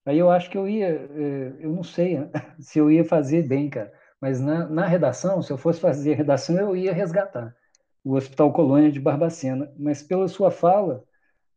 Aí 0.05 0.19
eu 0.19 0.31
acho 0.31 0.49
que 0.49 0.57
eu 0.57 0.67
ia, 0.69 0.87
eh, 0.89 1.53
eu 1.59 1.71
não 1.71 1.83
sei 1.83 2.17
se 2.59 2.79
eu 2.79 2.91
ia 2.91 3.05
fazer 3.05 3.43
bem, 3.43 3.69
cara, 3.69 3.93
mas 4.21 4.41
na, 4.41 4.67
na 4.69 4.87
redação, 4.87 5.41
se 5.41 5.51
eu 5.53 5.57
fosse 5.57 5.79
fazer 5.81 6.15
redação, 6.15 6.57
eu 6.57 6.75
ia 6.75 6.93
resgatar 6.93 7.55
o 8.03 8.15
Hospital 8.15 8.53
Colônia 8.53 8.91
de 8.91 8.99
Barbacena. 8.99 9.73
Mas 9.77 10.03
pela 10.03 10.27
sua 10.27 10.51
fala, 10.51 11.03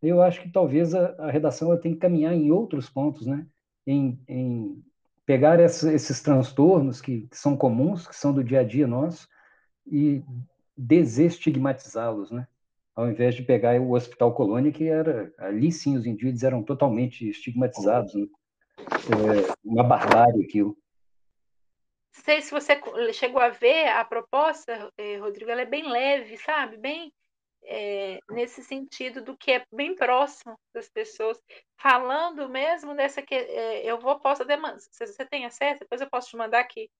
eu 0.02 0.22
acho 0.22 0.42
que 0.42 0.50
talvez 0.50 0.94
a, 0.94 1.14
a 1.18 1.30
redação 1.30 1.76
tem 1.78 1.94
que 1.94 2.00
caminhar 2.00 2.34
em 2.34 2.50
outros 2.50 2.88
pontos, 2.88 3.26
né? 3.26 3.46
Em, 3.86 4.18
em 4.28 4.82
pegar 5.24 5.60
essa, 5.60 5.92
esses 5.92 6.22
transtornos 6.22 7.00
que, 7.00 7.22
que, 7.22 7.36
são 7.36 7.56
comuns, 7.56 8.06
que 8.06 8.16
são 8.16 8.32
do 8.32 8.44
dia 8.44 8.60
a 8.60 8.64
dia 8.64 8.86
nosso, 8.86 9.28
e 9.86 10.22
desestigmatizá-los, 10.76 12.30
né? 12.30 12.46
ao 12.98 13.08
invés 13.08 13.36
de 13.36 13.44
pegar 13.44 13.80
o 13.80 13.92
Hospital 13.92 14.34
Colônia, 14.34 14.72
que 14.72 14.88
era, 14.88 15.32
ali 15.38 15.70
sim, 15.70 15.96
os 15.96 16.04
indivíduos 16.04 16.42
eram 16.42 16.64
totalmente 16.64 17.28
estigmatizados, 17.28 18.12
né? 18.12 18.26
é, 18.76 19.54
uma 19.64 19.84
barbárie 19.84 20.44
aquilo. 20.44 20.76
Não 22.16 22.24
sei 22.24 22.42
se 22.42 22.50
você 22.50 22.76
chegou 23.12 23.40
a 23.40 23.50
ver 23.50 23.86
a 23.86 24.04
proposta, 24.04 24.92
eh, 24.98 25.16
Rodrigo, 25.18 25.48
ela 25.48 25.62
é 25.62 25.64
bem 25.64 25.88
leve, 25.88 26.36
sabe? 26.38 26.76
Bem 26.76 27.12
é, 27.70 28.18
nesse 28.30 28.62
sentido 28.64 29.20
do 29.22 29.36
que 29.36 29.52
é 29.52 29.66
bem 29.70 29.94
próximo 29.94 30.58
das 30.72 30.88
pessoas, 30.88 31.38
falando 31.76 32.48
mesmo 32.48 32.94
dessa 32.94 33.20
que 33.20 33.34
é, 33.34 33.84
eu 33.84 33.98
vou 33.98 34.18
posso 34.18 34.42
demandar, 34.44 34.80
se 34.80 35.06
você 35.06 35.24
tem 35.26 35.44
acesso, 35.44 35.80
depois 35.80 36.00
eu 36.00 36.08
posso 36.08 36.30
te 36.30 36.36
mandar 36.36 36.60
aqui. 36.60 36.90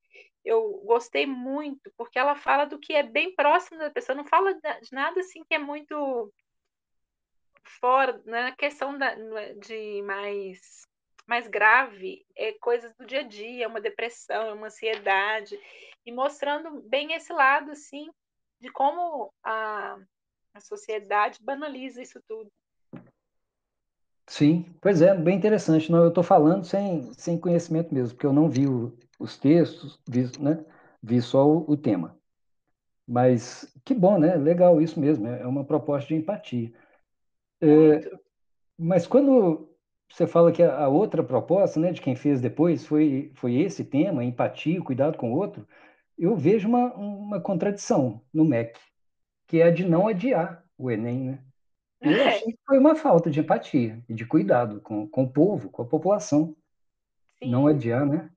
Eu 0.45 0.83
gostei 0.85 1.27
muito 1.27 1.91
porque 1.97 2.19
ela 2.19 2.37
fala 2.37 2.67
do 2.67 2.79
que 2.79 2.93
é 2.93 3.03
bem 3.03 3.35
próximo 3.35 3.79
da 3.79 3.91
pessoa, 3.91 4.15
não 4.15 4.27
fala 4.27 4.53
de 4.55 4.93
nada 4.93 5.21
assim 5.21 5.43
que 5.45 5.55
é 5.55 5.59
muito 5.59 6.33
fora 7.81 8.21
na 8.27 8.45
né, 8.45 8.55
questão 8.57 8.97
da, 8.97 9.15
de 9.15 10.03
mais 10.03 10.87
mais 11.27 11.47
grave, 11.47 12.25
é 12.35 12.53
coisas 12.55 12.95
do 12.95 13.05
dia 13.05 13.21
a 13.21 13.23
dia, 13.23 13.65
é 13.65 13.69
uma 13.69 13.83
depressão, 13.83 14.47
é 14.47 14.53
uma 14.55 14.69
ansiedade, 14.69 15.61
e 16.07 16.11
mostrando 16.11 16.81
bem 16.81 17.13
esse 17.13 17.31
lado 17.35 17.71
assim 17.71 18.11
de 18.59 18.71
como 18.73 19.31
a 19.45 19.99
a 20.59 20.61
sociedade 20.61 21.41
banaliza 21.43 22.03
isso 22.03 22.21
tudo. 22.27 22.51
Sim, 24.27 24.67
pois 24.81 25.01
é, 25.01 25.15
bem 25.15 25.37
interessante. 25.37 25.91
Não, 25.91 26.03
eu 26.03 26.09
estou 26.09 26.23
falando 26.23 26.65
sem, 26.65 27.13
sem 27.15 27.39
conhecimento 27.39 27.95
mesmo, 27.95 28.15
porque 28.15 28.27
eu 28.27 28.33
não 28.33 28.51
vi 28.51 28.67
o, 28.67 28.97
os 29.19 29.39
textos, 29.39 29.99
vi, 30.07 30.31
né, 30.39 30.65
vi 31.03 31.23
só 31.23 31.49
o, 31.49 31.71
o, 31.71 31.77
tema. 31.77 32.19
Mas 33.07 33.73
que 33.85 33.95
bom, 33.95 34.19
né? 34.19 34.37
Legal 34.37 34.83
isso 34.83 35.01
mesmo, 35.01 35.27
é, 35.29 35.41
é 35.43 35.47
uma 35.47 35.65
proposta 35.65 36.09
de 36.09 36.17
empatia. 36.17 36.73
É, 37.61 38.19
mas 38.79 39.07
quando 39.07 39.69
você 40.11 40.27
fala 40.27 40.53
que 40.53 40.63
a, 40.63 40.85
a, 40.85 40.89
outra 40.89 41.23
proposta, 41.23 41.81
né, 41.81 41.93
de 41.93 42.03
quem 42.03 42.17
fez 42.17 42.41
depois, 42.41 42.85
foi, 42.87 43.33
foi 43.35 43.57
esse 43.57 43.85
tema, 43.85 44.25
empatia, 44.25 44.83
cuidado 44.83 45.17
com 45.17 45.33
o 45.33 45.37
outro, 45.37 45.67
eu 46.19 46.37
vejo 46.37 46.69
uma, 46.69 46.95
uma 46.95 47.41
contradição 47.41 48.23
no 48.33 48.45
MEC 48.45 48.79
que 49.49 49.61
é 49.61 49.65
a 49.65 49.71
de 49.71 49.85
não 49.85 50.07
adiar 50.07 50.63
o 50.77 50.91
Enem, 50.91 51.31
né? 51.31 51.45
Eu 52.01 52.13
é. 52.13 52.29
achei 52.29 52.53
que 52.53 52.59
foi 52.65 52.79
uma 52.79 52.95
falta 52.95 53.29
de 53.29 53.41
empatia 53.41 54.01
e 54.09 54.15
de 54.15 54.25
cuidado 54.25 54.81
com, 54.81 55.09
com 55.09 55.25
o 55.25 55.33
povo, 55.33 55.69
com 55.69 55.83
a 55.83 55.87
população. 55.87 56.55
Sim. 57.39 57.51
Não 57.51 57.67
adiar, 57.67 58.07
né? 58.07 58.31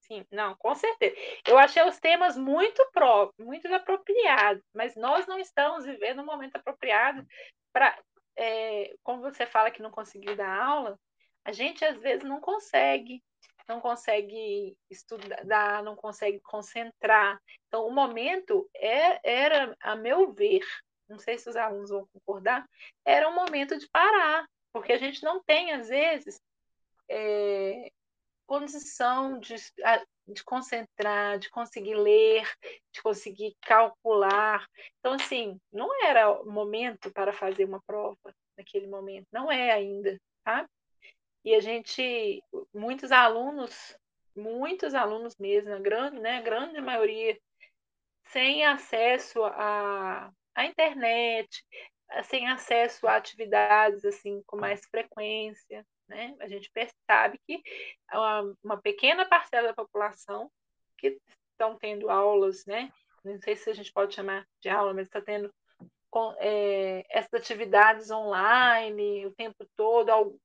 Sim, 0.00 0.26
não, 0.30 0.54
com 0.56 0.74
certeza. 0.74 1.14
Eu 1.46 1.56
achei 1.58 1.82
os 1.82 1.98
temas 1.98 2.36
muito 2.36 2.84
próprios, 2.92 3.46
muito 3.46 3.72
apropriados, 3.72 4.62
mas 4.74 4.94
nós 4.96 5.26
não 5.26 5.38
estamos 5.38 5.84
vivendo 5.84 6.22
um 6.22 6.26
momento 6.26 6.56
apropriado 6.56 7.26
para, 7.72 7.98
é, 8.36 8.94
como 9.02 9.22
você 9.22 9.46
fala 9.46 9.70
que 9.70 9.82
não 9.82 9.90
conseguiu 9.90 10.34
dar 10.34 10.62
aula, 10.62 10.98
a 11.44 11.52
gente 11.52 11.84
às 11.84 11.98
vezes 12.00 12.24
não 12.24 12.40
consegue, 12.40 13.22
não 13.68 13.80
consegue 13.80 14.76
estudar, 14.90 15.82
não 15.82 15.94
consegue 15.94 16.40
concentrar. 16.40 17.40
Então, 17.66 17.86
o 17.86 17.92
momento 17.92 18.68
é, 18.74 19.20
era, 19.22 19.76
a 19.80 19.94
meu 19.94 20.32
ver, 20.32 20.64
não 21.08 21.18
sei 21.18 21.38
se 21.38 21.48
os 21.48 21.56
alunos 21.56 21.90
vão 21.90 22.08
concordar, 22.12 22.66
era 23.04 23.28
um 23.28 23.34
momento 23.34 23.78
de 23.78 23.88
parar, 23.90 24.48
porque 24.72 24.92
a 24.92 24.98
gente 24.98 25.22
não 25.22 25.42
tem, 25.42 25.72
às 25.72 25.88
vezes, 25.88 26.40
é, 27.08 27.90
condição 28.46 29.38
de, 29.38 29.56
de 30.26 30.42
concentrar, 30.42 31.38
de 31.38 31.50
conseguir 31.50 31.94
ler, 31.94 32.48
de 32.92 33.02
conseguir 33.02 33.54
calcular. 33.62 34.66
Então, 34.98 35.12
assim, 35.12 35.60
não 35.70 35.88
era 36.04 36.30
o 36.42 36.50
momento 36.50 37.12
para 37.12 37.32
fazer 37.32 37.64
uma 37.64 37.82
prova 37.86 38.34
naquele 38.56 38.86
momento, 38.86 39.26
não 39.30 39.52
é 39.52 39.70
ainda, 39.70 40.18
tá? 40.42 40.66
E 41.48 41.54
a 41.54 41.60
gente, 41.60 42.44
muitos 42.74 43.10
alunos, 43.10 43.98
muitos 44.36 44.92
alunos 44.92 45.34
mesmo, 45.38 45.72
a 45.72 45.78
grande, 45.78 46.20
né, 46.20 46.36
a 46.36 46.42
grande 46.42 46.78
maioria, 46.78 47.40
sem 48.24 48.66
acesso 48.66 49.42
à, 49.42 50.30
à 50.54 50.66
internet, 50.66 51.64
sem 52.24 52.46
acesso 52.50 53.06
a 53.06 53.16
atividades 53.16 54.04
assim 54.04 54.42
com 54.46 54.58
mais 54.58 54.84
frequência, 54.90 55.86
né? 56.06 56.36
A 56.38 56.48
gente 56.48 56.70
percebe 56.70 57.40
que 57.46 57.62
uma, 58.12 58.54
uma 58.62 58.76
pequena 58.82 59.24
parcela 59.24 59.68
da 59.68 59.74
população 59.74 60.50
que 60.98 61.18
estão 61.50 61.78
tendo 61.78 62.10
aulas, 62.10 62.66
né? 62.66 62.92
Não 63.24 63.40
sei 63.40 63.56
se 63.56 63.70
a 63.70 63.74
gente 63.74 63.90
pode 63.90 64.14
chamar 64.14 64.46
de 64.60 64.68
aula, 64.68 64.92
mas 64.92 65.06
está 65.06 65.22
tendo 65.22 65.50
com, 66.10 66.34
é, 66.40 67.06
essas 67.08 67.32
atividades 67.32 68.10
online 68.10 69.24
o 69.24 69.34
tempo 69.34 69.66
todo. 69.74 70.38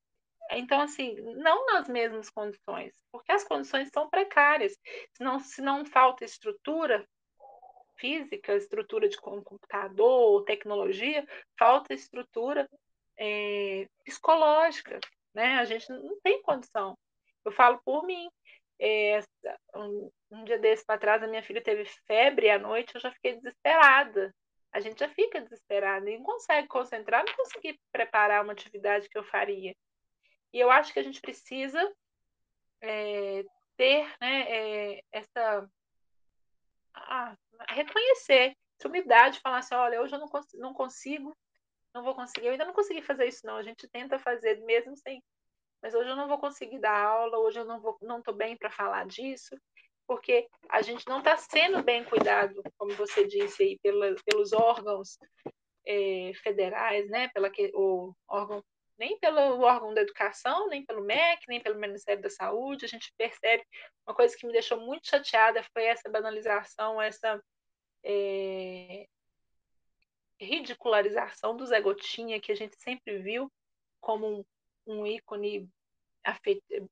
Então, 0.51 0.81
assim, 0.81 1.15
não 1.35 1.65
nas 1.67 1.87
mesmas 1.87 2.29
condições, 2.29 2.93
porque 3.11 3.31
as 3.31 3.43
condições 3.43 3.89
são 3.93 4.09
precárias. 4.09 4.73
Se 5.13 5.23
não, 5.23 5.39
se 5.39 5.61
não 5.61 5.85
falta 5.85 6.25
estrutura 6.25 7.07
física, 7.97 8.55
estrutura 8.55 9.07
de 9.07 9.17
computador, 9.17 10.43
tecnologia, 10.43 11.25
falta 11.57 11.93
estrutura 11.93 12.67
é, 13.17 13.87
psicológica, 14.03 14.99
né? 15.33 15.55
A 15.59 15.65
gente 15.65 15.89
não 15.89 16.19
tem 16.21 16.41
condição. 16.41 16.97
Eu 17.45 17.51
falo 17.51 17.79
por 17.83 18.05
mim. 18.05 18.29
É, 18.79 19.19
um, 19.75 20.11
um, 20.31 20.43
dia 20.43 20.57
desse 20.57 20.85
para 20.85 20.99
trás, 20.99 21.23
a 21.23 21.27
minha 21.27 21.43
filha 21.43 21.61
teve 21.61 21.85
febre 22.05 22.49
à 22.49 22.59
noite, 22.59 22.95
eu 22.95 23.01
já 23.01 23.11
fiquei 23.11 23.35
desesperada. 23.35 24.33
A 24.73 24.79
gente 24.79 24.99
já 24.99 25.07
fica 25.07 25.39
desesperada 25.39 26.09
e 26.09 26.17
não 26.17 26.25
consegue 26.25 26.67
concentrar, 26.67 27.23
não 27.25 27.35
consegui 27.35 27.79
preparar 27.91 28.43
uma 28.43 28.53
atividade 28.53 29.07
que 29.07 29.17
eu 29.17 29.23
faria. 29.23 29.73
E 30.53 30.59
eu 30.59 30.69
acho 30.69 30.93
que 30.93 30.99
a 30.99 31.03
gente 31.03 31.19
precisa 31.19 31.81
é, 32.81 33.43
ter 33.75 34.07
né, 34.21 34.45
é, 34.47 35.03
essa. 35.11 35.69
Reconhecer 37.69 38.55
essa 38.79 38.87
humildade, 38.87 39.39
falar 39.39 39.57
assim: 39.57 39.75
olha, 39.75 40.01
hoje 40.01 40.15
eu 40.15 40.19
não, 40.19 40.27
cons 40.27 40.47
não 40.53 40.73
consigo 40.73 41.35
não 41.93 42.03
vou 42.03 42.15
conseguir, 42.15 42.47
eu 42.47 42.51
ainda 42.53 42.65
não 42.65 42.73
consegui 42.73 43.01
fazer 43.01 43.27
isso 43.27 43.45
não, 43.45 43.55
a 43.55 43.63
gente 43.63 43.87
tenta 43.87 44.17
fazer 44.17 44.59
mesmo 44.61 44.97
sem, 44.97 45.23
mas 45.81 45.93
hoje 45.93 46.09
eu 46.09 46.15
não 46.15 46.27
vou 46.27 46.39
conseguir 46.39 46.79
dar 46.79 46.97
aula, 46.97 47.37
hoje 47.37 47.59
eu 47.59 47.65
não 47.65 47.79
vou, 47.79 47.97
não 48.01 48.19
estou 48.19 48.33
bem 48.33 48.57
para 48.57 48.71
falar 48.71 49.05
disso, 49.05 49.55
porque 50.07 50.47
a 50.69 50.81
gente 50.81 51.07
não 51.07 51.19
está 51.19 51.37
sendo 51.37 51.83
bem 51.83 52.03
cuidado, 52.03 52.61
como 52.77 52.93
você 52.95 53.27
disse 53.27 53.63
aí, 53.63 53.79
pela, 53.79 54.15
pelos 54.25 54.53
órgãos 54.53 55.17
é, 55.85 56.31
federais, 56.41 57.09
né, 57.09 57.29
pela 57.29 57.49
que, 57.49 57.71
o 57.75 58.13
órgão 58.27 58.63
nem 59.03 59.19
pelo 59.19 59.59
órgão 59.61 59.93
da 59.93 60.01
educação, 60.01 60.69
nem 60.69 60.85
pelo 60.85 61.03
MEC, 61.03 61.43
nem 61.49 61.59
pelo 61.59 61.77
Ministério 61.77 62.23
da 62.23 62.29
Saúde, 62.29 62.85
a 62.85 62.87
gente 62.87 63.13
percebe. 63.17 63.61
Uma 64.07 64.15
coisa 64.15 64.35
que 64.37 64.47
me 64.47 64.53
deixou 64.53 64.79
muito 64.79 65.09
chateada 65.09 65.61
foi 65.73 65.83
essa 65.83 66.09
banalização, 66.09 67.01
essa 67.01 67.43
é, 68.01 69.05
ridicularização 70.39 71.57
do 71.57 71.65
Zé 71.65 71.81
Gotinha, 71.81 72.39
que 72.39 72.53
a 72.53 72.55
gente 72.55 72.77
sempre 72.79 73.17
viu 73.19 73.51
como 73.99 74.25
um, 74.25 74.45
um 74.87 75.05
ícone 75.05 75.69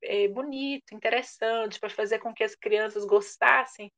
é, 0.03 0.28
bonito, 0.28 0.93
interessante, 0.93 1.80
para 1.80 1.89
fazer 1.89 2.20
com 2.20 2.34
que 2.34 2.43
as 2.43 2.55
crianças 2.55 3.05
gostassem, 3.05 3.89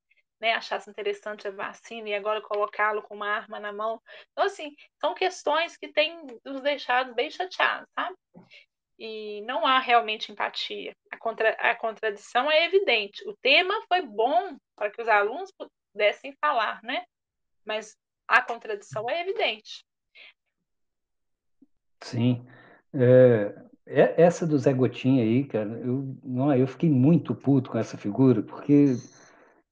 né, 0.44 0.52
achassem 0.52 0.91
interessante 0.91 1.48
a 1.48 1.52
vacina 1.52 2.10
e 2.10 2.14
agora 2.14 2.41
colocá-lo 2.41 3.02
com 3.02 3.16
uma 3.16 3.30
arma 3.30 3.62
na 3.62 3.72
mão. 3.72 4.02
Então, 4.34 4.44
assim, 4.44 4.76
são 5.00 5.16
questões 5.16 5.78
que 5.78 5.88
têm 5.88 6.28
nos 6.44 6.60
deixado 6.60 7.14
bem 7.16 7.32
chateados, 7.32 7.88
sabe? 7.96 8.18
E 9.00 9.41
não 9.44 9.66
há 9.66 9.80
realmente 9.80 10.34
empatia. 10.34 10.94
A, 11.10 11.18
contra, 11.18 11.52
a 11.52 11.74
contradição 11.76 12.52
é 12.52 12.66
evidente. 12.66 13.26
O 13.26 13.38
tema 13.38 13.74
foi 13.88 14.02
bom 14.02 14.58
para 14.76 14.91
que 14.91 15.02
os 15.02 15.08
alunos 15.08 15.50
pudessem 15.94 16.36
falar, 16.41 16.84
né? 16.84 17.06
Mas 17.66 17.96
a 18.28 18.41
contradição 18.41 19.10
é 19.10 19.22
evidente. 19.22 19.86
Sim. 22.02 22.46
É, 22.94 23.56
é, 23.86 24.22
essa 24.22 24.46
do 24.46 24.60
Zé 24.60 24.74
Gotinha 24.74 25.24
aí, 25.24 25.46
cara, 25.46 25.70
eu, 25.70 26.18
não, 26.22 26.54
eu 26.54 26.68
fiquei 26.68 26.89
muito 26.89 27.34
puto 27.34 27.72
com 27.72 27.78
essa 27.78 27.98
figura, 27.98 28.44
porque 28.44 28.98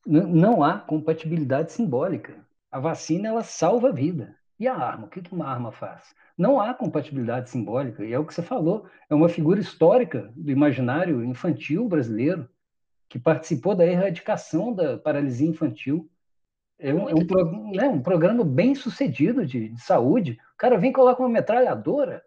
não 0.05 0.63
há 0.63 0.79
compatibilidade 0.79 1.71
simbólica. 1.71 2.45
A 2.71 2.79
vacina, 2.79 3.27
ela 3.27 3.43
salva 3.43 3.89
a 3.89 3.91
vida. 3.91 4.35
E 4.59 4.67
a 4.67 4.75
arma? 4.75 5.07
O 5.07 5.09
que 5.09 5.21
uma 5.33 5.47
arma 5.47 5.71
faz? 5.71 6.13
Não 6.37 6.59
há 6.59 6.73
compatibilidade 6.73 7.49
simbólica, 7.49 8.05
e 8.05 8.13
é 8.13 8.19
o 8.19 8.25
que 8.25 8.33
você 8.33 8.41
falou, 8.41 8.87
é 9.09 9.15
uma 9.15 9.29
figura 9.29 9.59
histórica 9.59 10.31
do 10.35 10.51
imaginário 10.51 11.23
infantil 11.23 11.87
brasileiro, 11.87 12.49
que 13.09 13.19
participou 13.19 13.75
da 13.75 13.85
erradicação 13.85 14.73
da 14.73 14.97
paralisia 14.97 15.47
infantil, 15.47 16.09
é 16.79 16.93
um, 16.93 17.09
é 17.09 17.13
um, 17.13 17.27
pro, 17.27 17.71
né, 17.71 17.87
um 17.87 18.01
programa 18.01 18.43
bem 18.43 18.73
sucedido 18.73 19.45
de, 19.45 19.69
de, 19.69 19.81
saúde. 19.81 20.39
O 20.53 20.57
cara 20.57 20.79
vem 20.79 20.89
e 20.89 20.93
coloca 20.93 21.21
uma 21.21 21.29
metralhadora. 21.29 22.25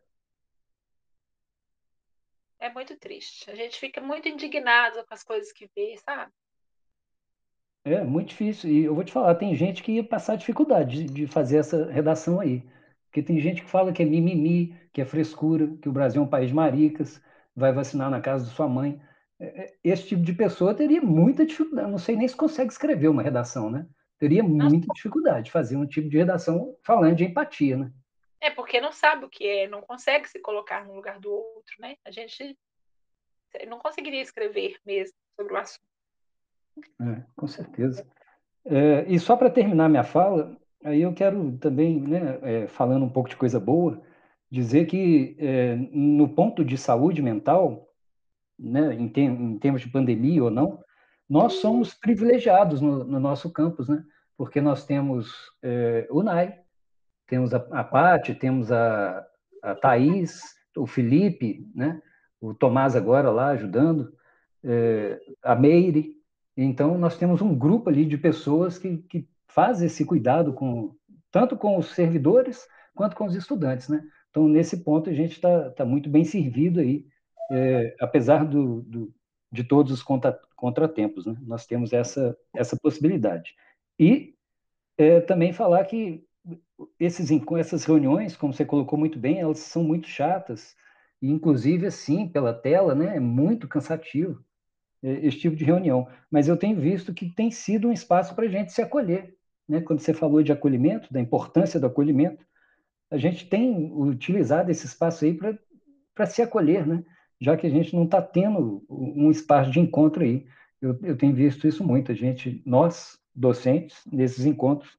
É 2.61 2.73
muito 2.73 2.97
triste. 2.97 3.51
A 3.51 3.55
gente 3.57 3.79
fica 3.81 4.01
muito 4.01 4.29
indignado 4.29 5.05
com 5.05 5.13
as 5.13 5.25
coisas 5.25 5.53
que 5.53 5.69
vê, 5.75 5.97
sabe? 6.05 6.33
É 7.85 8.03
muito 8.03 8.29
difícil. 8.29 8.71
E 8.71 8.85
eu 8.85 8.95
vou 8.95 9.05
te 9.05 9.13
falar, 9.13 9.35
tem 9.35 9.55
gente 9.55 9.83
que 9.83 9.93
ia 9.93 10.05
passar 10.05 10.37
dificuldade 10.37 11.05
de, 11.05 11.13
de 11.13 11.27
fazer 11.27 11.59
essa 11.59 11.91
redação 11.91 12.41
aí. 12.41 12.63
Porque 13.07 13.23
tem 13.23 13.39
gente 13.39 13.63
que 13.63 13.71
fala 13.71 13.93
que 13.93 14.03
é 14.03 14.07
mimimi, 14.07 14.75
que 14.93 15.01
é 15.01 15.05
frescura, 15.05 15.69
que 15.81 15.89
o 15.89 15.93
Brasil 15.93 16.23
é 16.23 16.25
um 16.25 16.29
país 16.29 16.49
de 16.49 16.55
maricas, 16.55 17.23
vai 17.55 17.73
vacinar 17.73 18.11
na 18.11 18.21
casa 18.21 18.45
de 18.47 18.51
sua 18.51 18.69
mãe. 18.69 19.01
É, 19.39 19.65
é, 19.65 19.75
esse 19.85 20.09
tipo 20.09 20.23
de 20.23 20.33
pessoa 20.33 20.75
teria 20.75 21.01
muita 21.03 21.45
dificuldade. 21.45 21.91
Não 21.91 21.99
sei 21.99 22.17
nem 22.17 22.27
se 22.27 22.37
consegue 22.37 22.73
escrever 22.73 23.09
uma 23.09 23.23
redação, 23.23 23.71
né? 23.71 23.87
teria 24.19 24.43
muita 24.43 24.87
dificuldade 24.95 25.47
de 25.47 25.51
fazer 25.51 25.77
um 25.77 25.87
tipo 25.87 26.09
de 26.09 26.17
redação 26.17 26.77
falando 26.83 27.17
de 27.17 27.25
empatia, 27.25 27.77
né? 27.77 27.93
É, 28.41 28.51
porque 28.51 28.81
não 28.81 28.93
sabe 28.93 29.25
o 29.25 29.29
que 29.29 29.47
é, 29.47 29.69
não 29.69 29.83
consegue 29.83 30.29
se 30.29 30.39
colocar 30.39 30.87
no 30.87 30.95
lugar 30.95 31.19
do 31.19 31.31
outro, 31.31 31.75
né? 31.79 31.97
A 32.05 32.11
gente 32.11 32.57
não 33.69 33.79
conseguiria 33.79 34.21
escrever 34.21 34.79
mesmo 34.85 35.15
sobre 35.37 35.55
o 35.55 35.57
assunto. 35.57 35.94
É, 37.01 37.23
com 37.37 37.47
certeza. 37.47 38.07
É, 38.65 39.05
e 39.09 39.19
só 39.19 39.37
para 39.37 39.51
terminar 39.51 39.89
minha 39.89 40.05
fala, 40.05 40.57
aí 40.83 41.03
eu 41.03 41.13
quero 41.13 41.57
também, 41.59 42.01
né, 42.01 42.39
é, 42.43 42.67
falando 42.67 43.05
um 43.05 43.11
pouco 43.11 43.29
de 43.29 43.37
coisa 43.37 43.61
boa, 43.61 44.01
dizer 44.51 44.87
que 44.87 45.37
é, 45.39 45.77
no 45.93 46.29
ponto 46.29 46.65
de 46.65 46.79
saúde 46.79 47.21
mental, 47.21 47.89
né, 48.59 48.95
em, 48.95 49.09
tem, 49.09 49.27
em 49.27 49.59
termos 49.59 49.81
de 49.81 49.91
pandemia 49.91 50.45
ou 50.45 50.51
não, 50.51 50.83
nós 51.29 51.55
somos 51.55 51.95
privilegiados 51.95 52.81
no, 52.81 53.05
no 53.05 53.19
nosso 53.19 53.51
campus, 53.53 53.89
né? 53.89 54.05
Porque 54.37 54.61
nós 54.61 54.85
temos 54.85 55.33
é, 55.63 56.07
o 56.11 56.23
NAI, 56.23 56.61
temos 57.27 57.55
a, 57.55 57.59
a 57.71 57.83
Paty, 57.85 58.35
temos 58.35 58.71
a, 58.71 59.25
a 59.63 59.75
Thaís, 59.75 60.43
o 60.77 60.87
Felipe, 60.87 61.67
né? 61.75 62.01
O 62.41 62.53
Tomás 62.53 62.95
agora 62.95 63.31
lá 63.31 63.49
ajudando, 63.49 64.13
é, 64.63 65.19
a 65.43 65.55
Meire. 65.55 66.14
Então, 66.57 66.97
nós 66.97 67.17
temos 67.17 67.41
um 67.43 67.57
grupo 67.57 67.91
ali 67.91 68.05
de 68.05 68.17
pessoas 68.17 68.79
que, 68.79 68.99
que 68.99 69.29
faz 69.49 69.83
esse 69.83 70.05
cuidado 70.05 70.53
com 70.53 70.95
tanto 71.31 71.57
com 71.57 71.77
os 71.77 71.95
servidores 71.95 72.67
quanto 72.95 73.17
com 73.17 73.25
os 73.25 73.35
estudantes, 73.35 73.89
né? 73.89 74.03
Então, 74.31 74.49
nesse 74.49 74.79
ponto, 74.85 75.11
a 75.11 75.13
gente 75.13 75.33
está 75.33 75.71
tá 75.71 75.85
muito 75.85 76.09
bem 76.09 76.25
servido 76.25 76.81
aí, 76.81 77.07
é, 77.51 77.95
apesar 78.01 78.45
do, 78.45 78.83
do, 78.83 79.15
de 79.51 79.65
todos 79.65 79.93
os 79.93 80.03
contra, 80.03 80.39
contratempos. 80.57 81.27
Né? 81.27 81.37
Nós 81.43 81.67
temos 81.67 81.93
essa, 81.93 82.37
essa 82.55 82.77
possibilidade. 82.77 83.55
E 83.99 84.35
é, 84.99 85.21
também 85.21 85.53
falar 85.53 85.85
que 85.85 86.25
esses, 86.99 87.29
essas 87.59 87.85
reuniões, 87.85 88.37
como 88.37 88.53
você 88.53 88.65
colocou 88.65 88.99
muito 88.99 89.19
bem, 89.19 89.41
elas 89.41 89.61
são 89.61 89.85
muito 89.85 90.09
chatas, 90.09 90.75
e 91.23 91.31
inclusive 91.31 91.87
assim, 91.87 92.29
pela 92.29 92.53
tela, 92.53 92.95
né, 92.95 93.17
é 93.17 93.21
muito 93.21 93.69
cansativo. 93.69 94.45
Esse 95.05 95.39
tipo 95.39 95.55
de 95.55 95.65
reunião. 95.65 96.09
Mas 96.31 96.49
eu 96.49 96.57
tenho 96.57 96.81
visto 96.81 97.13
que 97.13 97.29
tem 97.29 97.51
sido 97.51 97.89
um 97.89 97.93
espaço 97.93 98.35
para 98.35 98.47
a 98.47 98.49
gente 98.49 98.73
se 98.73 98.81
acolher. 98.81 99.35
Né? 99.69 99.81
Quando 99.81 100.01
você 100.01 100.15
falou 100.15 100.43
de 100.43 100.51
acolhimento, 100.51 101.13
da 101.13 101.21
importância 101.21 101.79
do 101.79 101.87
acolhimento, 101.87 102.45
a 103.11 103.19
gente 103.19 103.47
tem 103.47 103.93
utilizado 103.93 104.71
esse 104.71 104.87
espaço 104.87 105.25
aí 105.25 105.39
para 106.15 106.27
se 106.27 106.41
acolher, 106.41 106.87
né? 106.87 107.05
já 107.41 107.57
que 107.57 107.67
a 107.67 107.71
gente 107.71 107.95
não 107.95 108.05
está 108.05 108.23
tendo 108.23 108.83
um 108.89 109.31
espaço 109.31 109.71
de 109.71 109.79
encontro 109.79 110.23
aí. 110.23 110.47
Eu, 110.81 110.99
eu 111.03 111.17
tenho 111.17 111.35
visto 111.35 111.69
isso 111.69 111.85
muito, 111.85 112.11
a 112.11 112.15
gente, 112.15 112.63
nós, 112.65 113.19
docentes, 113.35 113.99
nesses 114.11 114.47
encontros, 114.47 114.97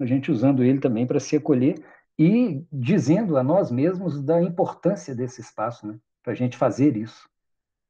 a 0.00 0.06
gente 0.06 0.30
usando 0.30 0.64
ele 0.64 0.80
também 0.80 1.06
para 1.06 1.20
se 1.20 1.36
acolher 1.36 1.76
e 2.18 2.64
dizendo 2.72 3.36
a 3.36 3.42
nós 3.42 3.70
mesmos 3.70 4.20
da 4.20 4.42
importância 4.42 5.14
desse 5.14 5.40
espaço, 5.40 5.86
né? 5.86 5.98
para 6.22 6.32
a 6.32 6.36
gente 6.36 6.56
fazer 6.56 6.96
isso 6.96 7.28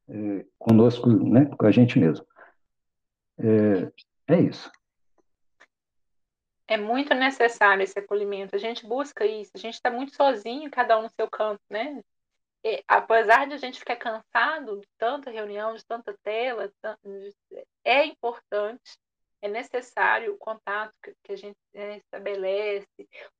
é, 0.09 0.45
conosco, 0.57 1.09
né? 1.09 1.45
com 1.57 1.65
a 1.65 1.71
gente 1.71 1.99
mesmo. 1.99 2.25
É, 3.37 4.33
é 4.33 4.41
isso. 4.41 4.71
É 6.67 6.77
muito 6.77 7.13
necessário 7.13 7.83
esse 7.83 7.97
acolhimento. 7.97 8.55
A 8.55 8.59
gente 8.59 8.85
busca 8.85 9.25
isso. 9.25 9.51
A 9.53 9.59
gente 9.59 9.75
está 9.75 9.91
muito 9.91 10.15
sozinho, 10.15 10.71
cada 10.71 10.97
um 10.97 11.03
no 11.03 11.09
seu 11.09 11.29
canto, 11.29 11.61
né? 11.69 12.01
E, 12.63 12.83
apesar 12.87 13.45
de 13.47 13.53
a 13.53 13.57
gente 13.57 13.77
ficar 13.77 13.95
cansado 13.95 14.79
de 14.79 14.87
tanta 14.97 15.29
reunião, 15.29 15.75
de 15.75 15.85
tanta 15.85 16.17
tela, 16.23 16.71
é 17.83 18.05
importante, 18.05 18.97
é 19.39 19.47
necessário 19.47 20.33
o 20.33 20.37
contato 20.39 20.91
que, 21.23 21.31
a 21.31 21.35
gente 21.35 21.57
né, 21.71 21.97
estabelece, 21.97 22.87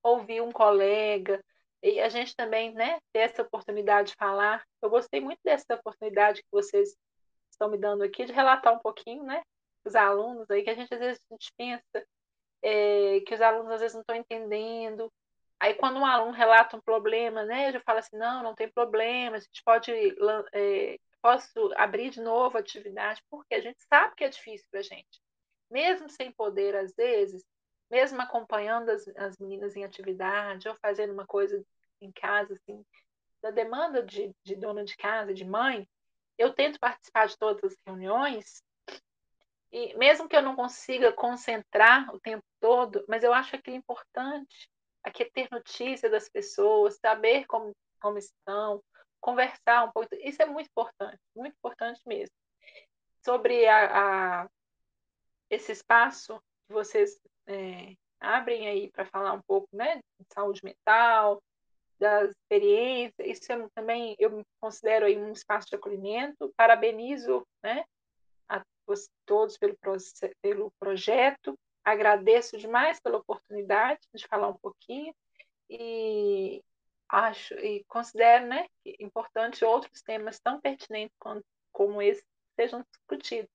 ouvir 0.03 0.41
um 0.41 0.51
colega, 0.51 1.43
e 1.83 1.99
a 1.99 2.09
gente 2.09 2.35
também 2.35 2.73
né, 2.73 2.99
ter 3.13 3.19
essa 3.19 3.41
oportunidade 3.41 4.09
de 4.09 4.15
falar. 4.15 4.63
Eu 4.81 4.89
gostei 4.89 5.19
muito 5.21 5.39
dessa 5.43 5.75
oportunidade 5.75 6.41
que 6.41 6.51
vocês 6.51 6.95
estão 7.51 7.69
me 7.69 7.77
dando 7.77 8.03
aqui, 8.03 8.25
de 8.25 8.33
relatar 8.33 8.73
um 8.73 8.79
pouquinho, 8.79 9.23
né? 9.23 9.41
Os 9.83 9.95
alunos 9.95 10.49
aí, 10.49 10.63
que 10.63 10.69
a 10.69 10.75
gente 10.75 10.93
às 10.93 10.99
vezes 10.99 11.21
a 11.29 11.33
gente 11.33 11.51
pensa 11.57 12.07
é, 12.61 13.21
que 13.21 13.33
os 13.33 13.41
alunos 13.41 13.71
às 13.71 13.81
vezes 13.81 13.93
não 13.93 14.01
estão 14.01 14.15
entendendo. 14.15 15.11
Aí 15.59 15.73
quando 15.75 15.97
um 15.99 16.05
aluno 16.05 16.31
relata 16.31 16.75
um 16.75 16.81
problema, 16.81 17.43
né, 17.43 17.69
eu 17.69 17.73
já 17.73 17.79
falo 17.81 17.99
assim, 17.99 18.17
não, 18.17 18.43
não 18.43 18.55
tem 18.55 18.69
problema, 18.69 19.37
a 19.37 19.39
gente 19.39 19.63
pode, 19.63 19.91
é, 20.53 20.99
posso 21.21 21.71
abrir 21.77 22.09
de 22.09 22.21
novo 22.21 22.57
a 22.57 22.59
atividade, 22.59 23.23
porque 23.29 23.55
a 23.55 23.61
gente 23.61 23.81
sabe 23.87 24.15
que 24.15 24.23
é 24.23 24.29
difícil 24.29 24.67
para 24.69 24.81
a 24.81 24.83
gente. 24.83 25.21
Mesmo 25.71 26.09
sem 26.09 26.31
poder, 26.31 26.75
às 26.75 26.93
vezes, 26.93 27.43
mesmo 27.89 28.21
acompanhando 28.21 28.89
as, 28.89 29.07
as 29.15 29.37
meninas 29.37 29.75
em 29.75 29.83
atividade, 29.83 30.67
ou 30.67 30.75
fazendo 30.75 31.13
uma 31.13 31.25
coisa 31.25 31.63
em 32.01 32.11
casa, 32.11 32.53
assim, 32.53 32.85
da 33.41 33.51
demanda 33.51 34.03
de, 34.03 34.33
de 34.43 34.55
dona 34.55 34.83
de 34.83 34.95
casa, 34.97 35.33
de 35.33 35.45
mãe, 35.45 35.87
eu 36.37 36.53
tento 36.53 36.79
participar 36.79 37.27
de 37.27 37.37
todas 37.37 37.63
as 37.63 37.77
reuniões, 37.85 38.63
e 39.71 39.95
mesmo 39.97 40.27
que 40.27 40.35
eu 40.35 40.41
não 40.41 40.55
consiga 40.55 41.11
concentrar 41.11 42.13
o 42.13 42.19
tempo 42.19 42.43
todo, 42.59 43.03
mas 43.07 43.23
eu 43.23 43.33
acho 43.33 43.55
aquilo 43.55 43.75
importante, 43.75 44.69
aqui 45.03 45.23
é 45.23 45.29
ter 45.29 45.47
notícia 45.51 46.09
das 46.09 46.29
pessoas, 46.29 46.97
saber 46.97 47.45
como, 47.45 47.75
como 48.01 48.17
estão, 48.17 48.83
conversar 49.21 49.85
um 49.85 49.91
pouco, 49.91 50.09
isso 50.21 50.41
é 50.41 50.45
muito 50.45 50.67
importante, 50.67 51.19
muito 51.35 51.55
importante 51.55 52.01
mesmo. 52.05 52.35
Sobre 53.23 53.67
a, 53.67 54.43
a 54.43 54.49
esse 55.49 55.71
espaço 55.71 56.41
que 56.67 56.73
vocês 56.73 57.19
é, 57.47 57.95
abrem 58.19 58.67
aí 58.67 58.89
para 58.91 59.05
falar 59.05 59.33
um 59.33 59.41
pouco 59.41 59.67
né, 59.73 59.97
de 60.19 60.25
saúde 60.33 60.61
mental, 60.63 61.41
das 61.99 62.31
experiências, 62.31 63.27
isso 63.27 63.51
é, 63.51 63.67
também 63.73 64.15
eu 64.19 64.45
considero 64.59 65.05
aí 65.05 65.17
um 65.17 65.31
espaço 65.31 65.69
de 65.69 65.75
acolhimento, 65.75 66.53
parabenizo 66.57 67.47
né, 67.63 67.85
a 68.49 68.61
todos 69.25 69.57
pelo, 69.57 69.77
pelo 70.41 70.71
projeto, 70.79 71.57
agradeço 71.83 72.57
demais 72.57 72.99
pela 72.99 73.17
oportunidade 73.17 74.01
de 74.13 74.27
falar 74.27 74.49
um 74.49 74.57
pouquinho. 74.57 75.13
E 75.69 76.61
acho 77.07 77.53
e 77.55 77.83
considero 77.85 78.47
né, 78.47 78.67
importante 78.99 79.63
outros 79.63 80.01
temas 80.01 80.39
tão 80.39 80.59
pertinentes 80.59 81.15
como, 81.19 81.41
como 81.71 82.01
esse 82.01 82.23
sejam 82.55 82.83
discutidos. 82.91 83.54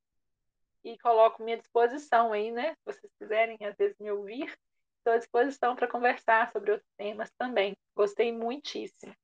E 0.85 0.99
coloco 0.99 1.43
minha 1.43 1.59
disposição 1.59 2.33
aí, 2.33 2.51
né? 2.51 2.75
Se 2.75 2.85
vocês 2.87 3.13
quiserem, 3.19 3.59
às 3.63 3.77
vezes, 3.77 3.97
me 3.99 4.11
ouvir, 4.11 4.53
estou 4.99 5.13
à 5.13 5.19
disposição 5.19 5.77
para 5.77 5.89
conversar 5.89 6.51
sobre 6.53 6.73
outros 6.73 6.91
temas 6.97 7.31
também. 7.39 7.77
Gostei 7.95 8.33
muitíssimo. 8.33 9.15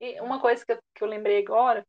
E 0.00 0.20
uma 0.20 0.40
coisa 0.40 0.64
que 0.64 0.72
eu, 0.72 0.78
que 0.94 1.04
eu 1.04 1.08
lembrei 1.08 1.42
agora 1.42 1.86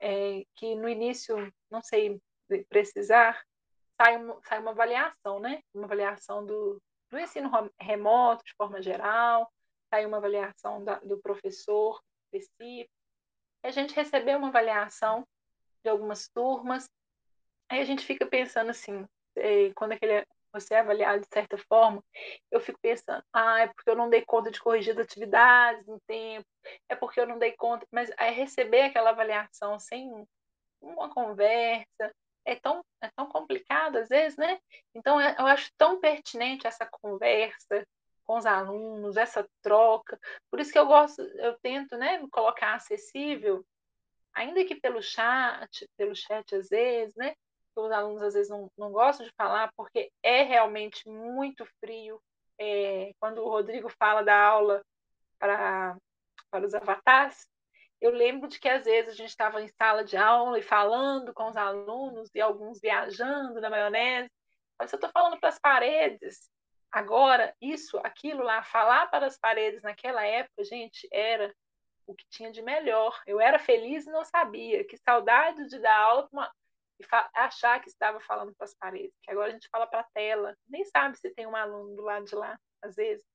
é 0.00 0.44
que 0.54 0.74
no 0.74 0.88
início, 0.88 1.52
não 1.70 1.82
sei 1.82 2.20
precisar, 2.68 3.42
sai, 4.00 4.16
uma, 4.16 4.40
sai 4.42 4.60
uma 4.60 4.70
avaliação, 4.72 5.40
né? 5.40 5.62
Uma 5.74 5.84
avaliação 5.84 6.44
do, 6.44 6.80
do 7.10 7.18
ensino 7.18 7.50
remoto, 7.80 8.44
de 8.44 8.54
forma 8.54 8.82
geral, 8.82 9.50
sai 9.90 10.04
uma 10.06 10.18
avaliação 10.18 10.84
da, 10.84 10.98
do 11.00 11.18
professor 11.18 12.00
específico. 12.32 12.92
A 13.62 13.70
gente 13.70 13.94
recebeu 13.94 14.38
uma 14.38 14.48
avaliação 14.48 15.26
de 15.82 15.88
algumas 15.88 16.28
turmas, 16.28 16.88
aí 17.68 17.80
a 17.80 17.84
gente 17.84 18.04
fica 18.04 18.26
pensando 18.26 18.70
assim, 18.70 19.06
é, 19.36 19.72
quando 19.74 19.92
aquele, 19.92 20.26
você 20.52 20.74
é 20.74 20.80
avaliado 20.80 21.20
de 21.20 21.28
certa 21.32 21.58
forma, 21.58 22.02
eu 22.50 22.60
fico 22.60 22.78
pensando, 22.80 23.22
ah, 23.32 23.60
é 23.60 23.66
porque 23.68 23.90
eu 23.90 23.96
não 23.96 24.08
dei 24.08 24.24
conta 24.24 24.50
de 24.50 24.60
corrigir 24.60 24.92
as 24.92 24.98
atividades 24.98 25.86
no 25.86 26.00
tempo, 26.06 26.46
é 26.88 26.96
porque 26.96 27.20
eu 27.20 27.26
não 27.26 27.38
dei 27.38 27.52
conta, 27.52 27.86
mas 27.90 28.10
aí 28.16 28.32
receber 28.32 28.82
aquela 28.82 29.10
avaliação 29.10 29.78
sem 29.78 30.26
uma 30.80 31.08
conversa, 31.10 32.14
é 32.44 32.54
tão, 32.56 32.84
é 33.00 33.10
tão 33.16 33.26
complicado 33.26 33.96
às 33.96 34.08
vezes, 34.08 34.38
né? 34.38 34.58
Então, 34.94 35.20
é, 35.20 35.34
eu 35.38 35.46
acho 35.46 35.70
tão 35.76 36.00
pertinente 36.00 36.66
essa 36.66 36.86
conversa 36.86 37.84
com 38.24 38.36
os 38.38 38.46
alunos, 38.46 39.16
essa 39.16 39.46
troca. 39.62 40.18
Por 40.50 40.60
isso 40.60 40.72
que 40.72 40.78
eu 40.78 40.86
gosto, 40.86 41.22
eu 41.22 41.58
tento, 41.60 41.96
né, 41.96 42.24
colocar 42.30 42.74
acessível, 42.74 43.64
ainda 44.34 44.64
que 44.64 44.74
pelo 44.80 45.02
chat, 45.02 45.88
pelo 45.96 46.14
chat 46.14 46.54
às 46.54 46.68
vezes, 46.68 47.14
né? 47.16 47.34
Os 47.76 47.92
alunos 47.92 48.22
às 48.22 48.34
vezes 48.34 48.50
não, 48.50 48.70
não 48.76 48.90
gostam 48.90 49.26
de 49.26 49.32
falar 49.36 49.70
porque 49.76 50.10
é 50.22 50.42
realmente 50.42 51.08
muito 51.08 51.66
frio. 51.78 52.20
É, 52.58 53.12
quando 53.20 53.42
o 53.42 53.48
Rodrigo 53.48 53.88
fala 53.98 54.22
da 54.22 54.34
aula 54.34 54.82
para, 55.38 55.96
para 56.50 56.64
os 56.64 56.74
avatares, 56.74 57.46
eu 58.00 58.10
lembro 58.10 58.48
de 58.48 58.58
que 58.58 58.68
às 58.68 58.84
vezes 58.84 59.12
a 59.12 59.16
gente 59.16 59.28
estava 59.28 59.62
em 59.62 59.68
sala 59.68 60.04
de 60.04 60.16
aula 60.16 60.58
e 60.58 60.62
falando 60.62 61.32
com 61.34 61.48
os 61.48 61.56
alunos 61.56 62.30
e 62.34 62.40
alguns 62.40 62.80
viajando 62.80 63.60
na 63.60 63.70
maionese. 63.70 64.30
Mas 64.78 64.92
eu 64.92 64.96
estou 64.96 65.10
falando 65.10 65.38
para 65.38 65.48
as 65.48 65.58
paredes. 65.58 66.50
Agora, 66.90 67.54
isso, 67.60 67.98
aquilo 67.98 68.42
lá, 68.42 68.62
falar 68.62 69.06
para 69.08 69.26
as 69.26 69.38
paredes 69.38 69.82
naquela 69.82 70.24
época, 70.24 70.64
gente, 70.64 71.08
era 71.12 71.54
o 72.06 72.14
que 72.14 72.24
tinha 72.30 72.50
de 72.50 72.62
melhor. 72.62 73.20
Eu 73.26 73.40
era 73.40 73.58
feliz 73.58 74.06
e 74.06 74.10
não 74.10 74.24
sabia. 74.24 74.84
Que 74.84 74.96
saudade 74.96 75.66
de 75.68 75.78
dar 75.78 75.96
aula 75.96 76.28
uma... 76.32 76.52
e 76.98 77.04
achar 77.34 77.80
que 77.80 77.88
estava 77.88 78.20
falando 78.20 78.54
para 78.54 78.64
as 78.64 78.74
paredes. 78.74 79.16
Que 79.22 79.30
agora 79.30 79.48
a 79.48 79.52
gente 79.52 79.68
fala 79.68 79.86
para 79.86 80.00
a 80.00 80.08
tela. 80.14 80.56
Nem 80.68 80.84
sabe 80.84 81.16
se 81.18 81.30
tem 81.30 81.46
um 81.46 81.56
aluno 81.56 81.94
do 81.94 82.02
lado 82.02 82.24
de 82.24 82.34
lá, 82.34 82.58
às 82.82 82.96
vezes. 82.96 83.26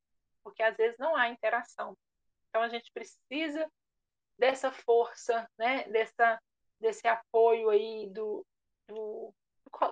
Porque 0.43 0.63
às 0.63 0.75
vezes 0.75 0.97
não 0.97 1.15
há 1.15 1.29
interação. 1.29 1.95
Então 2.49 2.61
a 2.61 2.69
gente 2.69 2.91
precisa 2.91 3.71
dessa 4.37 4.71
força, 4.71 5.47
né, 5.57 5.83
dessa, 5.89 6.41
desse 6.79 7.07
apoio 7.07 7.69
aí 7.69 8.09
do, 8.09 8.45
do, 8.87 9.33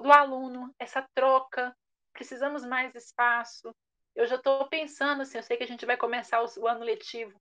do 0.01 0.11
aluno, 0.11 0.73
essa 0.79 1.07
troca. 1.13 1.75
Precisamos 2.11 2.65
mais 2.65 2.93
espaço. 2.95 3.73
Eu 4.15 4.25
já 4.25 4.35
estou 4.35 4.67
pensando 4.67 5.21
assim, 5.21 5.37
eu 5.37 5.43
sei 5.43 5.55
que 5.55 5.63
a 5.63 5.67
gente 5.67 5.85
vai 5.85 5.95
começar 5.95 6.43
o, 6.43 6.47
o 6.59 6.67
ano 6.67 6.83
letivo 6.83 7.39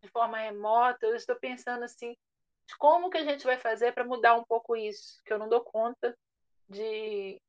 de 0.00 0.08
forma 0.08 0.38
remota, 0.38 1.06
eu 1.06 1.14
estou 1.14 1.36
pensando 1.36 1.84
assim, 1.84 2.16
como 2.76 3.10
que 3.10 3.18
a 3.18 3.24
gente 3.24 3.44
vai 3.44 3.58
fazer 3.58 3.92
para 3.92 4.04
mudar 4.04 4.34
um 4.34 4.44
pouco 4.44 4.76
isso, 4.76 5.22
que 5.24 5.32
eu 5.32 5.38
não 5.38 5.48
dou 5.48 5.62
conta 5.62 6.16
de 6.68 7.40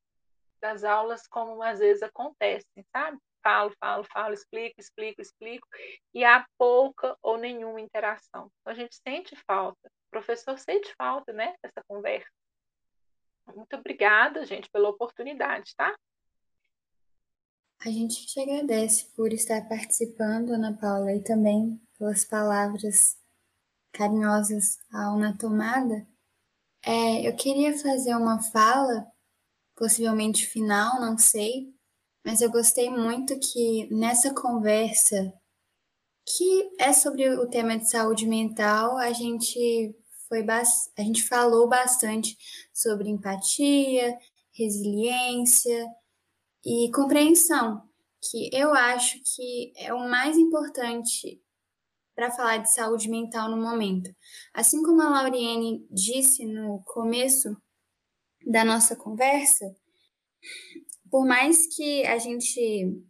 das 0.60 0.84
aulas 0.84 1.26
como 1.26 1.60
às 1.60 1.80
vezes 1.80 2.04
acontecem, 2.04 2.84
sabe? 2.92 3.18
falo, 3.42 3.74
falo, 3.78 4.04
falo, 4.04 4.34
explico, 4.34 4.80
explico, 4.80 5.20
explico, 5.20 5.66
e 6.14 6.24
há 6.24 6.46
pouca 6.56 7.16
ou 7.22 7.36
nenhuma 7.36 7.80
interação. 7.80 8.50
Então, 8.60 8.72
a 8.72 8.74
gente 8.74 8.96
sente 8.96 9.36
falta, 9.46 9.88
o 9.88 10.10
professor 10.10 10.58
sente 10.58 10.94
falta, 10.96 11.32
né, 11.32 11.54
dessa 11.62 11.82
conversa. 11.86 12.30
Muito 13.54 13.76
obrigada, 13.76 14.46
gente, 14.46 14.70
pela 14.70 14.88
oportunidade, 14.88 15.74
tá? 15.76 15.94
A 17.84 17.90
gente 17.90 18.24
te 18.26 18.40
agradece 18.40 19.12
por 19.16 19.32
estar 19.32 19.68
participando, 19.68 20.50
Ana 20.50 20.78
Paula, 20.80 21.12
e 21.12 21.20
também 21.20 21.80
pelas 21.98 22.24
palavras 22.24 23.18
carinhosas 23.92 24.78
ao 24.92 25.16
Na 25.16 25.36
Tomada. 25.36 26.06
É, 26.84 27.28
eu 27.28 27.36
queria 27.36 27.76
fazer 27.78 28.14
uma 28.16 28.42
fala, 28.42 29.06
possivelmente 29.76 30.46
final, 30.46 31.00
não 31.00 31.16
sei, 31.16 31.72
mas 32.24 32.40
eu 32.40 32.50
gostei 32.50 32.90
muito 32.90 33.38
que 33.38 33.88
nessa 33.94 34.34
conversa, 34.34 35.32
que 36.26 36.70
é 36.78 36.92
sobre 36.92 37.28
o 37.30 37.48
tema 37.48 37.76
de 37.78 37.88
saúde 37.88 38.26
mental, 38.26 38.96
a 38.96 39.12
gente 39.12 39.94
foi 40.28 40.46
a 40.48 41.02
gente 41.02 41.22
falou 41.24 41.68
bastante 41.68 42.36
sobre 42.72 43.10
empatia, 43.10 44.16
resiliência 44.52 45.86
e 46.64 46.90
compreensão, 46.92 47.82
que 48.30 48.48
eu 48.52 48.72
acho 48.72 49.20
que 49.22 49.72
é 49.76 49.92
o 49.92 50.08
mais 50.08 50.38
importante 50.38 51.41
para 52.14 52.30
falar 52.30 52.58
de 52.58 52.72
saúde 52.72 53.08
mental 53.08 53.50
no 53.50 53.56
momento. 53.56 54.10
Assim 54.52 54.82
como 54.82 55.02
a 55.02 55.08
Lauriane 55.08 55.86
disse 55.90 56.44
no 56.44 56.82
começo 56.84 57.56
da 58.46 58.64
nossa 58.64 58.96
conversa, 58.96 59.64
por 61.10 61.26
mais 61.26 61.66
que 61.74 62.04
a 62.06 62.18
gente 62.18 63.02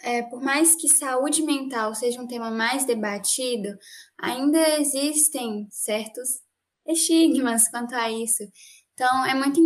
é, 0.00 0.22
por 0.22 0.40
mais 0.40 0.76
que 0.76 0.88
saúde 0.88 1.42
mental 1.42 1.94
seja 1.94 2.20
um 2.20 2.26
tema 2.26 2.50
mais 2.50 2.84
debatido, 2.84 3.76
ainda 4.16 4.78
existem 4.78 5.66
certos 5.70 6.40
estigmas 6.86 7.68
quanto 7.70 7.94
a 7.94 8.10
isso. 8.10 8.44
Então, 8.94 9.26
é 9.26 9.34
muito 9.34 9.60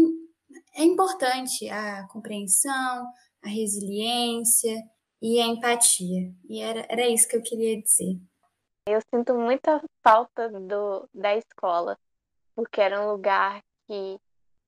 é 0.75 0.85
importante 0.85 1.69
a 1.69 2.07
compreensão, 2.09 3.07
a 3.43 3.49
resiliência 3.49 4.83
e 5.21 5.41
a 5.41 5.47
empatia. 5.47 6.33
E 6.49 6.61
era, 6.61 6.87
era 6.89 7.09
isso 7.09 7.29
que 7.29 7.37
eu 7.37 7.43
queria 7.43 7.81
dizer. 7.81 8.19
Eu 8.87 9.01
sinto 9.15 9.35
muita 9.35 9.81
falta 10.03 10.49
do, 10.49 11.09
da 11.15 11.37
escola, 11.37 11.97
porque 12.55 12.81
era 12.81 13.01
um 13.01 13.13
lugar 13.13 13.63
que 13.87 14.19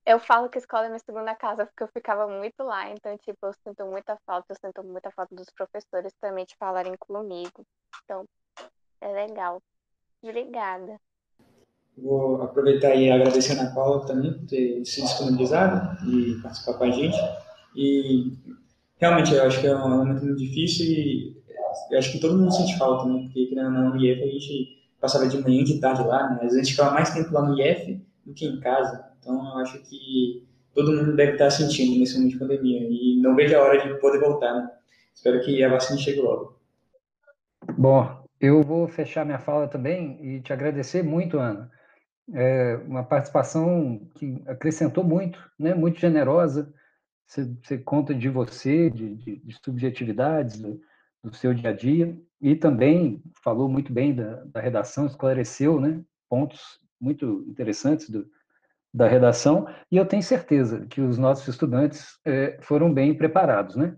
eu 0.05 0.19
falo 0.19 0.47
que 0.49 0.57
a 0.57 0.61
escola 0.61 0.85
é 0.85 0.87
minha 0.87 0.99
segunda 0.99 1.35
casa 1.35 1.65
porque 1.65 1.83
eu 1.83 1.87
ficava 1.87 2.27
muito 2.27 2.63
lá, 2.63 2.89
então, 2.91 3.17
tipo, 3.17 3.45
eu 3.45 3.53
sinto 3.67 3.85
muita 3.85 4.17
falta, 4.25 4.53
eu 4.53 4.55
sinto 4.55 4.83
muita 4.83 5.11
falta 5.11 5.35
dos 5.35 5.49
professores 5.49 6.13
também 6.21 6.45
de 6.45 6.55
falarem 6.57 6.93
comigo. 6.97 7.65
Então, 8.03 8.23
é 9.01 9.07
legal. 9.07 9.61
Obrigada. 10.23 10.99
Vou 11.97 12.41
aproveitar 12.41 12.95
e 12.95 13.11
agradecer 13.11 13.59
a 13.59 13.73
Paula 13.73 14.05
também 14.05 14.33
por 14.33 14.47
ter 14.47 14.85
se 14.85 15.01
disponibilizado 15.01 16.09
e 16.09 16.41
participar 16.41 16.77
com 16.77 16.83
a 16.83 16.91
gente. 16.91 17.17
E 17.75 18.31
realmente 18.97 19.33
eu 19.33 19.43
acho 19.43 19.59
que 19.59 19.67
é 19.67 19.75
um 19.75 19.89
momento 19.89 20.23
muito 20.23 20.37
difícil 20.37 20.85
e 20.85 21.34
eu 21.91 21.99
acho 21.99 22.11
que 22.11 22.19
todo 22.19 22.37
mundo 22.37 22.51
sente 22.51 22.77
falta, 22.77 23.07
né? 23.07 23.23
Porque 23.23 23.53
no 23.55 23.97
IF 23.97 24.23
a 24.23 24.27
gente 24.27 24.85
passava 24.99 25.27
de 25.27 25.37
manhã 25.41 25.61
e 25.61 25.65
de 25.65 25.79
tarde 25.79 26.03
lá, 26.03 26.29
né? 26.31 26.39
A 26.43 26.49
gente 26.49 26.71
ficava 26.71 26.91
mais 26.91 27.13
tempo 27.13 27.33
lá 27.33 27.47
no 27.47 27.59
IF 27.59 28.01
do 28.25 28.33
que 28.33 28.45
em 28.45 28.59
casa. 28.59 29.11
Então, 29.19 29.35
eu 29.35 29.57
acho 29.59 29.79
que 29.83 30.47
todo 30.73 30.91
mundo 30.91 31.15
deve 31.15 31.33
estar 31.33 31.49
sentindo 31.49 31.99
nesse 31.99 32.15
momento 32.15 32.33
de 32.33 32.39
pandemia 32.39 32.87
e 32.89 33.19
não 33.21 33.35
vejo 33.35 33.55
a 33.55 33.61
hora 33.61 33.81
de 33.81 33.99
poder 33.99 34.19
voltar, 34.19 34.53
né? 34.53 34.71
Espero 35.13 35.41
que 35.41 35.63
a 35.63 35.69
vacina 35.69 35.97
chegue 35.97 36.19
logo. 36.19 36.59
Bom, 37.77 38.23
eu 38.39 38.61
vou 38.61 38.87
fechar 38.87 39.25
minha 39.25 39.39
fala 39.39 39.67
também 39.67 40.19
e 40.21 40.41
te 40.41 40.51
agradecer 40.51 41.03
muito, 41.03 41.39
Ana. 41.39 41.71
É 42.33 42.77
uma 42.87 43.03
participação 43.03 44.01
que 44.15 44.41
acrescentou 44.47 45.03
muito, 45.03 45.39
né? 45.57 45.73
Muito 45.73 45.99
generosa. 45.99 46.73
Você, 47.25 47.49
você 47.63 47.77
conta 47.77 48.13
de 48.13 48.29
você, 48.29 48.89
de, 48.89 49.15
de, 49.15 49.37
de 49.37 49.57
subjetividades 49.63 50.59
do, 50.59 50.81
do, 51.29 51.35
seu 51.35 51.53
dia 51.53 51.69
a 51.69 51.73
dia 51.73 52.17
e 52.41 52.55
também 52.55 53.21
falou 53.43 53.67
muito 53.67 53.91
bem 53.91 54.13
da, 54.13 54.43
da 54.45 54.59
redação, 54.59 55.05
esclareceu, 55.05 55.79
né? 55.79 56.01
Pontos 56.29 56.79
muito 56.99 57.45
interessantes 57.47 58.09
do, 58.09 58.29
da 58.93 59.07
redação, 59.07 59.67
e 59.91 59.97
eu 59.97 60.05
tenho 60.05 60.23
certeza 60.23 60.85
que 60.87 61.01
os 61.01 61.17
nossos 61.17 61.47
estudantes 61.47 62.17
é, 62.23 62.57
foram 62.61 62.93
bem 62.93 63.13
preparados, 63.13 63.75
né? 63.75 63.95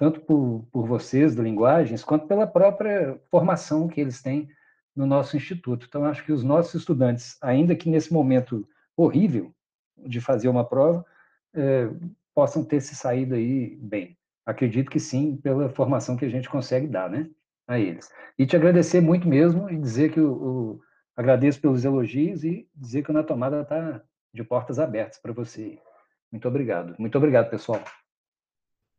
tanto 0.00 0.18
por, 0.22 0.66
por 0.72 0.86
vocês, 0.86 1.34
da 1.34 1.42
Linguagens, 1.42 2.02
quanto 2.02 2.26
pela 2.26 2.46
própria 2.46 3.20
formação 3.30 3.86
que 3.86 4.00
eles 4.00 4.22
têm 4.22 4.48
no 4.96 5.04
nosso 5.04 5.36
instituto. 5.36 5.84
Então, 5.86 6.06
acho 6.06 6.24
que 6.24 6.32
os 6.32 6.42
nossos 6.42 6.74
estudantes, 6.74 7.36
ainda 7.42 7.76
que 7.76 7.90
nesse 7.90 8.10
momento 8.10 8.66
horrível 8.96 9.54
de 9.98 10.18
fazer 10.18 10.48
uma 10.48 10.64
prova, 10.64 11.04
é, 11.52 11.90
possam 12.34 12.64
ter 12.64 12.80
se 12.80 12.94
saído 12.94 13.34
aí 13.34 13.76
bem. 13.76 14.16
Acredito 14.50 14.90
que 14.90 14.98
sim, 14.98 15.36
pela 15.36 15.68
formação 15.68 16.16
que 16.16 16.24
a 16.24 16.28
gente 16.28 16.48
consegue 16.48 16.88
dar, 16.88 17.08
né, 17.08 17.30
a 17.68 17.78
eles. 17.78 18.12
E 18.36 18.44
te 18.44 18.56
agradecer 18.56 19.00
muito 19.00 19.28
mesmo 19.28 19.70
e 19.70 19.76
dizer 19.76 20.12
que 20.12 20.20
o, 20.20 20.32
o 20.32 20.80
agradeço 21.16 21.60
pelos 21.60 21.84
elogios 21.84 22.42
e 22.42 22.68
dizer 22.74 23.04
que 23.04 23.10
o 23.10 23.14
Na 23.14 23.22
Tomada 23.22 23.62
está 23.62 24.02
de 24.34 24.42
portas 24.42 24.80
abertas 24.80 25.20
para 25.20 25.32
você. 25.32 25.78
Muito 26.32 26.48
obrigado. 26.48 26.96
Muito 26.98 27.16
obrigado, 27.16 27.48
pessoal. 27.48 27.80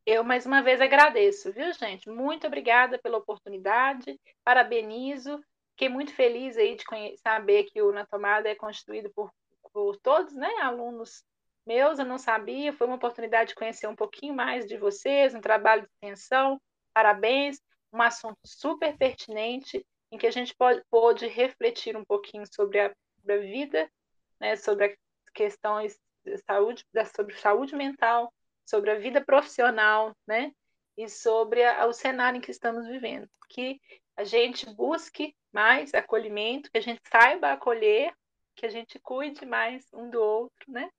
Eu 0.05 0.23
mais 0.23 0.45
uma 0.45 0.61
vez 0.61 0.79
agradeço, 0.79 1.51
viu, 1.51 1.71
gente? 1.73 2.09
Muito 2.09 2.47
obrigada 2.47 2.97
pela 2.97 3.17
oportunidade. 3.17 4.17
Parabenizo. 4.43 5.39
Fiquei 5.71 5.89
muito 5.89 6.13
feliz 6.13 6.57
aí 6.57 6.75
de 6.77 6.83
saber 7.17 7.65
que 7.65 7.81
o 7.81 7.91
Na 7.91 8.05
Tomada 8.05 8.47
é 8.47 8.55
constituído 8.55 9.11
por, 9.13 9.29
por 9.73 9.97
todos, 9.97 10.33
né, 10.33 10.49
alunos 10.61 11.23
meus. 11.65 11.99
Eu 11.99 12.05
não 12.05 12.17
sabia. 12.17 12.73
Foi 12.73 12.87
uma 12.87 12.95
oportunidade 12.95 13.49
de 13.49 13.55
conhecer 13.55 13.87
um 13.87 13.95
pouquinho 13.95 14.33
mais 14.33 14.65
de 14.65 14.77
vocês, 14.77 15.33
um 15.33 15.41
trabalho 15.41 15.83
de 15.83 15.87
extensão. 15.87 16.59
Parabéns. 16.93 17.59
Um 17.93 18.01
assunto 18.01 18.37
super 18.45 18.97
pertinente 18.97 19.85
em 20.11 20.17
que 20.17 20.27
a 20.27 20.31
gente 20.31 20.55
pode, 20.55 20.81
pode 20.89 21.27
refletir 21.27 21.95
um 21.95 22.05
pouquinho 22.05 22.43
sobre 22.53 22.79
a, 22.79 22.95
sobre 23.17 23.33
a 23.33 23.37
vida, 23.37 23.91
né, 24.39 24.55
sobre 24.55 24.85
a 24.85 24.95
questões 25.33 25.97
de 26.23 26.37
saúde, 26.39 26.85
sobre 27.15 27.35
saúde 27.35 27.75
mental, 27.75 28.31
sobre 28.65 28.91
a 28.91 28.95
vida 28.95 29.21
profissional, 29.23 30.15
né? 30.27 30.51
E 30.97 31.09
sobre 31.09 31.63
a, 31.63 31.85
o 31.85 31.93
cenário 31.93 32.37
em 32.37 32.41
que 32.41 32.51
estamos 32.51 32.87
vivendo. 32.87 33.27
Que 33.49 33.79
a 34.15 34.23
gente 34.23 34.69
busque 34.73 35.35
mais 35.51 35.93
acolhimento, 35.93 36.69
que 36.71 36.77
a 36.77 36.81
gente 36.81 37.01
saiba 37.09 37.51
acolher, 37.51 38.13
que 38.55 38.65
a 38.65 38.69
gente 38.69 38.99
cuide 38.99 39.45
mais 39.45 39.85
um 39.93 40.09
do 40.09 40.21
outro, 40.21 40.71
né? 40.71 40.89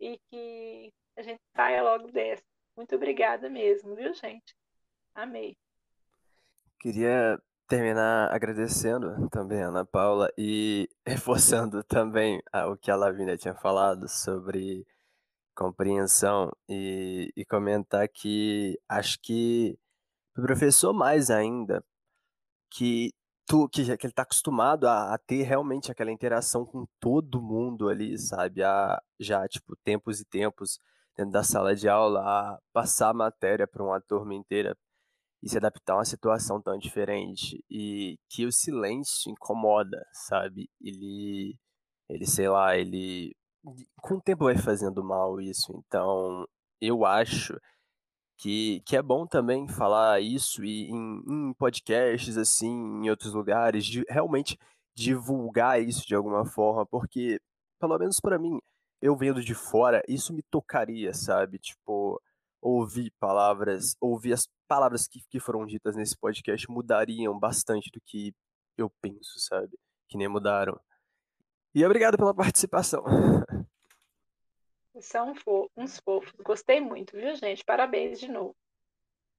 E 0.00 0.18
que 0.30 0.92
a 1.16 1.22
gente 1.22 1.40
saia 1.56 1.82
logo 1.82 2.10
dessa. 2.10 2.42
Muito 2.76 2.94
obrigada 2.96 3.48
mesmo, 3.48 3.94
viu, 3.94 4.12
gente? 4.14 4.54
Amei. 5.14 5.56
Queria 6.80 7.40
terminar 7.66 8.32
agradecendo 8.32 9.28
também 9.30 9.62
a 9.62 9.68
Ana 9.68 9.84
Paula 9.84 10.30
e 10.36 10.88
reforçando 11.06 11.82
também 11.84 12.42
o 12.70 12.76
que 12.76 12.90
a 12.90 12.96
Lavínia 12.96 13.36
tinha 13.36 13.54
falado 13.54 14.08
sobre 14.08 14.86
compreensão 15.54 16.50
e, 16.68 17.32
e 17.36 17.44
comentar 17.44 18.08
que 18.08 18.78
acho 18.88 19.18
que 19.22 19.78
o 20.36 20.42
professor 20.42 20.92
mais 20.92 21.30
ainda 21.30 21.84
que 22.70 23.12
tu 23.46 23.68
que, 23.68 23.84
que 23.84 24.06
ele 24.06 24.10
está 24.12 24.22
acostumado 24.22 24.86
a, 24.86 25.14
a, 25.14 25.18
ter 25.18 25.42
realmente 25.42 25.90
aquela 25.90 26.10
interação 26.12 26.64
com 26.64 26.86
todo 27.00 27.42
mundo 27.42 27.88
ali, 27.88 28.18
sabe? 28.18 28.62
A, 28.62 29.00
já, 29.18 29.46
tipo, 29.48 29.76
tempos 29.84 30.20
e 30.20 30.24
tempos 30.24 30.78
dentro 31.16 31.32
da 31.32 31.42
sala 31.42 31.74
de 31.74 31.88
aula, 31.88 32.20
a 32.20 32.58
passar 32.72 33.10
a 33.10 33.14
matéria 33.14 33.66
para 33.66 33.82
uma 33.84 34.00
turma 34.00 34.34
inteira 34.34 34.76
e 35.42 35.48
se 35.48 35.58
adaptar 35.58 35.94
a 35.94 35.96
uma 35.98 36.04
situação 36.04 36.60
tão 36.60 36.78
diferente 36.78 37.62
e 37.70 38.18
que 38.30 38.46
o 38.46 38.52
silêncio 38.52 39.30
incomoda, 39.30 40.04
sabe? 40.12 40.70
Ele, 40.80 41.56
ele 42.08 42.26
sei 42.26 42.48
lá, 42.48 42.76
ele 42.76 43.34
com 44.00 44.16
o 44.16 44.20
tempo 44.20 44.44
vai 44.44 44.56
fazendo 44.56 45.02
mal 45.04 45.40
isso. 45.40 45.72
Então, 45.86 46.46
eu 46.80 47.04
acho 47.04 47.58
que, 48.36 48.80
que 48.86 48.96
é 48.96 49.02
bom 49.02 49.26
também 49.26 49.68
falar 49.68 50.20
isso 50.20 50.64
e 50.64 50.90
em, 50.90 51.22
em 51.26 51.54
podcasts 51.54 52.36
assim, 52.36 52.68
em 53.04 53.10
outros 53.10 53.32
lugares, 53.32 53.84
de 53.84 54.04
realmente 54.08 54.58
divulgar 54.96 55.82
isso 55.82 56.06
de 56.06 56.14
alguma 56.14 56.44
forma, 56.44 56.86
porque 56.86 57.40
pelo 57.80 57.98
menos 57.98 58.18
para 58.20 58.38
mim, 58.38 58.58
eu 59.02 59.16
vendo 59.16 59.42
de 59.42 59.54
fora, 59.54 60.02
isso 60.08 60.32
me 60.32 60.42
tocaria, 60.50 61.12
sabe? 61.12 61.58
Tipo, 61.58 62.20
ouvir 62.62 63.12
palavras, 63.20 63.94
ouvir 64.00 64.32
as 64.32 64.48
palavras 64.66 65.06
que, 65.06 65.20
que 65.28 65.38
foram 65.38 65.66
ditas 65.66 65.94
nesse 65.94 66.16
podcast 66.16 66.70
mudariam 66.70 67.38
bastante 67.38 67.90
do 67.92 68.00
que 68.00 68.32
eu 68.78 68.90
penso, 69.02 69.38
sabe? 69.38 69.78
Que 70.08 70.16
nem 70.16 70.28
mudaram. 70.28 70.80
E 71.74 71.84
obrigado 71.84 72.16
pela 72.16 72.34
participação. 72.34 73.04
São 75.00 75.34
uns 75.76 75.98
fofos. 76.00 76.32
Gostei 76.42 76.80
muito, 76.80 77.16
viu, 77.16 77.34
gente? 77.34 77.64
Parabéns 77.64 78.20
de 78.20 78.28
novo. 78.28 78.54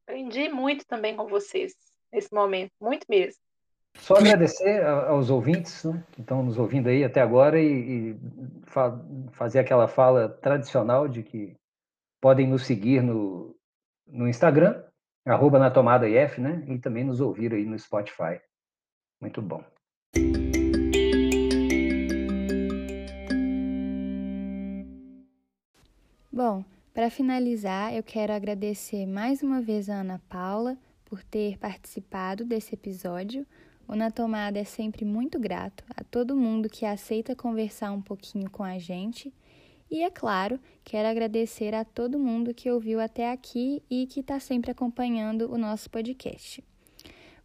Aprendi 0.07 0.49
muito 0.49 0.85
também 0.85 1.15
com 1.15 1.27
vocês 1.27 1.75
nesse 2.11 2.33
momento, 2.33 2.71
muito 2.79 3.05
mesmo. 3.09 3.41
Só 3.97 4.15
agradecer 4.15 4.85
aos 4.85 5.29
ouvintes 5.29 5.83
né, 5.85 6.03
que 6.11 6.21
estão 6.21 6.43
nos 6.43 6.57
ouvindo 6.57 6.89
aí 6.89 7.03
até 7.03 7.21
agora 7.21 7.59
e, 7.59 8.11
e 8.11 8.19
fa 8.65 8.99
fazer 9.31 9.59
aquela 9.59 9.87
fala 9.87 10.29
tradicional 10.29 11.07
de 11.07 11.23
que 11.23 11.55
podem 12.21 12.47
nos 12.47 12.65
seguir 12.65 13.01
no, 13.01 13.55
no 14.05 14.27
Instagram, 14.27 14.83
arroba 15.25 15.57
na 15.57 15.71
tomada 15.71 16.09
IF, 16.09 16.39
né? 16.39 16.63
E 16.67 16.77
também 16.77 17.03
nos 17.03 17.21
ouvir 17.21 17.53
aí 17.53 17.65
no 17.65 17.77
Spotify. 17.79 18.39
Muito 19.19 19.41
bom. 19.41 19.63
Bom, 26.35 26.65
para 26.93 27.09
finalizar, 27.09 27.93
eu 27.95 28.03
quero 28.03 28.33
agradecer 28.33 29.05
mais 29.05 29.41
uma 29.41 29.61
vez 29.61 29.89
a 29.89 30.01
Ana 30.01 30.21
Paula 30.27 30.77
por 31.05 31.23
ter 31.23 31.57
participado 31.57 32.43
desse 32.43 32.75
episódio. 32.75 33.47
O 33.87 33.95
Na 33.95 34.11
Tomada 34.11 34.59
é 34.59 34.65
sempre 34.65 35.05
muito 35.05 35.39
grato 35.39 35.85
a 35.95 36.03
todo 36.03 36.35
mundo 36.35 36.67
que 36.67 36.85
aceita 36.85 37.37
conversar 37.37 37.93
um 37.93 38.01
pouquinho 38.01 38.49
com 38.49 38.65
a 38.65 38.77
gente. 38.77 39.33
E, 39.89 40.03
é 40.03 40.09
claro, 40.09 40.59
quero 40.83 41.07
agradecer 41.07 41.73
a 41.73 41.85
todo 41.85 42.19
mundo 42.19 42.53
que 42.53 42.69
ouviu 42.69 42.99
até 42.99 43.31
aqui 43.31 43.81
e 43.89 44.05
que 44.05 44.19
está 44.19 44.37
sempre 44.37 44.71
acompanhando 44.71 45.49
o 45.49 45.57
nosso 45.57 45.89
podcast. 45.89 46.61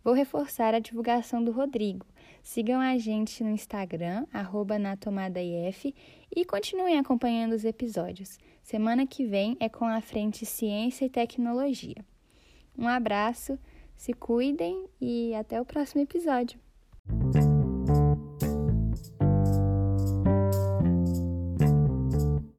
Vou 0.03 0.15
reforçar 0.15 0.75
a 0.75 0.81
divulgação 0.81 1.45
do 1.45 1.53
Rodrigo. 1.53 2.05
Sigam 2.43 2.81
a 2.81 2.97
gente 2.99 3.45
no 3.45 3.51
Instagram, 3.51 4.27
natomadaif, 4.81 5.95
e 6.35 6.45
continuem 6.45 6.99
acompanhando 6.99 7.53
os 7.53 7.65
episódios. 7.65 8.39
Semana 8.63 9.07
que 9.07 9.27
vem 9.27 9.57
é 9.61 9.69
com 9.69 9.85
a 9.85 10.01
frente 10.01 10.47
Ciência 10.47 11.05
e 11.05 11.11
Tecnologia. 11.11 12.05
Um 12.79 12.87
abraço, 12.87 13.59
se 13.97 14.13
cuidem 14.13 14.87
e 15.01 15.35
até 15.35 15.61
o 15.61 15.65
próximo 15.65 16.03
episódio. 16.03 16.59